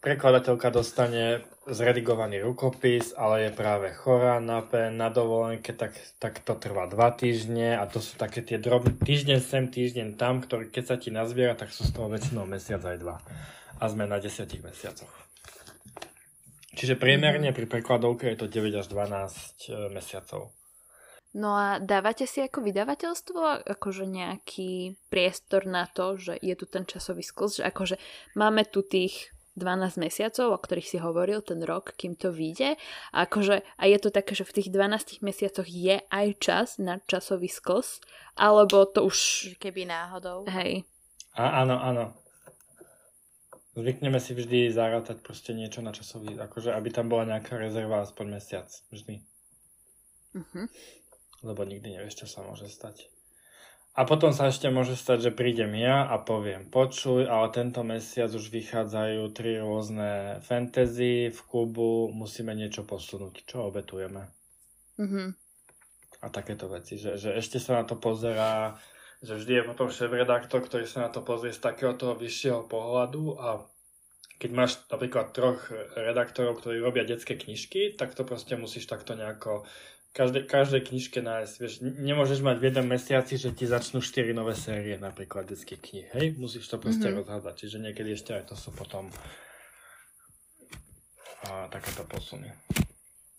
prekladateľka 0.00 0.72
dostane 0.72 1.44
zredigovaný 1.68 2.40
rukopis, 2.44 3.12
ale 3.16 3.48
je 3.48 3.50
práve 3.52 3.92
chorá 3.92 4.40
na 4.40 4.64
pen, 4.64 4.96
na 4.96 5.12
dovolenke, 5.12 5.76
tak, 5.76 5.96
tak 6.16 6.40
to 6.40 6.56
trvá 6.56 6.88
dva 6.88 7.12
týždne 7.12 7.76
a 7.76 7.84
to 7.84 8.00
sú 8.00 8.16
také 8.20 8.40
tie 8.40 8.56
drobné, 8.56 8.96
týždeň 9.00 9.38
sem, 9.40 9.68
týždeň 9.68 10.16
tam, 10.20 10.44
ktorý 10.44 10.68
keď 10.68 10.84
sa 10.84 10.96
ti 10.96 11.08
nazbiera, 11.12 11.56
tak 11.56 11.72
sú 11.72 11.84
z 11.84 11.92
toho 11.92 12.08
väčšinou 12.08 12.48
mesiac 12.48 12.80
aj 12.84 12.96
dva. 13.00 13.16
A 13.80 13.84
sme 13.84 14.08
na 14.08 14.16
desiatich 14.16 14.64
mesiacoch. 14.64 15.12
Čiže 16.74 16.98
priemerne 16.98 17.54
pri 17.54 17.70
prekladovke 17.70 18.28
je 18.34 18.38
to 18.38 18.46
9 18.50 18.82
až 18.82 18.86
12 18.90 19.70
e, 19.70 19.90
mesiacov. 19.94 20.50
No 21.34 21.58
a 21.58 21.82
dávate 21.82 22.30
si 22.30 22.46
ako 22.46 22.62
vydavateľstvo 22.62 23.66
akože 23.66 24.06
nejaký 24.06 24.94
priestor 25.10 25.66
na 25.66 25.90
to, 25.90 26.14
že 26.14 26.38
je 26.38 26.54
tu 26.54 26.66
ten 26.70 26.86
časový 26.86 27.26
sklz, 27.26 27.58
že 27.58 27.64
akože 27.66 27.96
máme 28.38 28.62
tu 28.70 28.86
tých 28.86 29.34
12 29.58 30.02
mesiacov, 30.02 30.54
o 30.54 30.58
ktorých 30.58 30.90
si 30.90 30.98
hovoril, 30.98 31.42
ten 31.42 31.62
rok, 31.62 31.94
kým 31.94 32.18
to 32.18 32.34
vyjde. 32.34 32.74
A, 33.14 33.26
akože, 33.26 33.62
a 33.62 33.82
je 33.86 33.98
to 34.02 34.10
také, 34.10 34.34
že 34.34 34.46
v 34.46 34.62
tých 34.62 34.68
12 34.70 35.22
mesiacoch 35.22 35.66
je 35.66 36.02
aj 36.10 36.26
čas 36.42 36.68
na 36.82 36.98
časový 37.06 37.46
skos, 37.46 38.02
alebo 38.34 38.82
to 38.86 39.06
už... 39.06 39.50
Keby 39.62 39.86
náhodou. 39.86 40.46
Hej. 40.50 40.86
A, 41.38 41.62
áno, 41.62 41.78
áno. 41.78 42.23
Zvykneme 43.74 44.22
si 44.22 44.38
vždy 44.38 44.70
zarátať 44.70 45.18
proste 45.18 45.50
niečo 45.50 45.82
na 45.82 45.90
časový, 45.90 46.38
akože 46.38 46.70
aby 46.70 46.88
tam 46.94 47.10
bola 47.10 47.26
nejaká 47.26 47.58
rezerva 47.58 48.06
aspoň 48.06 48.38
mesiac. 48.38 48.70
Vždy. 48.94 49.18
Uh-huh. 50.34 50.66
Lebo 51.42 51.66
nikdy 51.66 51.98
nevieš, 51.98 52.22
čo 52.22 52.26
sa 52.30 52.46
môže 52.46 52.70
stať. 52.70 53.10
A 53.94 54.02
potom 54.02 54.34
sa 54.34 54.50
ešte 54.50 54.66
môže 54.74 54.98
stať, 54.98 55.30
že 55.30 55.30
prídem 55.30 55.70
ja 55.78 56.02
a 56.10 56.18
poviem, 56.18 56.66
počuj, 56.66 57.30
ale 57.30 57.46
tento 57.54 57.86
mesiac 57.86 58.26
už 58.26 58.50
vychádzajú 58.50 59.22
tri 59.30 59.62
rôzne 59.62 60.42
fantasy 60.42 61.30
v 61.30 61.40
klubu, 61.46 62.10
musíme 62.10 62.50
niečo 62.58 62.82
posunúť. 62.82 63.46
Čo 63.46 63.70
obetujeme? 63.70 64.34
Mm-hmm. 64.98 65.28
A 66.22 66.26
takéto 66.26 66.66
veci, 66.66 66.98
že, 66.98 67.22
že 67.22 67.38
ešte 67.38 67.62
sa 67.62 67.78
na 67.78 67.84
to 67.86 67.94
pozerá, 67.94 68.74
že 69.22 69.38
vždy 69.38 69.52
je 69.60 69.68
potom 69.68 69.88
šéf-redaktor, 69.92 70.64
ktorý 70.64 70.88
sa 70.88 71.06
na 71.06 71.10
to 71.12 71.22
pozrie 71.22 71.54
z 71.54 71.62
takého 71.62 71.94
toho 71.94 72.18
vyššieho 72.18 72.66
pohľadu 72.66 73.38
a 73.38 73.62
keď 74.38 74.50
máš 74.50 74.82
napríklad 74.90 75.30
troch 75.30 75.70
redaktorov, 75.94 76.58
ktorí 76.58 76.82
robia 76.82 77.06
detské 77.06 77.38
knižky, 77.38 77.94
tak 77.94 78.18
to 78.18 78.26
proste 78.26 78.58
musíš 78.58 78.90
takto 78.90 79.14
nejako 79.14 79.62
každej, 80.14 80.46
každej 80.46 80.82
knižke 80.90 81.18
nájsť. 81.22 81.54
Vieš, 81.58 81.74
nemôžeš 81.82 82.40
mať 82.42 82.56
v 82.62 82.66
jednom 82.70 82.86
mesiaci, 82.86 83.34
že 83.34 83.50
ti 83.50 83.66
začnú 83.66 83.98
4 83.98 84.30
nové 84.30 84.54
série 84.54 84.94
napríklad 84.98 85.50
detských 85.50 85.80
kníh. 85.82 86.06
Hej, 86.14 86.26
musíš 86.38 86.70
to 86.70 86.78
proste 86.78 87.10
mm-hmm. 87.10 87.18
rozhádať. 87.26 87.54
Čiže 87.66 87.78
niekedy 87.82 88.14
ešte 88.14 88.30
aj 88.34 88.54
to 88.54 88.54
sú 88.54 88.70
potom 88.70 89.10
a, 91.50 91.66
takéto 91.70 92.06
posuny. 92.06 92.46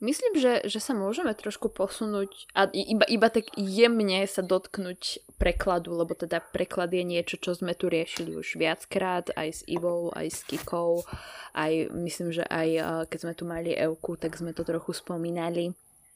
Myslím, 0.04 0.36
že, 0.36 0.68
že 0.68 0.84
sa 0.84 0.92
môžeme 0.92 1.32
trošku 1.32 1.72
posunúť 1.72 2.52
a 2.52 2.68
iba, 2.68 3.08
iba 3.08 3.28
tak 3.32 3.48
jemne 3.56 4.28
sa 4.28 4.44
dotknúť 4.44 5.24
prekladu, 5.40 5.96
lebo 5.96 6.12
teda 6.12 6.44
preklad 6.44 6.92
je 6.92 7.08
niečo, 7.08 7.40
čo 7.40 7.56
sme 7.56 7.72
tu 7.72 7.88
riešili 7.88 8.36
už 8.36 8.60
viackrát, 8.60 9.32
aj 9.32 9.50
s 9.56 9.62
Ivou, 9.72 10.12
aj 10.12 10.28
s 10.36 10.44
Kikou, 10.44 11.08
aj 11.56 11.96
myslím, 11.96 12.36
že 12.36 12.44
aj 12.44 13.08
keď 13.08 13.20
sme 13.24 13.34
tu 13.40 13.44
mali 13.48 13.72
Euku, 13.72 14.20
tak 14.20 14.36
sme 14.36 14.52
to 14.52 14.68
trochu 14.68 14.92
spomínali. 14.92 15.72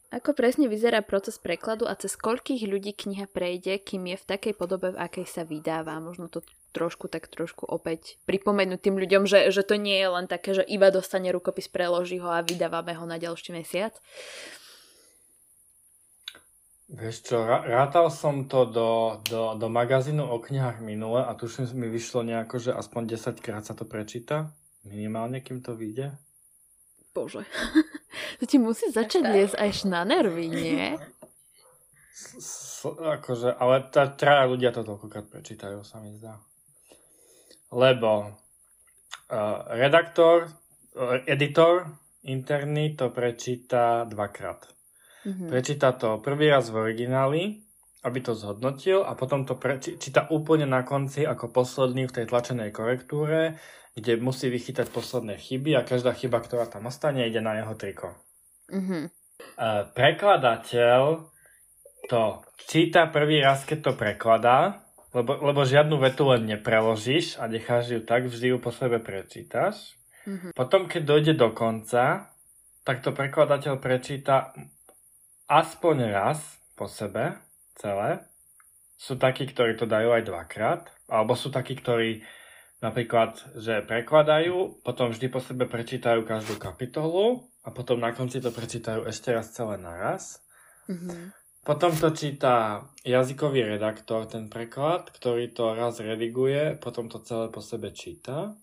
Ako 0.09 0.33
presne 0.33 0.65
vyzerá 0.65 1.05
proces 1.05 1.37
prekladu 1.37 1.85
a 1.85 1.93
cez 1.93 2.17
koľkých 2.17 2.65
ľudí 2.65 2.97
kniha 2.97 3.29
prejde, 3.29 3.77
kým 3.77 4.09
je 4.09 4.17
v 4.17 4.25
takej 4.25 4.53
podobe, 4.57 4.89
v 4.89 4.97
akej 4.97 5.29
sa 5.29 5.45
vydáva? 5.45 6.01
Možno 6.01 6.25
to 6.33 6.41
trošku 6.73 7.05
tak 7.13 7.29
trošku 7.29 7.69
opäť 7.69 8.17
pripomenúť 8.25 8.89
tým 8.89 8.97
ľuďom, 8.97 9.29
že, 9.29 9.53
že 9.53 9.61
to 9.61 9.77
nie 9.77 10.01
je 10.01 10.09
len 10.09 10.25
také, 10.25 10.57
že 10.57 10.65
iba 10.65 10.89
dostane 10.89 11.29
rukopis, 11.29 11.69
preloží 11.69 12.17
ho 12.17 12.25
a 12.25 12.41
vydávame 12.41 12.97
ho 12.97 13.05
na 13.05 13.21
ďalší 13.21 13.53
mesiac. 13.53 13.93
Vieš 16.89 17.29
čo, 17.29 17.45
rátal 17.45 18.09
som 18.09 18.49
to 18.49 18.65
do, 18.65 19.21
do, 19.29 19.53
do 19.61 19.67
magazínu 19.69 20.25
o 20.25 20.41
knihách 20.41 20.81
minule 20.81 21.21
a 21.21 21.37
tuším 21.37 21.69
mi 21.77 21.85
vyšlo 21.85 22.25
nejako, 22.25 22.57
že 22.57 22.71
aspoň 22.73 23.13
10 23.13 23.45
krát 23.45 23.61
sa 23.61 23.77
to 23.77 23.85
prečíta. 23.85 24.49
Minimálne, 24.89 25.45
kým 25.45 25.61
to 25.61 25.77
vyjde. 25.77 26.17
Bože. 27.13 27.45
to 28.39 28.43
ti 28.47 28.55
musí 28.55 28.87
začať 28.87 29.23
liesť 29.27 29.55
až 29.59 29.75
na 29.91 30.07
nervy, 30.07 30.47
nie? 30.47 30.95
S, 32.15 32.87
akože, 32.87 33.51
ale 33.59 33.83
tá, 33.91 34.07
traja 34.07 34.47
ľudia 34.47 34.71
to 34.71 34.87
toľkokrát 34.87 35.27
prečítajú, 35.27 35.83
sa 35.83 35.99
mi 35.99 36.15
zdá. 36.15 36.39
Lebo 37.75 38.31
uh, 38.31 39.59
redaktor, 39.75 40.47
uh, 40.95 41.19
editor 41.27 41.91
interný 42.23 42.95
to 42.95 43.11
prečíta 43.11 44.07
dvakrát. 44.07 44.67
Mm-hmm. 45.27 45.49
Prečíta 45.51 45.91
to 45.99 46.23
prvý 46.23 46.47
raz 46.47 46.71
v 46.71 46.79
origináli, 46.79 47.43
aby 48.07 48.19
to 48.23 48.31
zhodnotil 48.31 49.03
a 49.03 49.19
potom 49.19 49.43
to 49.43 49.59
prečíta 49.59 50.31
úplne 50.31 50.63
na 50.63 50.87
konci 50.87 51.27
ako 51.27 51.51
posledný 51.51 52.07
v 52.07 52.15
tej 52.15 52.25
tlačenej 52.31 52.71
korektúre 52.71 53.59
kde 53.99 54.15
musí 54.21 54.47
vychytať 54.47 54.87
posledné 54.89 55.35
chyby 55.35 55.75
a 55.75 55.83
každá 55.83 56.15
chyba, 56.15 56.39
ktorá 56.39 56.65
tam 56.71 56.87
ostane, 56.87 57.27
ide 57.27 57.43
na 57.43 57.59
jeho 57.59 57.75
triko. 57.75 58.15
Mm-hmm. 58.69 59.03
Prekladateľ 59.97 61.01
to 62.09 62.21
číta 62.69 63.09
prvý 63.09 63.41
raz, 63.41 63.65
keď 63.65 63.79
to 63.81 63.91
prekladá, 63.97 64.85
lebo, 65.13 65.35
lebo 65.41 65.65
žiadnu 65.65 65.97
vetu 65.97 66.29
len 66.29 66.45
nepreložíš 66.45 67.41
a 67.41 67.49
necháš 67.49 67.97
ju 67.97 68.01
tak, 68.05 68.29
vždy 68.29 68.53
ju 68.53 68.57
po 68.61 68.69
sebe 68.69 69.01
prečítaš. 69.01 69.97
Mm-hmm. 70.29 70.51
Potom, 70.53 70.85
keď 70.85 71.01
dojde 71.01 71.33
do 71.33 71.49
konca, 71.53 72.29
tak 72.85 73.01
to 73.01 73.09
prekladateľ 73.13 73.81
prečíta 73.81 74.53
aspoň 75.49 76.13
raz 76.13 76.39
po 76.77 76.85
sebe 76.85 77.41
celé. 77.77 78.21
Sú 78.99 79.17
takí, 79.17 79.49
ktorí 79.49 79.79
to 79.79 79.89
dajú 79.89 80.13
aj 80.13 80.23
dvakrát, 80.27 80.81
alebo 81.09 81.33
sú 81.33 81.49
takí, 81.49 81.73
ktorí 81.73 82.21
Napríklad, 82.79 83.59
že 83.59 83.83
prekladajú, 83.83 84.79
potom 84.87 85.11
vždy 85.11 85.27
po 85.27 85.43
sebe 85.43 85.67
prečítajú 85.67 86.23
každú 86.23 86.55
kapitolu 86.55 87.51
a 87.63 87.69
potom 87.71 87.99
na 87.99 88.15
konci 88.15 88.39
to 88.39 88.53
prečítajú 88.55 89.03
ešte 89.07 89.35
raz 89.35 89.51
celé 89.51 89.75
naraz. 89.79 90.39
Mm-hmm. 90.87 91.35
Potom 91.67 91.91
to 91.91 92.15
číta 92.15 92.87
jazykový 93.03 93.77
redaktor, 93.77 94.25
ten 94.25 94.47
preklad, 94.47 95.11
ktorý 95.11 95.51
to 95.51 95.75
raz 95.75 95.99
rediguje, 95.99 96.79
potom 96.79 97.11
to 97.11 97.19
celé 97.19 97.51
po 97.51 97.59
sebe 97.59 97.91
číta. 97.91 98.55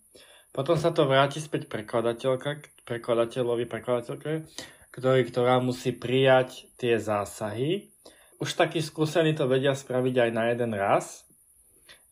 Potom 0.51 0.81
sa 0.81 0.89
to 0.91 1.05
vráti 1.05 1.39
späť 1.39 1.69
prekladateľka, 1.69 2.65
prekladateľovi, 2.89 3.69
prekladateľke, 3.69 4.49
ktorý, 4.89 5.21
ktorá 5.29 5.61
musí 5.61 5.93
prijať 5.93 6.73
tie 6.81 6.97
zásahy. 6.97 7.93
Už 8.41 8.57
takí 8.57 8.81
skúsení 8.81 9.37
to 9.37 9.45
vedia 9.45 9.77
spraviť 9.77 10.15
aj 10.17 10.31
na 10.33 10.45
jeden 10.49 10.73
raz, 10.73 11.29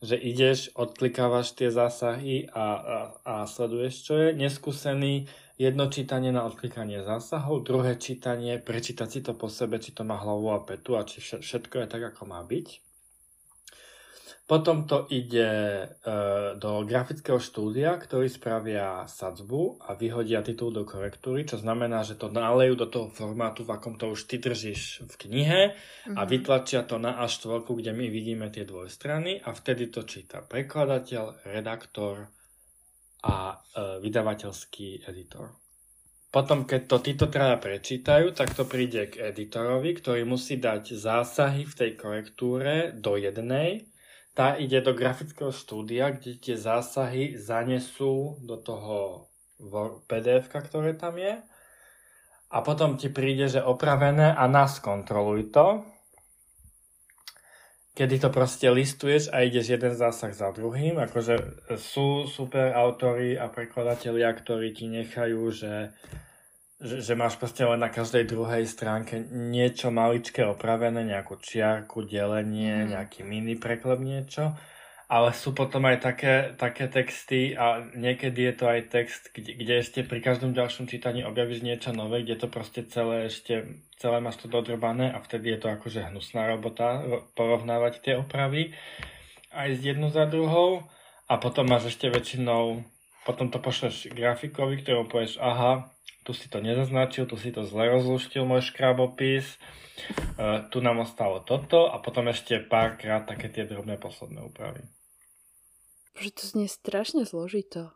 že 0.05 0.13
ideš, 0.21 0.69
odklikávaš 0.77 1.57
tie 1.57 1.73
zásahy 1.73 2.45
a, 2.53 2.65
a, 2.77 2.97
a 3.25 3.33
sleduješ, 3.49 3.93
čo 4.05 4.13
je. 4.21 4.29
Neskúsený 4.37 5.25
jedno 5.55 5.87
čítanie 5.87 6.31
na 6.31 6.43
odklikanie 6.43 7.03
zásahov, 7.03 7.63
druhé 7.63 7.95
čítanie, 7.95 8.59
prečítať 8.59 9.07
si 9.07 9.19
to 9.23 9.33
po 9.33 9.47
sebe, 9.47 9.79
či 9.79 9.95
to 9.95 10.03
má 10.03 10.19
hlavu 10.19 10.51
a 10.51 10.59
petu 10.63 10.99
a 10.99 11.07
či 11.07 11.23
všetko 11.23 11.83
je 11.83 11.87
tak, 11.87 12.03
ako 12.15 12.21
má 12.27 12.43
byť. 12.43 12.67
Potom 14.45 14.85
to 14.85 15.09
ide 15.09 15.49
e, 15.49 15.85
do 16.61 16.85
grafického 16.85 17.41
štúdia, 17.41 17.97
ktorí 17.97 18.29
spravia 18.29 19.09
sadzbu 19.09 19.81
a 19.81 19.97
vyhodia 19.97 20.45
titul 20.45 20.69
do 20.69 20.85
korektúry, 20.85 21.49
čo 21.49 21.57
znamená, 21.57 22.05
že 22.05 22.13
to 22.13 22.29
nalejú 22.29 22.77
do 22.77 22.85
toho 22.85 23.07
formátu, 23.09 23.65
v 23.65 23.73
akom 23.73 23.97
to 23.97 24.13
už 24.13 24.29
ty 24.29 24.37
držíš 24.37 25.09
v 25.09 25.13
knihe 25.17 25.61
a 26.13 26.21
Mhm. 26.21 26.29
vytlačia 26.29 26.85
to 26.85 27.01
na 27.01 27.17
A4, 27.25 27.73
kde 27.73 27.89
my 27.89 28.05
vidíme 28.05 28.45
tie 28.53 28.69
dvojstrany 28.69 29.41
a 29.41 29.49
vtedy 29.49 29.89
to 29.89 30.05
číta 30.05 30.45
prekladateľ, 30.45 31.49
redaktor 31.49 32.29
a 33.25 33.35
e, 33.51 33.55
vydavateľský 34.05 35.09
editor. 35.09 35.57
Potom, 36.29 36.67
keď 36.67 36.81
to 36.85 36.97
títo 36.99 37.25
traja 37.31 37.55
prečítajú, 37.57 38.35
tak 38.35 38.53
to 38.53 38.67
príde 38.67 39.07
k 39.07 39.31
editorovi, 39.31 39.95
ktorý 39.95 40.27
musí 40.27 40.59
dať 40.59 40.93
zásahy 40.93 41.63
v 41.63 41.73
tej 41.73 41.91
korektúre 41.95 42.91
do 42.91 43.15
jednej. 43.15 43.87
Tá 44.35 44.59
ide 44.59 44.83
do 44.83 44.91
grafického 44.91 45.55
štúdia, 45.55 46.11
kde 46.11 46.35
tie 46.35 46.59
zásahy 46.59 47.39
zanesú 47.39 48.35
do 48.43 48.59
toho 48.59 49.31
pdf 50.11 50.51
ktoré 50.51 50.99
tam 50.99 51.15
je. 51.15 51.39
A 52.51 52.57
potom 52.59 52.99
ti 52.99 53.07
príde, 53.07 53.47
že 53.47 53.63
opravené 53.63 54.35
a 54.35 54.43
nás 54.51 54.83
kontroluj 54.83 55.55
to. 55.55 55.87
Kedy 57.95 58.27
to 58.27 58.29
proste 58.29 58.67
listuješ 58.67 59.31
a 59.31 59.47
ideš 59.47 59.79
jeden 59.79 59.95
zásah 59.95 60.35
za 60.35 60.51
druhým. 60.51 60.99
Akože 60.99 61.63
sú 61.79 62.27
super 62.27 62.75
autory 62.75 63.39
a 63.39 63.47
prekladatelia, 63.47 64.35
ktorí 64.35 64.75
ti 64.75 64.91
nechajú, 64.91 65.41
že 65.55 65.95
že, 66.75 66.99
že 66.99 67.13
máš 67.15 67.39
proste 67.39 67.63
len 67.63 67.79
na 67.79 67.87
každej 67.87 68.27
druhej 68.27 68.67
stránke 68.67 69.23
niečo 69.31 69.95
maličké 69.95 70.43
opravené, 70.43 71.07
nejakú 71.07 71.39
čiarku, 71.39 72.03
delenie, 72.03 72.83
mm. 72.83 72.87
nejaký 72.91 73.23
mini 73.23 73.55
preklep 73.55 74.03
niečo. 74.03 74.53
Ale 75.05 75.37
sú 75.37 75.53
potom 75.53 75.85
aj 75.85 76.01
také, 76.01 76.35
také 76.57 76.89
texty 76.89 77.53
a 77.53 77.85
niekedy 77.93 78.49
je 78.49 78.53
to 78.57 78.65
aj 78.65 78.81
text, 78.89 79.29
kde, 79.37 79.53
kde 79.53 79.73
ešte 79.85 79.99
pri 80.01 80.17
každom 80.17 80.57
ďalšom 80.57 80.89
čítaní 80.89 81.21
objavíš 81.21 81.61
niečo 81.61 81.93
nové, 81.93 82.25
kde 82.25 82.41
to 82.41 82.47
proste 82.49 82.89
celé 82.89 83.29
ešte, 83.29 83.85
celé 84.01 84.17
máš 84.17 84.41
to 84.41 84.49
dodrbané 84.49 85.13
a 85.13 85.21
vtedy 85.21 85.53
je 85.53 85.59
to 85.61 85.67
akože 85.69 86.09
hnusná 86.09 86.49
robota 86.49 87.05
porovnávať 87.37 87.93
tie 88.01 88.13
opravy 88.17 88.73
aj 89.55 89.69
z 89.79 89.95
jednu 89.95 90.11
za 90.11 90.27
druhou 90.27 90.83
a 91.31 91.33
potom 91.39 91.65
máš 91.65 91.95
ešte 91.95 92.11
väčšinou, 92.11 92.83
potom 93.23 93.47
to 93.49 93.57
pošleš 93.57 94.11
grafikovi, 94.11 94.83
ktorému 94.83 95.07
povieš, 95.07 95.39
aha, 95.39 95.89
tu 96.27 96.35
si 96.35 96.51
to 96.51 96.59
nezaznačil, 96.59 97.25
tu 97.25 97.39
si 97.39 97.49
to 97.55 97.63
zle 97.63 97.87
rozluštil 97.89 98.43
môj 98.43 98.67
škrabopis, 98.69 99.55
uh, 99.55 100.67
tu 100.69 100.83
nám 100.83 101.01
ostalo 101.01 101.41
toto 101.41 101.89
a 101.89 101.97
potom 102.03 102.29
ešte 102.29 102.59
párkrát 102.61 103.23
také 103.23 103.49
tie 103.49 103.65
drobné 103.65 103.97
posledné 103.97 104.43
úpravy. 104.43 104.83
Že 106.15 106.29
to 106.31 106.43
znie 106.47 106.67
strašne 106.67 107.23
zložito. 107.23 107.91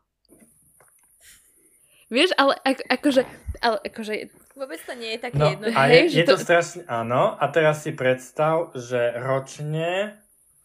Vieš, 2.10 2.34
ale 2.36 2.58
ako, 2.60 2.82
akože, 2.90 3.22
ale 3.62 3.78
akože... 3.86 4.14
Vôbec 4.58 4.82
to 4.82 4.98
nie 4.98 5.16
je 5.16 5.20
také 5.22 5.38
No, 5.38 5.54
jedno. 5.54 5.66
a 5.72 5.82
je, 5.88 6.00
je 6.10 6.26
to 6.26 6.36
to- 6.36 6.44
strašne, 6.44 6.82
áno. 6.90 7.38
A 7.38 7.46
teraz 7.48 7.86
si 7.86 7.94
predstav, 7.94 8.74
že 8.74 9.14
ročne 9.16 10.18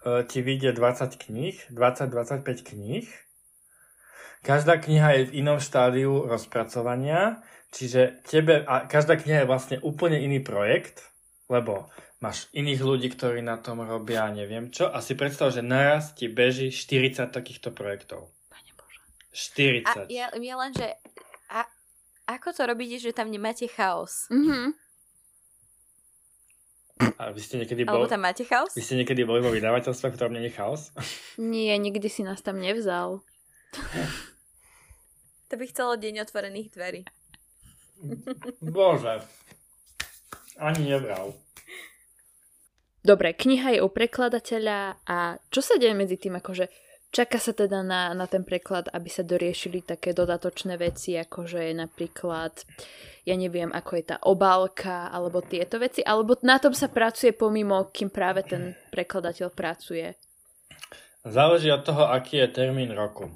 uh, 0.03 0.25
ti 0.25 0.41
vyjde 0.41 0.73
20 0.73 1.15
kníh, 1.21 1.57
20-25 1.69 2.43
kníh. 2.65 3.07
Každá 4.41 4.77
kniha 4.77 5.09
je 5.15 5.23
v 5.29 5.35
inom 5.41 5.61
štádiu 5.61 6.25
rozpracovania, 6.27 7.45
čiže 7.71 8.25
tebe, 8.25 8.65
a 8.65 8.85
každá 8.85 9.15
kniha 9.15 9.45
je 9.45 9.49
vlastne 9.49 9.77
úplne 9.81 10.21
iný 10.21 10.41
projekt, 10.41 11.05
lebo 11.47 11.93
máš 12.25 12.49
iných 12.57 12.81
ľudí, 12.81 13.13
ktorí 13.13 13.45
na 13.45 13.61
tom 13.61 13.85
robia 13.85 14.25
neviem 14.33 14.73
čo 14.73 14.89
a 14.89 15.05
si 15.05 15.13
predstav, 15.13 15.53
že 15.53 15.61
naraz 15.61 16.17
ti 16.17 16.33
beží 16.33 16.73
40 16.73 17.29
takýchto 17.29 17.69
projektov. 17.69 18.33
Pane 18.49 18.73
Bože. 18.73 19.01
40. 19.37 19.85
A 19.85 19.93
ja, 20.09 20.33
ja 20.33 20.55
len, 20.57 20.73
že 20.73 20.97
a, 21.53 21.69
ako 22.25 22.57
to 22.57 22.63
robíte, 22.65 22.97
že 22.97 23.13
tam 23.13 23.29
nemáte 23.29 23.69
chaos? 23.69 24.25
Mhm. 24.33 24.73
A 27.19 27.35
vy 27.35 27.41
ste 27.43 27.61
niekedy 27.61 27.85
Alebo 27.85 28.07
boli, 28.07 28.11
tam 28.11 28.23
máte 28.25 28.49
chaos? 28.49 28.73
vy 28.73 28.81
ste 28.81 28.97
niekedy 28.97 29.29
boli 29.29 29.45
vo 29.45 29.53
vydavateľstve, 29.53 30.09
v 30.09 30.15
ktorom 30.17 30.33
nie 30.33 30.49
je 30.49 30.57
chaos? 30.57 30.95
Nie, 31.37 31.77
nikdy 31.77 32.09
si 32.09 32.25
nás 32.25 32.41
tam 32.41 32.57
nevzal. 32.57 33.21
To 35.53 35.61
by 35.61 35.71
chcelo 35.71 35.95
deň 35.95 36.25
otvorených 36.25 36.73
dverí. 36.73 37.01
Bože. 38.65 39.23
Ani 40.59 40.89
nebral. 40.89 41.37
Dobre, 43.05 43.37
kniha 43.37 43.77
je 43.77 43.85
u 43.85 43.89
prekladateľa 43.93 45.05
a 45.05 45.37
čo 45.53 45.61
sa 45.61 45.77
deje 45.77 45.93
medzi 45.93 46.17
tým, 46.17 46.41
akože 46.41 46.73
čaká 47.13 47.37
sa 47.37 47.53
teda 47.53 47.85
na, 47.85 48.17
na 48.17 48.25
ten 48.25 48.43
preklad, 48.49 48.89
aby 48.89 49.13
sa 49.13 49.21
doriešili 49.21 49.85
také 49.85 50.17
dodatočné 50.17 50.81
veci, 50.81 51.13
akože 51.15 51.69
je 51.69 51.75
napríklad, 51.77 52.65
ja 53.29 53.37
neviem, 53.37 53.69
ako 53.69 53.91
je 54.01 54.05
tá 54.09 54.17
obálka, 54.25 55.13
alebo 55.13 55.45
tieto 55.45 55.77
veci, 55.77 56.01
alebo 56.01 56.35
na 56.43 56.57
tom 56.57 56.73
sa 56.73 56.89
pracuje 56.89 57.37
pomimo, 57.37 57.93
kým 57.93 58.09
práve 58.09 58.43
ten 58.49 58.73
prekladateľ 58.89 59.53
pracuje. 59.53 60.17
Záleží 61.29 61.69
od 61.69 61.85
toho, 61.85 62.09
aký 62.09 62.41
je 62.41 62.49
termín 62.57 62.89
roku. 62.97 63.29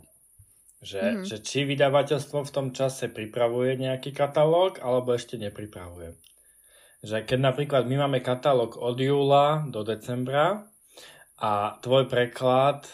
Že, 0.79 1.03
mm-hmm. 1.03 1.27
že 1.27 1.37
či 1.43 1.67
vydavateľstvo 1.67 2.39
v 2.41 2.55
tom 2.55 2.69
čase 2.73 3.11
pripravuje 3.13 3.79
nejaký 3.79 4.17
katalóg, 4.17 4.81
alebo 4.81 5.13
ešte 5.13 5.37
nepripravuje. 5.37 6.17
Že 6.99 7.23
keď 7.31 7.39
napríklad 7.39 7.87
my 7.87 8.07
máme 8.07 8.19
katalóg 8.19 8.75
od 8.75 8.99
júla 8.99 9.63
do 9.71 9.87
decembra 9.87 10.67
a 11.39 11.79
tvoj 11.79 12.11
preklad 12.11 12.83
e, 12.83 12.91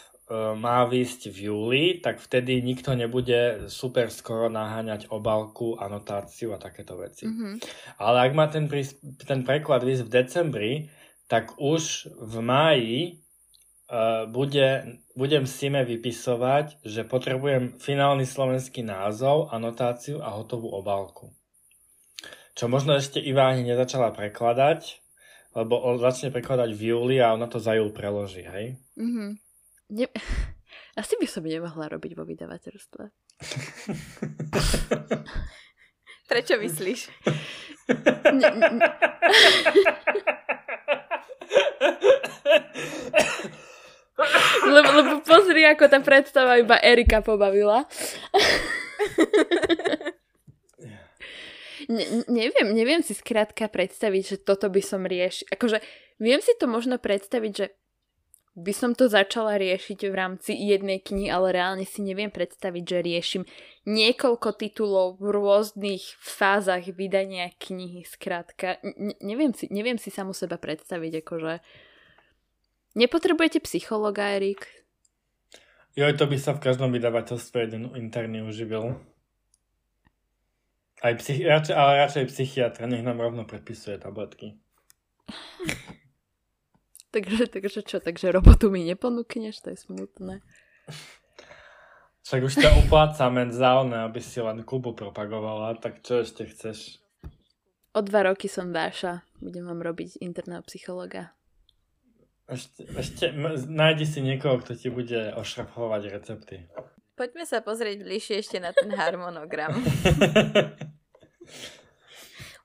má 0.53 0.85
výjsť 0.85 1.33
v 1.33 1.37
júli, 1.49 1.83
tak 2.05 2.21
vtedy 2.21 2.61
nikto 2.61 2.93
nebude 2.93 3.65
super 3.65 4.13
skoro 4.13 4.45
naháňať 4.53 5.09
obálku, 5.09 5.81
anotáciu 5.81 6.53
a 6.53 6.61
takéto 6.61 7.01
veci. 7.01 7.25
Mhm. 7.25 7.57
Ale 7.97 8.29
ak 8.29 8.31
má 8.37 8.45
ten, 8.45 8.69
prís- 8.69 9.01
ten 9.25 9.41
preklad 9.41 9.81
výsť 9.81 10.05
v 10.05 10.13
decembri, 10.13 10.71
tak 11.25 11.57
už 11.57 12.13
v 12.21 12.35
máji 12.45 12.97
uh, 13.89 14.29
bude, 14.29 15.01
budem 15.17 15.49
Sime 15.49 15.81
vypisovať, 15.81 16.85
že 16.85 17.01
potrebujem 17.01 17.81
finálny 17.81 18.29
slovenský 18.29 18.85
názov, 18.85 19.49
anotáciu 19.49 20.21
a 20.21 20.29
hotovú 20.37 20.69
obálku. 20.69 21.33
Čo 22.55 22.71
možno 22.71 22.95
ešte 22.95 23.19
Iva 23.19 23.51
ani 23.51 23.67
nezačala 23.67 24.15
prekladať, 24.15 25.03
lebo 25.59 25.75
on 25.75 25.99
začne 25.99 26.31
prekladať 26.31 26.71
v 26.71 26.95
júli 26.95 27.19
a 27.19 27.35
ona 27.35 27.51
to 27.51 27.59
za 27.59 27.75
júl 27.75 27.91
preloží, 27.91 28.47
hej? 28.47 28.79
Mhm. 28.95 29.35
Ne... 29.91 30.07
Asi 30.99 31.19
by 31.19 31.27
som 31.27 31.43
nemohla 31.43 31.91
robiť 31.91 32.15
vo 32.15 32.23
vydavateľstve. 32.23 33.03
Prečo 36.31 36.55
myslíš? 36.55 37.11
Ne, 38.31 38.49
ne, 38.49 38.65
lebo, 44.73 44.89
lebo 44.89 45.21
pozri, 45.21 45.69
ako 45.69 45.85
tá 45.85 46.01
predstava 46.01 46.57
iba 46.57 46.81
Erika 46.81 47.21
pobavila. 47.21 47.85
Ne, 51.85 52.25
neviem, 52.27 52.73
neviem 52.73 53.01
si 53.05 53.13
skrátka 53.13 53.69
predstaviť, 53.69 54.23
že 54.25 54.37
toto 54.41 54.69
by 54.71 54.81
som 54.81 55.05
riešil. 55.05 55.49
Akože 55.53 55.81
viem 56.17 56.41
si 56.41 56.53
to 56.57 56.65
možno 56.65 56.97
predstaviť, 56.97 57.53
že 57.53 57.67
by 58.55 58.71
som 58.71 58.95
to 58.95 59.11
začala 59.11 59.59
riešiť 59.59 60.07
v 60.07 60.15
rámci 60.15 60.55
jednej 60.55 61.03
knihy, 61.03 61.27
ale 61.27 61.51
reálne 61.51 61.83
si 61.83 61.99
neviem 61.99 62.31
predstaviť, 62.31 62.83
že 62.87 62.97
riešim 63.03 63.43
niekoľko 63.83 64.55
titulov 64.55 65.19
v 65.19 65.27
rôznych 65.35 66.15
fázach 66.23 66.87
vydania 66.95 67.51
knihy. 67.59 68.07
Skrátka, 68.07 68.79
ne- 68.81 69.19
neviem 69.19 69.51
si, 69.51 69.67
neviem 69.67 69.99
si 69.99 70.07
samu 70.07 70.31
seba 70.31 70.55
predstaviť, 70.55 71.19
akože... 71.19 71.53
Nepotrebujete 72.95 73.59
psychologa, 73.67 74.39
Erik? 74.39 74.71
Joj, 75.99 76.15
to 76.15 76.23
by 76.31 76.39
sa 76.39 76.55
v 76.55 76.63
každom 76.63 76.95
vydavateľstve 76.95 77.57
jeden 77.59 77.91
interný 77.99 78.39
uživil. 78.39 78.95
Aj 81.05 81.13
psychi- 81.21 81.45
radšej, 81.45 81.75
ale 81.77 82.01
radšej 82.01 82.25
psychiatra, 82.33 82.89
nech 82.89 83.05
nám 83.05 83.21
rovno 83.21 83.45
predpisuje 83.45 84.01
tabletky. 84.01 84.57
Takže, 87.15 87.47
takže 87.47 87.79
čo, 87.87 88.03
takže 88.03 88.27
robotu 88.27 88.67
mi 88.67 88.83
neponúkneš? 88.83 89.63
To 89.63 89.71
je 89.71 89.79
smutné. 89.79 90.43
Však 92.27 92.41
už 92.43 92.53
ťa 92.59 92.69
uplácame 92.83 93.47
za 93.55 93.79
one, 93.79 94.03
aby 94.03 94.19
si 94.19 94.43
len 94.43 94.67
Kubu 94.67 94.91
propagovala, 94.91 95.79
tak 95.79 96.03
čo 96.03 96.27
ešte 96.27 96.43
chceš? 96.43 96.99
O 97.95 98.03
dva 98.03 98.27
roky 98.27 98.51
som 98.51 98.75
Dáša. 98.75 99.23
Budem 99.39 99.63
vám 99.63 99.79
robiť 99.79 100.19
interného 100.19 100.59
psychologa. 100.67 101.31
Ešte, 102.51 102.83
ešte 102.83 103.31
nájdi 103.71 104.03
si 104.03 104.19
niekoho, 104.19 104.59
kto 104.59 104.75
ti 104.75 104.91
bude 104.91 105.31
ošrafovať 105.39 106.01
recepty. 106.11 106.67
Poďme 107.15 107.47
sa 107.47 107.63
pozrieť 107.63 108.03
bližšie 108.03 108.43
ešte 108.43 108.59
na 108.59 108.75
ten 108.75 108.91
harmonogram. 108.91 109.71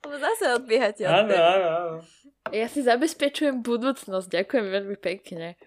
Lebo 0.01 0.17
zase 0.17 0.57
odbiehate 0.57 1.05
od 1.05 1.13
áno, 1.13 1.35
áno, 1.37 1.69
áno. 1.69 1.97
Ja 2.51 2.67
si 2.73 2.81
zabezpečujem 2.81 3.61
budúcnosť. 3.61 4.27
Ďakujem 4.33 4.67
veľmi 4.73 4.97
pekne. 4.97 5.61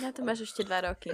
Na 0.00 0.10
to 0.10 0.24
máš 0.24 0.48
ešte 0.48 0.64
dva 0.64 0.88
roky. 0.88 1.12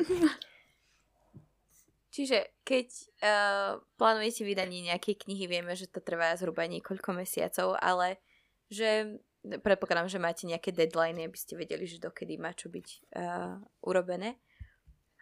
Čiže 2.15 2.63
keď 2.63 2.87
uh, 3.27 3.83
plánujete 3.99 4.47
vydanie 4.47 4.87
nejakej 4.87 5.27
knihy, 5.27 5.51
vieme, 5.51 5.75
že 5.75 5.91
to 5.91 5.99
trvá 5.99 6.31
zhruba 6.39 6.63
niekoľko 6.71 7.11
mesiacov, 7.11 7.75
ale 7.83 8.23
že 8.71 9.19
predpokladám, 9.43 10.07
že 10.07 10.23
máte 10.23 10.47
nejaké 10.47 10.71
deadline, 10.71 11.27
aby 11.27 11.35
ste 11.35 11.59
vedeli, 11.59 11.91
že 11.91 11.99
dokedy 11.99 12.39
má 12.39 12.55
čo 12.55 12.71
byť 12.71 12.87
uh, 13.19 13.59
urobené. 13.83 14.39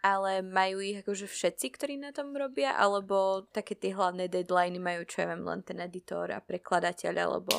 Ale 0.03 0.43
majú 0.43 0.83
ich 0.83 0.99
akože 0.99 1.31
všetci, 1.31 1.79
ktorí 1.79 1.95
na 1.95 2.11
tom 2.11 2.35
robia, 2.35 2.75
alebo 2.75 3.47
také 3.55 3.79
tie 3.79 3.95
hlavné 3.95 4.27
deadliny 4.27 4.75
majú, 4.75 5.07
čo 5.07 5.23
ja 5.23 5.31
viem, 5.31 5.47
len 5.47 5.63
ten 5.63 5.79
editor 5.79 6.27
a 6.35 6.43
prekladateľ, 6.43 7.13
alebo 7.23 7.55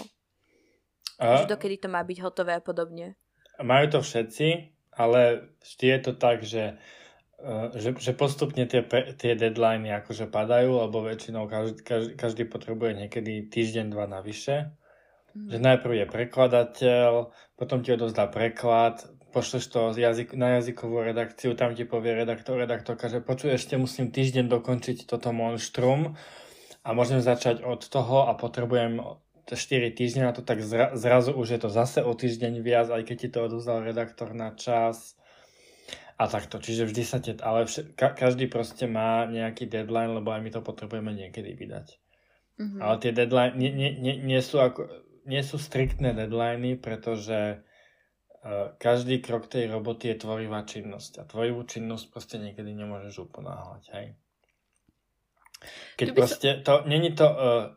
a... 1.17 1.41
že 1.41 1.49
dokedy 1.49 1.81
to 1.81 1.89
má 1.89 2.05
byť 2.05 2.19
hotové 2.21 2.53
a 2.53 2.61
podobne. 2.61 3.17
Majú 3.57 3.97
to 3.97 4.01
všetci, 4.05 4.77
ale 4.93 5.49
vždy 5.65 5.87
je 5.89 5.99
to 6.05 6.13
tak, 6.21 6.45
že 6.45 6.77
Eh, 7.45 7.69
že, 7.77 7.93
že 8.01 8.17
postupne 8.17 8.65
tie, 8.65 8.81
tie 9.21 9.33
deadliny 9.37 9.93
akože 10.01 10.33
padajú, 10.33 10.81
lebo 10.87 11.05
väčšinou 11.05 11.45
každý, 11.45 11.85
každý, 11.85 12.13
každý 12.17 12.43
potrebuje 12.49 13.05
niekedy 13.05 13.53
týždeň, 13.53 13.93
dva 13.93 14.09
navyše. 14.09 14.73
Mm. 15.37 15.53
Že 15.53 15.59
najprv 15.61 15.93
je 15.93 16.07
prekladateľ, 16.09 17.11
potom 17.59 17.85
ti 17.85 17.93
odozdá 17.93 18.33
preklad, 18.33 19.05
pošleš 19.35 19.65
to 19.67 19.81
jazyk, 19.99 20.39
na 20.39 20.63
jazykovú 20.63 21.03
redakciu, 21.03 21.59
tam 21.59 21.75
ti 21.75 21.83
povie 21.83 22.15
redaktor, 22.15 22.55
redaktorka, 22.55 23.11
že 23.11 23.19
počuj, 23.19 23.59
ešte 23.59 23.75
musím 23.75 24.15
týždeň 24.15 24.47
dokončiť 24.47 25.11
toto 25.11 25.35
monštrum 25.35 26.15
a 26.87 26.89
môžem 26.95 27.19
začať 27.19 27.67
od 27.67 27.83
toho 27.83 28.31
a 28.31 28.39
potrebujem 28.39 29.03
4 29.51 29.93
týždne 29.93 30.31
na 30.31 30.33
to, 30.33 30.41
tak 30.41 30.65
zra, 30.65 30.97
zrazu 30.97 31.35
už 31.35 31.59
je 31.59 31.61
to 31.61 31.69
zase 31.69 32.01
o 32.01 32.13
týždeň 32.15 32.63
viac, 32.63 32.89
aj 32.89 33.03
keď 33.05 33.17
ti 33.19 33.29
to 33.29 33.39
odozdal 33.45 33.85
redaktor 33.85 34.33
na 34.33 34.57
čas 34.57 35.19
a 36.17 36.31
takto, 36.31 36.63
čiže 36.63 36.89
vždy 36.89 37.03
sa 37.03 37.19
tie, 37.19 37.35
ale 37.43 37.67
vš- 37.67 37.93
ka- 37.99 38.15
každý 38.15 38.47
proste 38.47 38.87
má 38.87 39.27
nejaký 39.27 39.67
deadline, 39.67 40.15
lebo 40.15 40.31
aj 40.31 40.41
my 40.41 40.51
to 40.55 40.61
potrebujeme 40.63 41.11
niekedy 41.11 41.53
vydať. 41.53 41.99
Mm-hmm. 42.55 42.81
Ale 42.81 42.95
tie 43.03 43.13
deadline 43.13 43.59
nie, 43.59 43.71
nie, 43.75 43.91
nie, 43.99 44.15
nie, 44.23 44.41
sú 44.41 44.63
ako, 44.63 44.87
nie 45.27 45.43
sú 45.43 45.59
striktné 45.59 46.15
deadliny, 46.15 46.79
pretože 46.79 47.61
každý 48.77 49.25
krok 49.25 49.49
tej 49.49 49.73
roboty 49.73 50.13
je 50.13 50.21
tvorivá 50.21 50.69
činnosť 50.69 51.13
a 51.21 51.29
tvorivú 51.29 51.65
činnosť 51.65 52.05
proste 52.13 52.37
niekedy 52.37 52.77
nemôžeš 52.77 53.25
uponáhľať, 53.31 53.85
hej. 53.97 54.07
Keď 55.97 56.09
proste, 56.13 56.51
to, 56.61 56.85
není 56.85 57.17
to 57.17 57.25
uh, 57.25 57.73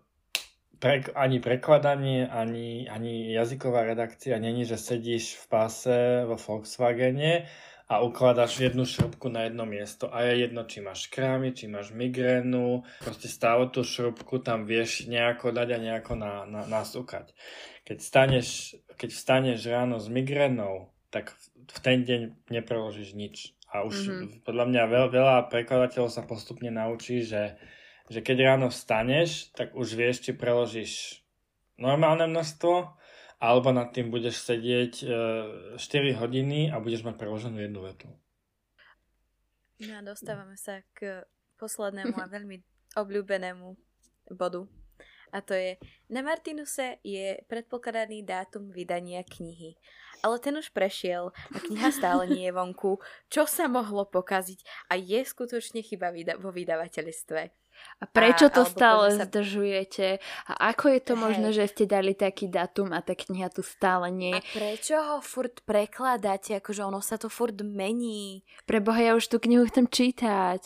pre, 0.79 1.07
ani 1.15 1.39
prekladanie, 1.39 2.27
ani, 2.27 2.89
ani 2.89 3.31
jazyková 3.31 3.87
redakcia, 3.87 4.43
není, 4.43 4.67
že 4.67 4.75
sedíš 4.75 5.39
v 5.39 5.45
páse 5.47 5.97
vo 6.27 6.35
Volkswagene 6.35 7.47
a 7.87 8.03
ukladáš 8.03 8.59
jednu 8.59 8.83
šrubku 8.83 9.31
na 9.31 9.47
jedno 9.47 9.63
miesto 9.63 10.11
a 10.11 10.21
je 10.27 10.43
jedno, 10.43 10.67
či 10.67 10.83
máš 10.83 11.07
krámy, 11.07 11.55
či 11.55 11.71
máš 11.71 11.95
migrénu, 11.95 12.83
proste 12.99 13.31
stále 13.31 13.71
tú 13.71 13.87
šrubku 13.87 14.43
tam 14.43 14.67
vieš 14.67 15.07
nejako 15.07 15.55
dať 15.55 15.67
a 15.71 15.77
nejako 15.79 16.13
na, 16.19 16.43
na, 16.43 16.61
nasúkať. 16.67 17.31
Keď, 17.87 17.97
staneš, 18.03 18.75
keď 18.99 19.09
vstaneš 19.15 19.59
ráno 19.71 19.95
s 19.95 20.11
migrénou, 20.11 20.91
tak 21.07 21.31
v 21.55 21.79
ten 21.79 22.03
deň 22.03 22.51
nepreložíš 22.51 23.15
nič. 23.15 23.55
A 23.71 23.87
už 23.87 23.95
mm-hmm. 23.95 24.43
podľa 24.43 24.65
mňa 24.67 24.83
veľ, 24.91 25.05
veľa 25.11 25.37
prekladateľov 25.47 26.11
sa 26.11 26.27
postupne 26.27 26.67
naučí, 26.67 27.23
že, 27.23 27.55
že 28.11 28.19
keď 28.19 28.55
ráno 28.55 28.67
vstaneš, 28.67 29.55
tak 29.55 29.71
už 29.71 29.95
vieš, 29.95 30.23
či 30.23 30.31
preložíš 30.35 31.23
normálne 31.79 32.27
množstvo, 32.27 32.95
alebo 33.37 33.69
nad 33.69 33.93
tým 33.93 34.09
budeš 34.09 34.41
sedieť 34.43 34.93
e, 35.03 35.79
4 35.79 36.19
hodiny 36.19 36.73
a 36.73 36.81
budeš 36.81 37.05
mať 37.05 37.15
preloženú 37.21 37.61
jednu 37.61 37.85
vetu. 37.85 38.09
No 39.77 39.93
a 39.93 40.01
dostávame 40.01 40.57
sa 40.57 40.81
k 40.97 41.21
poslednému 41.61 42.17
a 42.17 42.25
veľmi 42.25 42.65
obľúbenému 42.97 43.77
bodu. 44.33 44.65
A 45.31 45.41
to 45.43 45.53
je, 45.53 45.77
na 46.09 46.23
Martinuse 46.23 46.99
je 47.03 47.39
predpokladaný 47.47 48.23
dátum 48.23 48.71
vydania 48.71 49.23
knihy. 49.23 49.75
Ale 50.25 50.41
ten 50.41 50.57
už 50.57 50.73
prešiel 50.73 51.29
a 51.29 51.57
kniha 51.61 51.93
stále 51.93 52.25
nie 52.25 52.49
je 52.49 52.55
vonku. 52.55 52.97
Čo 53.29 53.45
sa 53.45 53.69
mohlo 53.69 54.07
pokaziť? 54.09 54.89
A 54.89 54.97
je 54.97 55.21
skutočne 55.21 55.85
chyba 55.85 56.09
vo 56.41 56.49
vydavateľstve. 56.49 57.41
A 58.01 58.05
prečo 58.05 58.49
a, 58.49 58.53
to 58.53 58.65
stále 58.65 59.13
sa... 59.13 59.25
zdržujete? 59.29 60.17
A 60.49 60.73
ako 60.73 60.97
je 60.97 61.01
to 61.01 61.13
hey. 61.13 61.21
možné, 61.21 61.47
že 61.53 61.69
ste 61.69 61.85
dali 61.85 62.17
taký 62.17 62.49
datum 62.49 62.93
a 62.93 63.01
tá 63.01 63.13
kniha 63.13 63.49
tu 63.53 63.61
stále 63.61 64.09
nie 64.09 64.33
A 64.33 64.41
prečo 64.53 64.97
ho 64.97 65.17
furt 65.21 65.61
prekladáte? 65.65 66.57
Akože 66.57 66.85
ono 66.85 67.01
sa 67.01 67.21
to 67.21 67.29
furt 67.29 67.57
mení. 67.61 68.41
Preboha, 68.65 69.01
ja 69.01 69.13
už 69.13 69.29
tú 69.29 69.37
knihu 69.41 69.65
chcem 69.69 69.85
čítať. 69.89 70.61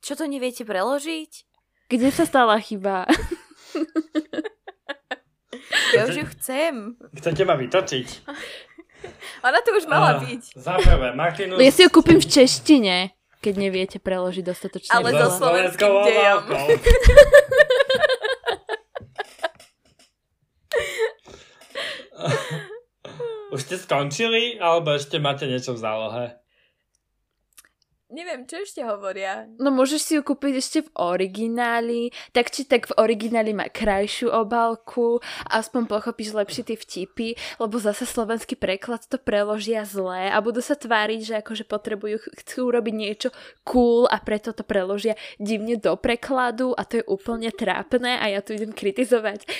Čo 0.00 0.12
to 0.16 0.24
neviete 0.28 0.64
preložiť? 0.64 1.32
Kde 1.86 2.08
sa 2.10 2.24
stala 2.26 2.60
chyba? 2.60 3.04
ja 5.96 6.08
už 6.08 6.16
ju 6.16 6.26
chcem. 6.38 6.96
Chcete 7.16 7.44
ma 7.44 7.54
vytočiť? 7.58 8.08
Ona 9.44 9.60
tu 9.62 9.70
už 9.76 9.86
mala 9.86 10.16
uh, 10.16 10.24
byť. 10.24 10.42
Za 10.56 10.80
prvé, 10.80 11.12
Martinus... 11.12 11.60
Ja 11.60 11.70
si 11.70 11.82
ju 11.86 11.90
kúpim 11.92 12.18
v 12.18 12.26
češtine 12.26 13.16
keď 13.46 13.62
neviete 13.62 14.02
preložiť 14.02 14.42
dostatočne 14.42 14.90
Ale 14.90 15.14
so 15.14 15.38
slovenským 15.38 16.02
dejom. 16.02 16.50
Už 23.54 23.62
ste 23.62 23.78
skončili, 23.78 24.58
alebo 24.58 24.98
ešte 24.98 25.22
máte 25.22 25.46
niečo 25.46 25.78
v 25.78 25.80
zálohe? 25.80 26.42
Neviem, 28.06 28.46
čo 28.46 28.62
ešte 28.62 28.86
hovoria. 28.86 29.50
No 29.58 29.74
môžeš 29.74 30.00
si 30.00 30.12
ju 30.14 30.22
kúpiť 30.22 30.54
ešte 30.54 30.78
v 30.86 30.94
origináli, 30.94 32.14
tak 32.30 32.54
či 32.54 32.62
tak 32.62 32.86
v 32.86 32.94
origináli 33.02 33.50
má 33.50 33.66
krajšiu 33.66 34.30
obálku, 34.30 35.18
aspoň 35.50 35.90
pochopíš 35.90 36.30
lepšie 36.38 36.70
tie 36.70 36.78
vtipy, 36.78 37.34
lebo 37.58 37.82
zase 37.82 38.06
slovenský 38.06 38.54
preklad 38.54 39.02
to 39.10 39.18
preložia 39.18 39.82
zle 39.82 40.30
a 40.30 40.38
budú 40.38 40.62
sa 40.62 40.78
tváriť, 40.78 41.20
že 41.26 41.34
akože 41.42 41.66
potrebujú, 41.66 42.22
chcú 42.46 42.70
robiť 42.70 42.94
niečo 42.94 43.28
cool 43.66 44.06
a 44.06 44.22
preto 44.22 44.54
to 44.54 44.62
preložia 44.62 45.18
divne 45.42 45.74
do 45.74 45.98
prekladu 45.98 46.78
a 46.78 46.86
to 46.86 47.02
je 47.02 47.04
úplne 47.10 47.50
trápne 47.50 48.22
a 48.22 48.30
ja 48.30 48.38
tu 48.38 48.54
idem 48.54 48.70
kritizovať 48.70 49.50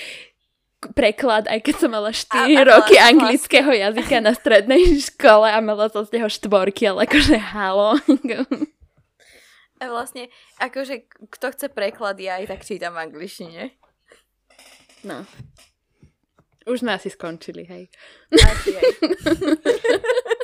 preklad, 0.93 1.51
aj 1.51 1.61
keď 1.65 1.75
som 1.81 1.91
mala 1.91 2.11
4 2.13 2.27
a, 2.35 2.43
a 2.43 2.63
roky 2.63 2.95
vlastne, 2.95 3.09
anglického 3.15 3.71
jazyka 3.73 4.17
na 4.23 4.33
strednej 4.37 4.83
škole 5.11 5.49
a 5.49 5.59
mala 5.63 5.91
som 5.91 6.07
z 6.07 6.21
neho 6.21 6.29
štvorky, 6.31 6.87
ale 6.91 7.07
akože 7.09 7.37
halo. 7.39 7.99
A 9.77 9.85
vlastne, 9.93 10.33
akože 10.57 11.05
kto 11.33 11.47
chce 11.53 11.67
preklad, 11.69 12.17
ja 12.17 12.41
aj 12.41 12.49
tak 12.49 12.61
čítam 12.65 12.97
v 12.97 13.11
angličtine. 13.11 13.77
No. 15.05 15.23
Už 16.67 16.83
sme 16.83 16.97
asi 16.97 17.13
skončili, 17.13 17.63
hej. 17.69 17.85
Asi 18.33 18.75
hej. 18.75 18.91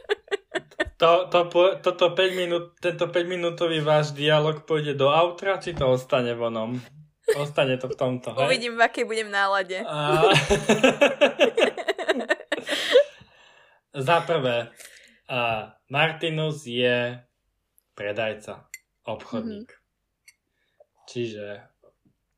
To, 1.02 1.26
to, 1.26 1.50
toto 1.82 2.14
5 2.14 2.38
minút, 2.38 2.78
tento 2.78 3.10
5 3.10 3.26
minútový 3.26 3.82
váš 3.82 4.14
dialog 4.14 4.62
pôjde 4.62 4.94
do 4.94 5.10
outra, 5.10 5.58
či 5.58 5.74
to 5.74 5.90
ostane 5.90 6.30
vonom? 6.30 6.78
Ostane 7.38 7.78
to 7.78 7.86
v 7.88 7.96
tomto, 7.96 8.34
hej? 8.34 8.46
Uvidím, 8.50 8.74
v 8.76 8.82
akej 8.82 9.04
budem 9.06 9.30
nálade. 9.30 9.78
A... 9.86 10.26
Za 14.06 14.24
prvé, 14.24 14.72
uh, 15.30 15.70
Martinus 15.92 16.66
je 16.66 17.20
predajca, 17.94 18.66
obchodník. 19.06 19.70
Mm-hmm. 19.70 21.06
Čiže 21.06 21.46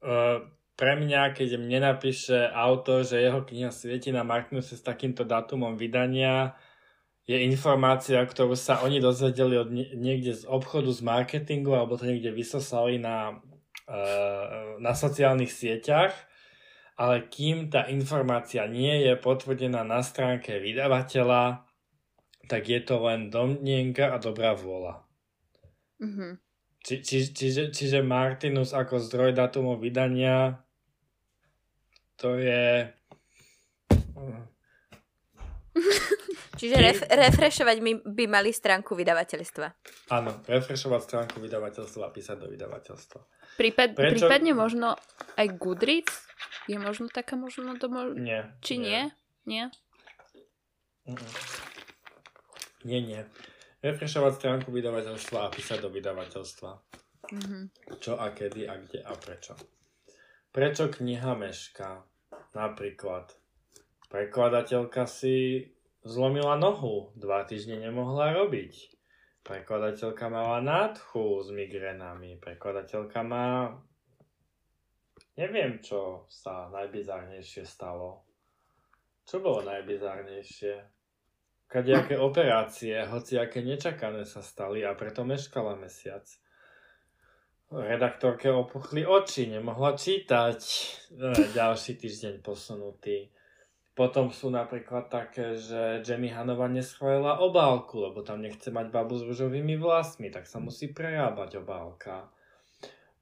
uh, 0.05 0.45
pre 0.75 0.93
mňa, 0.99 1.33
keď 1.33 1.49
mne 1.63 1.95
napíše 1.95 2.51
autor, 2.51 3.07
že 3.07 3.23
jeho 3.23 3.47
kniha 3.47 3.71
svieti 3.71 4.11
na 4.11 4.27
Martinuse 4.27 4.75
s 4.75 4.83
takýmto 4.83 5.23
dátumom 5.23 5.79
vydania, 5.79 6.59
je 7.25 7.41
informácia, 7.41 8.21
ktorú 8.21 8.53
sa 8.53 8.85
oni 8.85 9.01
dozvedeli 9.01 9.57
od 9.57 9.73
niekde 9.73 10.37
z 10.37 10.45
obchodu, 10.45 10.93
z 10.93 11.01
marketingu, 11.01 11.73
alebo 11.73 11.97
to 11.97 12.05
niekde 12.05 12.29
vysosali 12.35 13.01
na 13.01 13.41
na 14.81 14.93
sociálnych 14.97 15.53
sieťach, 15.53 16.13
ale 16.97 17.27
kým 17.27 17.69
tá 17.69 17.91
informácia 17.91 18.65
nie 18.71 19.05
je 19.05 19.19
potvrdená 19.19 19.85
na 19.85 20.01
stránke 20.01 20.57
vydavateľa, 20.63 21.67
tak 22.49 22.63
je 22.69 22.81
to 22.81 23.01
len 23.05 23.29
domnienka 23.29 24.15
a 24.15 24.17
dobrá 24.21 24.55
vôľa. 24.57 25.05
Mm-hmm. 26.01 26.33
Či, 26.85 26.95
či, 27.01 27.19
čiže, 27.33 27.73
čiže 27.73 28.05
Martinus 28.05 28.77
ako 28.77 29.01
zdroj 29.01 29.33
datumov 29.33 29.81
vydania 29.81 30.65
to 32.17 32.39
je... 32.39 32.93
Čiže 36.55 36.77
ref, 36.79 37.01
refrešovať 37.03 37.77
by 38.07 38.25
mali 38.31 38.55
stránku 38.55 38.95
vydavateľstva. 38.95 39.67
Áno, 40.15 40.39
refrešovať 40.47 41.01
stránku 41.03 41.37
vydavateľstva 41.43 42.03
a 42.07 42.15
písať 42.15 42.37
do 42.39 42.49
vydavateľstva. 42.51 43.21
Prípad, 43.59 43.99
Prečo? 43.99 44.27
Prípadne 44.27 44.53
možno 44.55 44.95
aj 45.35 45.47
Goodreads? 45.59 46.15
Je 46.71 46.79
možno 46.79 47.11
taká 47.11 47.35
možno 47.37 47.77
to 47.77 47.91
mož... 47.91 48.17
Nie. 48.17 48.55
Či 48.63 48.81
nie? 48.81 49.03
Nie? 49.45 49.69
Nie, 52.85 53.01
nie. 53.05 53.21
refreshovať 53.85 54.33
stránku 54.41 54.73
vydavateľstva 54.73 55.45
a 55.45 55.53
písať 55.53 55.85
do 55.85 55.93
vydavateľstva. 55.93 56.71
Mhm. 57.33 57.59
Čo 58.01 58.17
a 58.17 58.33
kedy 58.33 58.65
a 58.65 58.81
kde 58.81 59.01
a 59.05 59.13
prečo. 59.13 59.53
Prečo 60.49 60.89
kniha 60.89 61.37
meška? 61.37 62.05
Napríklad 62.55 63.35
prekladateľka 64.07 65.11
si 65.11 65.67
zlomila 66.05 66.61
nohu, 66.61 67.11
dva 67.17 67.43
týždne 67.49 67.81
nemohla 67.81 68.37
robiť. 68.37 68.95
Prekladateľka 69.45 70.33
mala 70.33 70.61
nádchu 70.65 71.45
s 71.45 71.49
migrénami. 71.53 72.41
Prekladateľka 72.41 73.21
má... 73.25 73.77
Neviem, 75.35 75.83
čo 75.83 76.25
sa 76.31 76.71
najbizárnejšie 76.71 77.67
stalo. 77.67 78.25
Čo 79.27 79.43
bolo 79.43 79.67
najbizárnejšie? 79.67 80.75
Kadejaké 81.67 82.15
operácie, 82.15 82.95
hoci 83.03 83.35
aké 83.35 83.65
nečakané 83.65 84.23
sa 84.23 84.45
stali 84.45 84.87
a 84.87 84.95
preto 84.95 85.27
meškala 85.27 85.75
mesiac. 85.75 86.23
Redaktorke 87.75 88.47
opuchli 88.47 89.03
oči, 89.03 89.51
nemohla 89.51 89.99
čítať. 89.99 90.61
E, 90.63 91.51
ďalší 91.51 91.99
týždeň 91.99 92.47
posunutý. 92.47 93.34
Potom 93.95 94.35
sú 94.35 94.51
napríklad 94.51 95.07
také, 95.07 95.55
že 95.55 96.03
Jenny 96.03 96.27
Hanova 96.35 96.67
neschválila 96.67 97.39
obálku, 97.39 98.03
lebo 98.03 98.27
tam 98.27 98.43
nechce 98.43 98.75
mať 98.75 98.91
babu 98.91 99.15
s 99.15 99.23
ružovými 99.23 99.79
vlasmi, 99.79 100.35
tak 100.35 100.51
sa 100.51 100.59
musí 100.59 100.91
prerábať 100.91 101.63
obálka. 101.63 102.27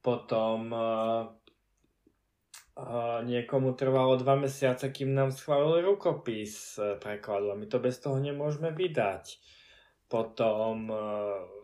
Potom 0.01 0.73
uh, 0.73 1.29
uh, 1.29 3.21
niekomu 3.21 3.77
trvalo 3.77 4.17
dva 4.17 4.41
mesiace, 4.41 4.89
kým 4.89 5.13
nám 5.13 5.29
schválili 5.37 5.85
rukopis 5.85 6.81
uh, 6.81 6.97
prekladu 6.97 7.53
a 7.53 7.59
my 7.61 7.69
to 7.69 7.77
bez 7.77 8.01
toho 8.01 8.17
nemôžeme 8.17 8.73
vydať. 8.73 9.39
Potom 10.09 10.89
uh, 10.89 11.62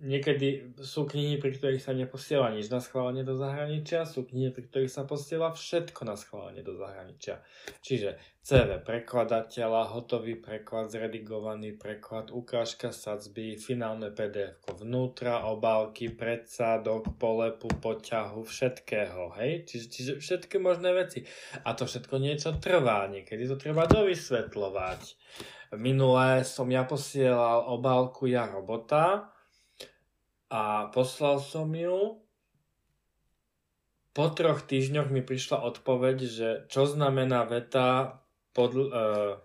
niekedy 0.00 0.74
sú 0.80 1.04
knihy, 1.04 1.36
pri 1.38 1.54
ktorých 1.54 1.82
sa 1.82 1.92
neposiela 1.92 2.50
nič 2.50 2.72
na 2.72 2.80
schválenie 2.80 3.22
do 3.22 3.36
zahraničia, 3.36 4.08
sú 4.08 4.24
knihy, 4.24 4.50
pri 4.50 4.64
ktorých 4.66 4.92
sa 4.92 5.04
posiela 5.04 5.52
všetko 5.52 6.00
na 6.08 6.16
schválenie 6.16 6.64
do 6.64 6.74
zahraničia. 6.74 7.44
Čiže 7.84 8.16
CV 8.44 8.76
prekladateľa, 8.84 9.92
hotový 9.92 10.36
preklad, 10.36 10.92
zredigovaný 10.92 11.76
preklad, 11.76 12.28
ukážka 12.28 12.92
sadzby, 12.92 13.56
finálne 13.56 14.12
PDF 14.12 14.60
vnútra, 14.76 15.48
obálky, 15.48 16.12
predsádok, 16.12 17.16
polepu, 17.16 17.72
poťahu, 17.72 18.44
všetkého, 18.44 19.32
hej? 19.40 19.64
Čiže, 19.64 19.86
čiže 19.88 20.12
všetky 20.20 20.60
možné 20.60 20.92
veci. 20.92 21.24
A 21.64 21.72
to 21.72 21.88
všetko 21.88 22.20
niečo 22.20 22.56
trvá, 22.60 23.08
niekedy 23.08 23.48
to 23.48 23.56
treba 23.56 23.88
dovysvetľovať. 23.88 25.02
Minulé 25.74 26.46
som 26.46 26.70
ja 26.70 26.86
posielal 26.86 27.66
obálku 27.66 28.30
ja 28.30 28.46
robota, 28.46 29.33
a 30.50 30.92
poslal 30.92 31.40
som 31.40 31.70
ju. 31.72 32.20
Po 34.14 34.30
troch 34.30 34.62
týždňoch 34.62 35.10
mi 35.10 35.26
prišla 35.26 35.66
odpoveď, 35.74 36.16
že 36.22 36.48
čo 36.70 36.86
znamená 36.86 37.42
veta 37.50 38.22
pod, 38.54 38.70
uh, 38.78 39.42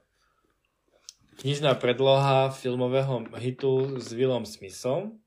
knižná 1.42 1.74
predloha 1.80 2.54
filmového 2.54 3.26
hitu 3.40 3.98
s 3.98 4.14
Willom 4.14 4.46
Smithom. 4.46 5.18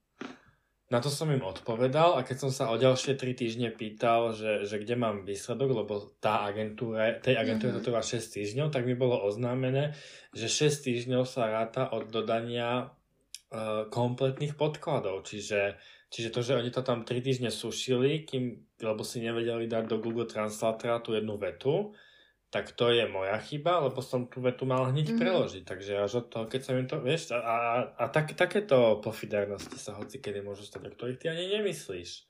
Na 0.92 1.00
to 1.00 1.08
som 1.08 1.32
im 1.32 1.40
odpovedal 1.40 2.20
a 2.20 2.22
keď 2.22 2.36
som 2.36 2.50
sa 2.52 2.68
o 2.68 2.76
ďalšie 2.76 3.16
3 3.16 3.32
týždne 3.32 3.72
pýtal, 3.72 4.36
že, 4.36 4.68
že 4.68 4.76
kde 4.76 4.92
mám 5.00 5.24
výsledok, 5.24 5.72
lebo 5.72 6.12
tá 6.20 6.44
agentúre, 6.44 7.16
tej 7.24 7.40
agentúre 7.40 7.72
mm-hmm. 7.72 7.80
to 7.80 7.88
trvá 7.88 8.04
6 8.04 8.20
týždňov, 8.20 8.68
tak 8.68 8.84
mi 8.84 8.92
bolo 8.92 9.16
oznámené, 9.24 9.96
že 10.36 10.52
6 10.52 10.84
týždňov 10.84 11.24
sa 11.24 11.48
ráta 11.48 11.88
od 11.88 12.12
dodania 12.12 12.92
kompletných 13.92 14.56
podkladov, 14.56 15.28
čiže, 15.28 15.76
čiže 16.08 16.32
to, 16.32 16.40
že 16.40 16.56
oni 16.56 16.72
to 16.72 16.80
tam 16.80 17.04
3 17.04 17.20
týždne 17.20 17.50
sušili, 17.52 18.24
kým, 18.24 18.64
lebo 18.80 19.04
si 19.04 19.20
nevedeli 19.20 19.68
dať 19.68 19.84
do 19.88 20.00
Google 20.00 20.24
Translatora 20.24 21.04
tú 21.04 21.12
jednu 21.12 21.36
vetu, 21.36 21.92
tak 22.52 22.76
to 22.76 22.92
je 22.92 23.08
moja 23.08 23.40
chyba, 23.40 23.80
lebo 23.88 24.04
som 24.04 24.28
tú 24.28 24.44
vetu 24.44 24.68
mal 24.68 24.92
hneď 24.92 25.12
mm-hmm. 25.12 25.20
preložiť. 25.24 25.62
Takže 25.64 25.92
až 26.04 26.12
od 26.20 26.26
toho, 26.28 26.44
keď 26.44 26.60
sa 26.60 26.76
im 26.76 26.84
to, 26.84 27.00
vieš, 27.00 27.32
a, 27.32 27.40
a, 27.40 27.56
a 27.96 28.04
tak, 28.12 28.36
takéto 28.36 29.00
pofidernosti 29.00 29.80
sa 29.80 29.96
hoci 29.96 30.20
kedy 30.20 30.44
môžu 30.44 30.68
stať, 30.68 30.88
o 30.88 30.92
ktorých 30.92 31.16
ty 31.20 31.26
ani 31.32 31.48
nemyslíš. 31.48 32.28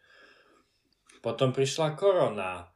Potom 1.23 1.51
prišla 1.51 1.99
korona 1.99 2.72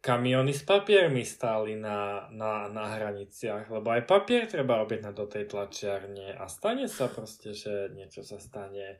kamiony 0.00 0.56
s 0.56 0.64
papiermi 0.64 1.24
stáli 1.28 1.76
na, 1.76 2.28
na, 2.32 2.72
na 2.72 2.84
hraniciach, 2.96 3.68
lebo 3.68 3.92
aj 3.92 4.08
papier 4.08 4.48
treba 4.48 4.80
objednať 4.80 5.14
do 5.14 5.26
tej 5.28 5.44
tlačiarne 5.44 6.40
a 6.40 6.48
stane 6.48 6.88
sa 6.88 7.12
proste, 7.12 7.52
že 7.52 7.92
niečo 7.92 8.24
sa 8.24 8.40
stane. 8.40 8.96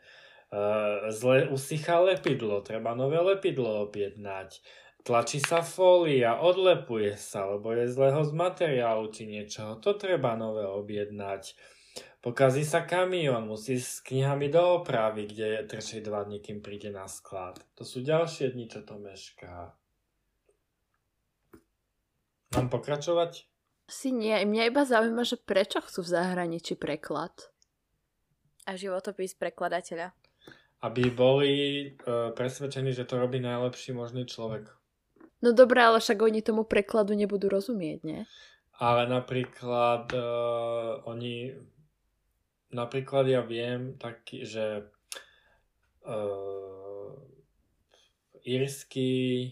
Uh, 0.51 1.09
zle 1.14 1.48
usychá 1.48 2.03
lepidlo, 2.05 2.61
treba 2.61 2.92
nové 2.92 3.16
lepidlo 3.22 3.86
objednať. 3.88 4.61
Tlačí 5.01 5.40
sa 5.40 5.64
fólia, 5.64 6.36
odlepuje 6.36 7.16
sa, 7.16 7.48
lebo 7.48 7.72
je 7.72 7.88
zlého 7.88 8.20
z 8.20 8.32
materiálu 8.36 9.09
či 9.09 9.24
niečoho. 9.24 9.80
To 9.80 9.96
treba 9.96 10.36
nové 10.36 10.68
objednať. 10.68 11.57
Pokazí 12.20 12.68
sa 12.68 12.84
kamión, 12.84 13.48
musí 13.48 13.80
s 13.80 14.05
knihami 14.05 14.53
do 14.53 14.84
opravy, 14.84 15.24
kde 15.24 15.64
trčí 15.64 16.05
dva 16.05 16.28
dní, 16.28 16.44
kým 16.44 16.61
príde 16.61 16.92
na 16.92 17.09
sklad. 17.09 17.57
To 17.80 17.88
sú 17.88 18.05
ďalšie 18.05 18.53
dni, 18.53 18.68
čo 18.68 18.84
to 18.84 19.01
mešká. 19.01 19.72
Mám 22.51 22.66
pokračovať? 22.66 23.46
Si 23.86 24.11
nie. 24.11 24.34
Mňa 24.34 24.70
iba 24.70 24.82
zaujíma, 24.82 25.22
že 25.22 25.38
prečo 25.38 25.78
chcú 25.82 26.03
v 26.03 26.12
zahraničí 26.18 26.74
preklad. 26.74 27.30
A 28.66 28.74
životopis 28.74 29.38
prekladateľa. 29.38 30.11
Aby 30.82 31.11
boli 31.14 31.53
uh, 32.07 32.34
presvedčení, 32.34 32.90
že 32.90 33.07
to 33.07 33.22
robí 33.22 33.38
najlepší 33.38 33.94
možný 33.94 34.26
človek. 34.26 34.66
No 35.42 35.55
dobré, 35.55 35.82
ale 35.82 36.03
však 36.03 36.18
oni 36.22 36.40
tomu 36.42 36.66
prekladu 36.66 37.14
nebudú 37.14 37.46
rozumieť, 37.51 37.98
nie? 38.03 38.20
Ale 38.78 39.07
napríklad 39.07 40.11
uh, 40.14 41.07
oni... 41.07 41.55
Napríklad 42.70 43.26
ja 43.26 43.42
viem 43.42 43.98
taký, 43.98 44.46
že 44.46 44.86
uh, 46.07 46.69
írsky 48.45 49.09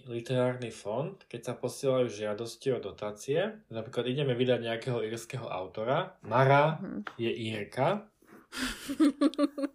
literárny 0.09 0.73
fond, 0.73 1.17
keď 1.29 1.41
sa 1.41 1.55
posielajú 1.55 2.07
žiadosti 2.09 2.75
o 2.75 2.79
dotácie, 2.83 3.65
napríklad 3.69 4.09
ideme 4.09 4.33
vydať 4.33 4.61
nejakého 4.65 5.05
írskeho 5.05 5.47
autora, 5.47 6.17
Mara 6.25 6.79
mm-hmm. 6.79 7.01
je 7.21 7.31
Írka. 7.31 8.09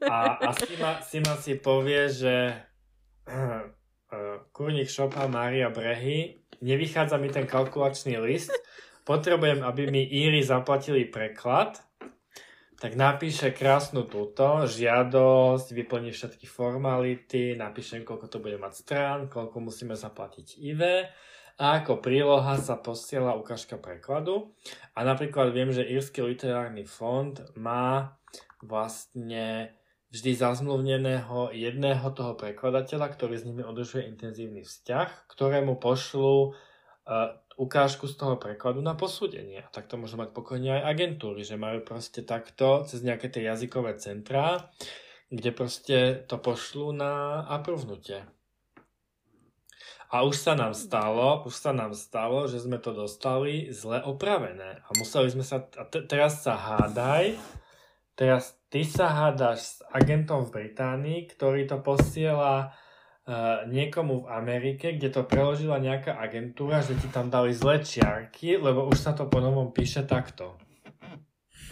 A, 0.01 0.18
a 0.41 0.49
Sima, 0.57 0.91
Sima 1.05 1.34
si 1.38 1.61
povie, 1.61 2.09
že 2.09 2.57
uh, 3.30 3.64
Kurník 4.49 4.89
Šopa, 4.89 5.30
Mária 5.30 5.70
Brehy, 5.70 6.41
nevychádza 6.61 7.22
mi 7.22 7.30
ten 7.30 7.45
kalkulačný 7.45 8.18
list, 8.18 8.51
potrebujem, 9.05 9.61
aby 9.61 9.93
mi 9.93 10.01
Íry 10.03 10.41
zaplatili 10.41 11.05
preklad, 11.05 11.82
tak 12.84 12.99
napíše 12.99 13.55
krásnu 13.55 14.03
túto 14.03 14.67
žiadosť, 14.67 15.71
vyplní 15.71 16.11
všetky 16.11 16.43
formality, 16.43 17.55
napíšem, 17.55 18.03
koľko 18.03 18.27
to 18.27 18.43
bude 18.43 18.59
mať 18.59 18.73
strán, 18.75 19.19
koľko 19.31 19.63
musíme 19.63 19.95
zaplatiť 19.95 20.59
IV 20.59 21.07
a 21.63 21.79
ako 21.79 22.03
príloha 22.03 22.59
sa 22.59 22.75
posiela 22.75 23.39
ukážka 23.39 23.79
prekladu. 23.79 24.51
A 24.99 25.07
napríklad 25.07 25.55
viem, 25.55 25.71
že 25.71 25.88
Írsky 25.88 26.19
literárny 26.27 26.84
fond 26.84 27.39
má 27.55 28.19
vlastne 28.59 29.71
vždy 30.11 30.36
zazmluvneného 30.36 31.55
jedného 31.55 32.03
toho 32.11 32.36
prekladateľa, 32.36 33.15
ktorý 33.15 33.39
s 33.39 33.47
nimi 33.47 33.63
udržuje 33.63 34.11
intenzívny 34.11 34.67
vzťah, 34.67 35.31
ktorému 35.31 35.79
pošlu 35.79 36.51
uh, 36.51 37.31
ukážku 37.58 38.10
z 38.10 38.16
toho 38.18 38.36
prekladu 38.41 38.82
na 38.82 38.97
posúdenie. 38.97 39.62
A 39.62 39.70
takto 39.70 39.97
môžu 39.99 40.18
mať 40.18 40.34
pokojne 40.34 40.82
aj 40.82 40.97
agentúry, 40.97 41.45
že 41.45 41.60
majú 41.60 41.86
proste 41.86 42.26
takto 42.26 42.86
cez 42.86 43.06
nejaké 43.06 43.30
tie 43.30 43.45
jazykové 43.45 43.97
centrá, 44.01 44.72
kde 45.30 45.49
proste 45.54 45.97
to 46.26 46.38
pošlú 46.38 46.93
na 46.93 47.43
aprovnutie. 47.49 48.26
A 50.14 50.22
už 50.22 50.38
sa 50.38 50.54
nám 50.54 50.78
stalo, 50.78 51.41
už 51.41 51.58
sa 51.58 51.74
nám 51.74 51.97
stalo, 51.97 52.45
že 52.45 52.62
sme 52.62 52.78
to 52.78 52.93
dostali 52.93 53.74
zle 53.74 53.97
opravené. 54.06 54.86
A 54.86 54.89
museli 54.93 55.34
sme 55.34 55.41
sa, 55.41 55.66
a 55.74 55.89
te, 55.89 56.06
teraz 56.06 56.45
sa 56.45 56.54
hádaj, 56.54 57.34
teraz 58.14 58.54
ty 58.70 58.86
sa 58.86 59.10
hádaš 59.10 59.60
s 59.66 59.76
agentom 59.89 60.45
v 60.45 60.70
Británii, 60.70 61.34
ktorý 61.34 61.66
to 61.66 61.82
posiela 61.82 62.78
uh, 63.28 63.67
niekomu 63.67 64.24
v 64.24 64.30
Amerike, 64.32 64.95
kde 64.95 65.09
to 65.09 65.21
preložila 65.24 65.80
nejaká 65.80 66.15
agentúra, 66.19 66.84
že 66.84 66.95
ti 66.99 67.07
tam 67.07 67.32
dali 67.32 67.55
zlé 67.55 67.84
čiarky, 67.84 68.59
lebo 68.59 68.88
už 68.88 68.97
sa 68.99 69.11
to 69.15 69.28
po 69.28 69.39
novom 69.39 69.71
píše 69.71 70.03
takto. 70.03 70.59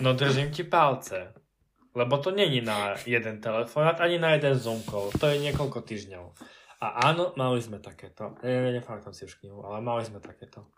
No 0.01 0.13
držím 0.13 0.51
ti 0.51 0.63
palce. 0.63 1.33
Lebo 1.91 2.17
to 2.17 2.31
není 2.31 2.61
na 2.63 2.95
jeden 3.05 3.41
telefonát, 3.41 3.99
ani 3.99 4.15
na 4.15 4.31
jeden 4.39 4.55
Zoom 4.55 4.79
call. 4.83 5.11
To 5.19 5.27
je 5.27 5.43
niekoľko 5.43 5.83
týždňov. 5.83 6.25
A 6.81 7.11
áno, 7.11 7.35
mali 7.35 7.59
sme 7.59 7.83
takéto. 7.83 8.39
Ne, 8.41 8.71
ne, 8.71 8.81
si 9.11 9.27
už 9.27 9.35
knihu, 9.43 9.59
ale 9.67 9.83
mali 9.83 10.07
sme 10.07 10.23
takéto. 10.23 10.71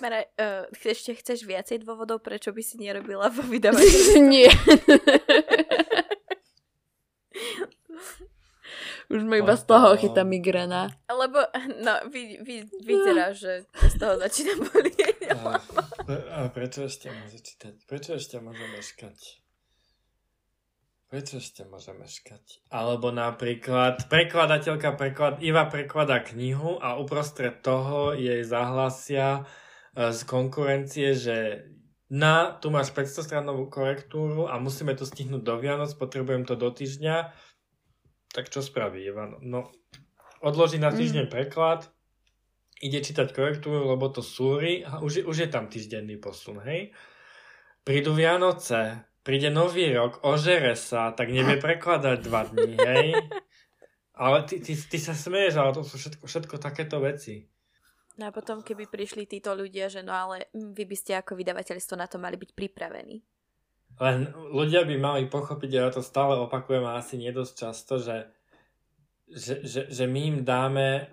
Mara, 0.00 0.22
uh, 0.22 0.64
ešte 0.70 1.16
chceš 1.18 1.44
viacej 1.44 1.82
dôvodov, 1.82 2.20
prečo 2.22 2.52
by 2.52 2.62
si 2.62 2.78
nerobila 2.78 3.28
vo 3.32 3.42
vydavateľstve? 3.52 4.16
Nie. 4.22 4.48
Už 9.10 9.26
ma 9.26 9.42
iba 9.42 9.58
z 9.58 9.66
toho 9.66 9.98
chytá 9.98 10.22
migréna. 10.22 10.94
Lebo, 11.10 11.42
no, 11.84 11.98
vy, 12.06 12.38
vy, 12.46 12.62
vyzerá, 12.86 13.34
že 13.34 13.66
z 13.74 13.94
toho 13.98 14.14
začína 14.22 14.54
bolieť. 14.62 15.18
A, 15.30 15.54
a 16.10 16.38
prečo 16.50 16.90
ešte 16.90 17.06
môže 17.06 17.38
čítať? 17.38 17.86
Prečo 17.86 18.18
ešte 18.18 18.42
môže 18.42 18.66
meškať? 18.74 19.18
Prečo 21.06 21.38
ešte 21.38 21.62
môže 21.70 21.94
meškať? 21.94 22.66
Alebo 22.70 23.14
napríklad 23.14 24.10
prekladateľka 24.10 24.98
preklad, 24.98 25.38
Iva 25.38 25.70
prekladá 25.70 26.18
knihu 26.34 26.82
a 26.82 26.98
uprostred 26.98 27.62
toho 27.62 28.10
jej 28.18 28.42
zahlasia 28.42 29.46
e, 29.94 30.10
z 30.10 30.20
konkurencie, 30.26 31.14
že 31.14 31.66
na, 32.10 32.58
tu 32.58 32.74
máš 32.74 32.90
500 32.90 33.22
stranovú 33.22 33.70
korektúru 33.70 34.50
a 34.50 34.58
musíme 34.58 34.98
to 34.98 35.06
stihnúť 35.06 35.46
do 35.46 35.54
Vianoc, 35.62 35.94
potrebujem 35.94 36.42
to 36.42 36.58
do 36.58 36.74
týždňa 36.74 37.30
tak 38.30 38.48
čo 38.48 38.62
spraví 38.62 39.02
Ivan? 39.02 39.38
No, 39.42 39.70
odloží 40.40 40.78
na 40.78 40.94
týždeň 40.94 41.26
mm. 41.26 41.32
preklad, 41.32 41.90
ide 42.80 43.04
čítať 43.04 43.30
korektúru, 43.36 43.92
lebo 43.92 44.08
to 44.08 44.24
súri 44.24 44.80
a 44.86 45.04
už, 45.04 45.28
už 45.28 45.36
je 45.46 45.48
tam 45.52 45.68
týždenný 45.68 46.16
posun, 46.16 46.64
hej? 46.64 46.96
Prídu 47.84 48.16
Vianoce, 48.16 49.04
príde 49.20 49.52
nový 49.52 49.92
rok, 49.92 50.24
ožere 50.24 50.72
sa, 50.74 51.12
tak 51.12 51.28
nevie 51.28 51.60
prekladať 51.64 52.18
dva 52.24 52.48
dní, 52.48 52.74
hej? 52.80 53.08
Ale 54.20 54.44
ty, 54.44 54.60
ty, 54.60 54.76
ty 54.76 54.98
sa 55.00 55.16
smeješ, 55.16 55.54
ale 55.56 55.70
to 55.72 55.80
sú 55.84 55.96
všetko, 55.96 56.24
všetko 56.28 56.54
takéto 56.60 57.00
veci. 57.00 57.48
No 58.20 58.28
a 58.28 58.34
potom, 58.36 58.60
keby 58.60 58.84
prišli 58.84 59.24
títo 59.24 59.56
ľudia, 59.56 59.88
že 59.88 60.04
no 60.04 60.12
ale 60.12 60.52
vy 60.52 60.84
by 60.84 60.96
ste 60.96 61.16
ako 61.16 61.40
vydavateľstvo 61.40 61.96
na 61.96 62.04
to 62.04 62.20
mali 62.20 62.36
byť 62.36 62.52
pripravení. 62.52 63.24
Len 63.98 64.30
ľudia 64.32 64.86
by 64.86 64.96
mali 64.96 65.22
pochopiť, 65.26 65.70
ja 65.72 65.90
to 65.90 66.04
stále 66.04 66.38
opakujem 66.38 66.86
a 66.86 67.00
asi 67.02 67.18
nie 67.18 67.34
dosť 67.34 67.54
často, 67.56 67.98
že, 67.98 68.30
že, 69.28 69.64
že, 69.66 69.80
že 69.90 70.04
my 70.06 70.20
im 70.30 70.38
dáme 70.46 71.10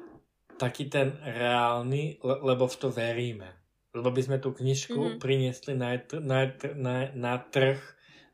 taký 0.57 0.89
ten 0.89 1.13
reálny, 1.21 2.19
le, 2.21 2.35
lebo 2.41 2.65
v 2.65 2.75
to 2.75 2.87
veríme. 2.89 3.49
Lebo 3.93 4.09
by 4.11 4.21
sme 4.21 4.37
tú 4.41 4.51
knižku 4.51 4.97
mm-hmm. 4.97 5.21
priniesli 5.21 5.73
na, 5.77 5.97
na, 6.21 6.39
na, 6.75 6.95
na 7.13 7.33
trh 7.37 7.79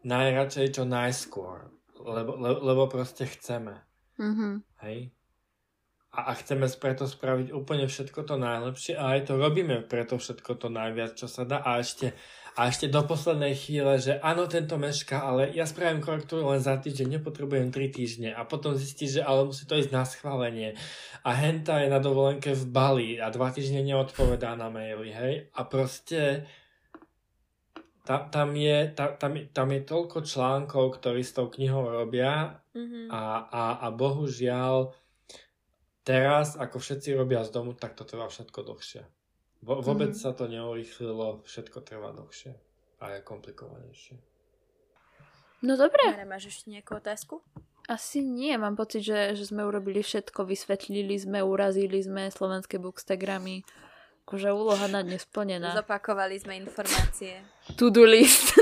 najradšej 0.04 0.68
čo 0.80 0.84
najskôr. 0.84 1.72
Lebo, 2.04 2.36
le, 2.36 2.52
lebo 2.60 2.92
proste 2.92 3.28
chceme. 3.28 3.80
Mm-hmm. 4.20 4.54
Hej? 4.88 5.12
A, 6.14 6.20
a 6.30 6.32
chceme 6.38 6.70
preto 6.78 7.10
spraviť 7.10 7.50
úplne 7.56 7.90
všetko 7.90 8.22
to 8.28 8.36
najlepšie 8.38 8.94
a 8.94 9.18
aj 9.18 9.32
to 9.32 9.34
robíme 9.40 9.82
preto 9.88 10.22
všetko 10.22 10.62
to 10.62 10.68
najviac, 10.70 11.18
čo 11.18 11.26
sa 11.26 11.42
dá. 11.42 11.64
A 11.66 11.82
ešte 11.82 12.14
a 12.54 12.70
ešte 12.70 12.86
do 12.86 13.02
poslednej 13.02 13.58
chvíle, 13.58 13.98
že 13.98 14.22
áno, 14.22 14.46
tento 14.46 14.78
meška, 14.78 15.26
ale 15.26 15.50
ja 15.58 15.66
spravím 15.66 16.06
korektúru 16.06 16.54
len 16.54 16.62
za 16.62 16.78
týždeň, 16.78 17.18
nepotrebujem 17.18 17.74
3 17.74 17.90
týždne 17.90 18.30
a 18.30 18.46
potom 18.46 18.78
zistí, 18.78 19.10
že 19.10 19.26
ale 19.26 19.50
musí 19.50 19.66
to 19.66 19.74
ísť 19.74 19.90
na 19.90 20.06
schválenie 20.06 20.78
a 21.26 21.30
henta 21.34 21.82
je 21.82 21.90
na 21.90 21.98
dovolenke 21.98 22.54
v 22.54 22.66
Bali 22.70 23.10
a 23.18 23.34
2 23.34 23.58
týždne 23.58 23.82
neodpovedá 23.82 24.54
na 24.54 24.70
maily, 24.70 25.10
hej, 25.10 25.34
a 25.50 25.62
proste 25.66 26.46
tam, 28.06 28.30
tam, 28.30 28.50
je, 28.54 28.92
tam, 28.94 29.16
tam, 29.18 29.32
tam 29.50 29.68
je 29.72 29.82
toľko 29.82 30.18
článkov, 30.22 31.00
ktorí 31.00 31.24
s 31.24 31.34
tou 31.34 31.48
knihou 31.48 31.88
robia 31.90 32.60
mm-hmm. 32.76 33.08
a, 33.08 33.22
a, 33.50 33.64
a 33.82 33.88
bohužiaľ 33.96 34.92
teraz, 36.04 36.60
ako 36.60 36.84
všetci 36.84 37.16
robia 37.16 37.42
z 37.48 37.56
domu, 37.56 37.74
tak 37.74 37.96
to 37.96 38.04
trvá 38.04 38.28
všetko 38.28 38.60
dlhšie. 38.60 39.23
Vo, 39.64 39.80
vôbec 39.80 40.12
mm. 40.12 40.20
sa 40.20 40.36
to 40.36 40.52
neurýchlilo, 40.52 41.40
všetko 41.48 41.88
trvá 41.88 42.12
dlhšie 42.12 42.52
a 43.00 43.16
je 43.16 43.20
komplikovanejšie. 43.24 44.16
No 45.64 45.80
dobre. 45.80 46.04
Mare, 46.12 46.28
máš 46.28 46.52
ešte 46.52 46.68
nejakú 46.68 47.00
otázku? 47.00 47.40
Asi 47.88 48.20
nie, 48.24 48.52
mám 48.60 48.76
pocit, 48.76 49.04
že, 49.04 49.36
že 49.36 49.48
sme 49.48 49.64
urobili 49.64 50.04
všetko, 50.04 50.48
vysvetlili 50.48 51.16
sme, 51.20 51.40
urazili 51.44 52.00
sme 52.04 52.28
slovenské 52.32 52.80
bookstagramy. 52.80 53.64
Akože 54.24 54.56
úloha 54.56 54.88
na 54.88 55.04
dnes 55.04 55.28
splnená. 55.28 55.76
Zopakovali 55.76 56.40
sme 56.40 56.60
informácie. 56.60 57.44
To-do 57.76 58.08
list. 58.08 58.56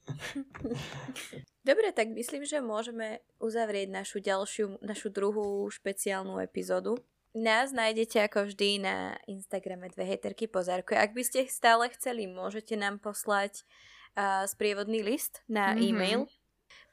Dobre, 1.68 1.92
tak 1.92 2.12
myslím, 2.12 2.44
že 2.48 2.64
môžeme 2.64 3.20
uzavrieť 3.40 3.92
našu 3.92 4.20
ďalšiu, 4.20 4.80
našu 4.80 5.08
druhú 5.08 5.68
špeciálnu 5.68 6.40
epizódu. 6.40 7.00
Nás 7.36 7.76
nájdete 7.76 8.24
ako 8.24 8.48
vždy 8.48 8.80
na 8.80 9.12
Instagrame 9.28 9.92
dve 9.92 10.08
heterky 10.08 10.48
pozárko. 10.48 10.96
Ak 10.96 11.12
by 11.12 11.20
ste 11.20 11.44
stále 11.44 11.92
chceli, 11.92 12.24
môžete 12.24 12.72
nám 12.72 13.04
poslať 13.04 13.68
uh, 14.16 14.48
sprievodný 14.48 15.04
list 15.04 15.44
na 15.44 15.76
mm-hmm. 15.76 15.88
e-mail. 15.92 16.20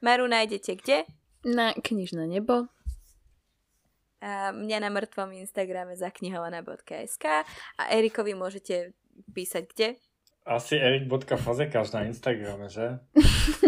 Maru 0.04 0.28
nájdete 0.28 0.76
kde? 0.76 0.98
Na 1.40 1.72
knižné 1.72 2.28
nebo. 2.28 2.68
A 4.20 4.52
mňa 4.52 4.78
na 4.84 4.90
mŕtvom 4.92 5.32
Instagrame 5.40 5.96
za 5.96 6.12
knihovaná.sk 6.12 7.24
a 7.80 7.82
Erikovi 7.88 8.36
môžete 8.36 8.92
písať 9.32 9.64
kde? 9.72 9.88
Asi 10.46 10.76
erik.fazekáš 10.76 11.96
na 11.96 12.06
Instagrame, 12.06 12.68
že? 12.68 13.00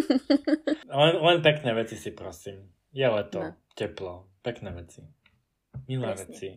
len, 1.01 1.15
len 1.17 1.39
pekné 1.41 1.73
veci 1.75 1.97
si 1.97 2.13
prosím. 2.13 2.71
Je 2.93 3.09
leto, 3.09 3.41
no. 3.41 3.51
teplo, 3.73 4.29
pekné 4.45 4.73
veci. 4.73 5.18
Milé 5.89 6.15
Presne. 6.15 6.25
veci. 6.29 6.49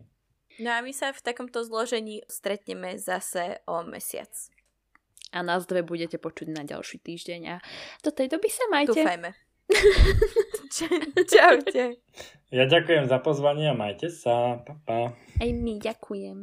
No 0.59 0.69
a 0.75 0.83
my 0.83 0.91
sa 0.91 1.15
v 1.15 1.23
takomto 1.23 1.63
zložení 1.63 2.21
stretneme 2.27 2.99
zase 2.99 3.63
o 3.65 3.81
mesiac. 3.87 4.29
A 5.31 5.39
nás 5.47 5.63
dve 5.63 5.79
budete 5.79 6.19
počuť 6.19 6.51
na 6.51 6.67
ďalší 6.67 6.99
týždeň 6.99 7.41
a 7.47 7.55
do 8.03 8.11
tej 8.11 8.27
doby 8.27 8.51
sa 8.51 8.67
majte. 8.67 8.99
Dúfajme. 8.99 9.31
Čaute. 11.31 11.83
Ja 12.51 12.63
ďakujem 12.67 13.07
za 13.07 13.17
pozvanie 13.23 13.71
a 13.71 13.75
majte 13.75 14.11
sa. 14.11 14.59
Pa, 14.59 14.75
pa. 14.83 14.99
Aj 15.15 15.49
my 15.55 15.79
ďakujem. 15.79 16.37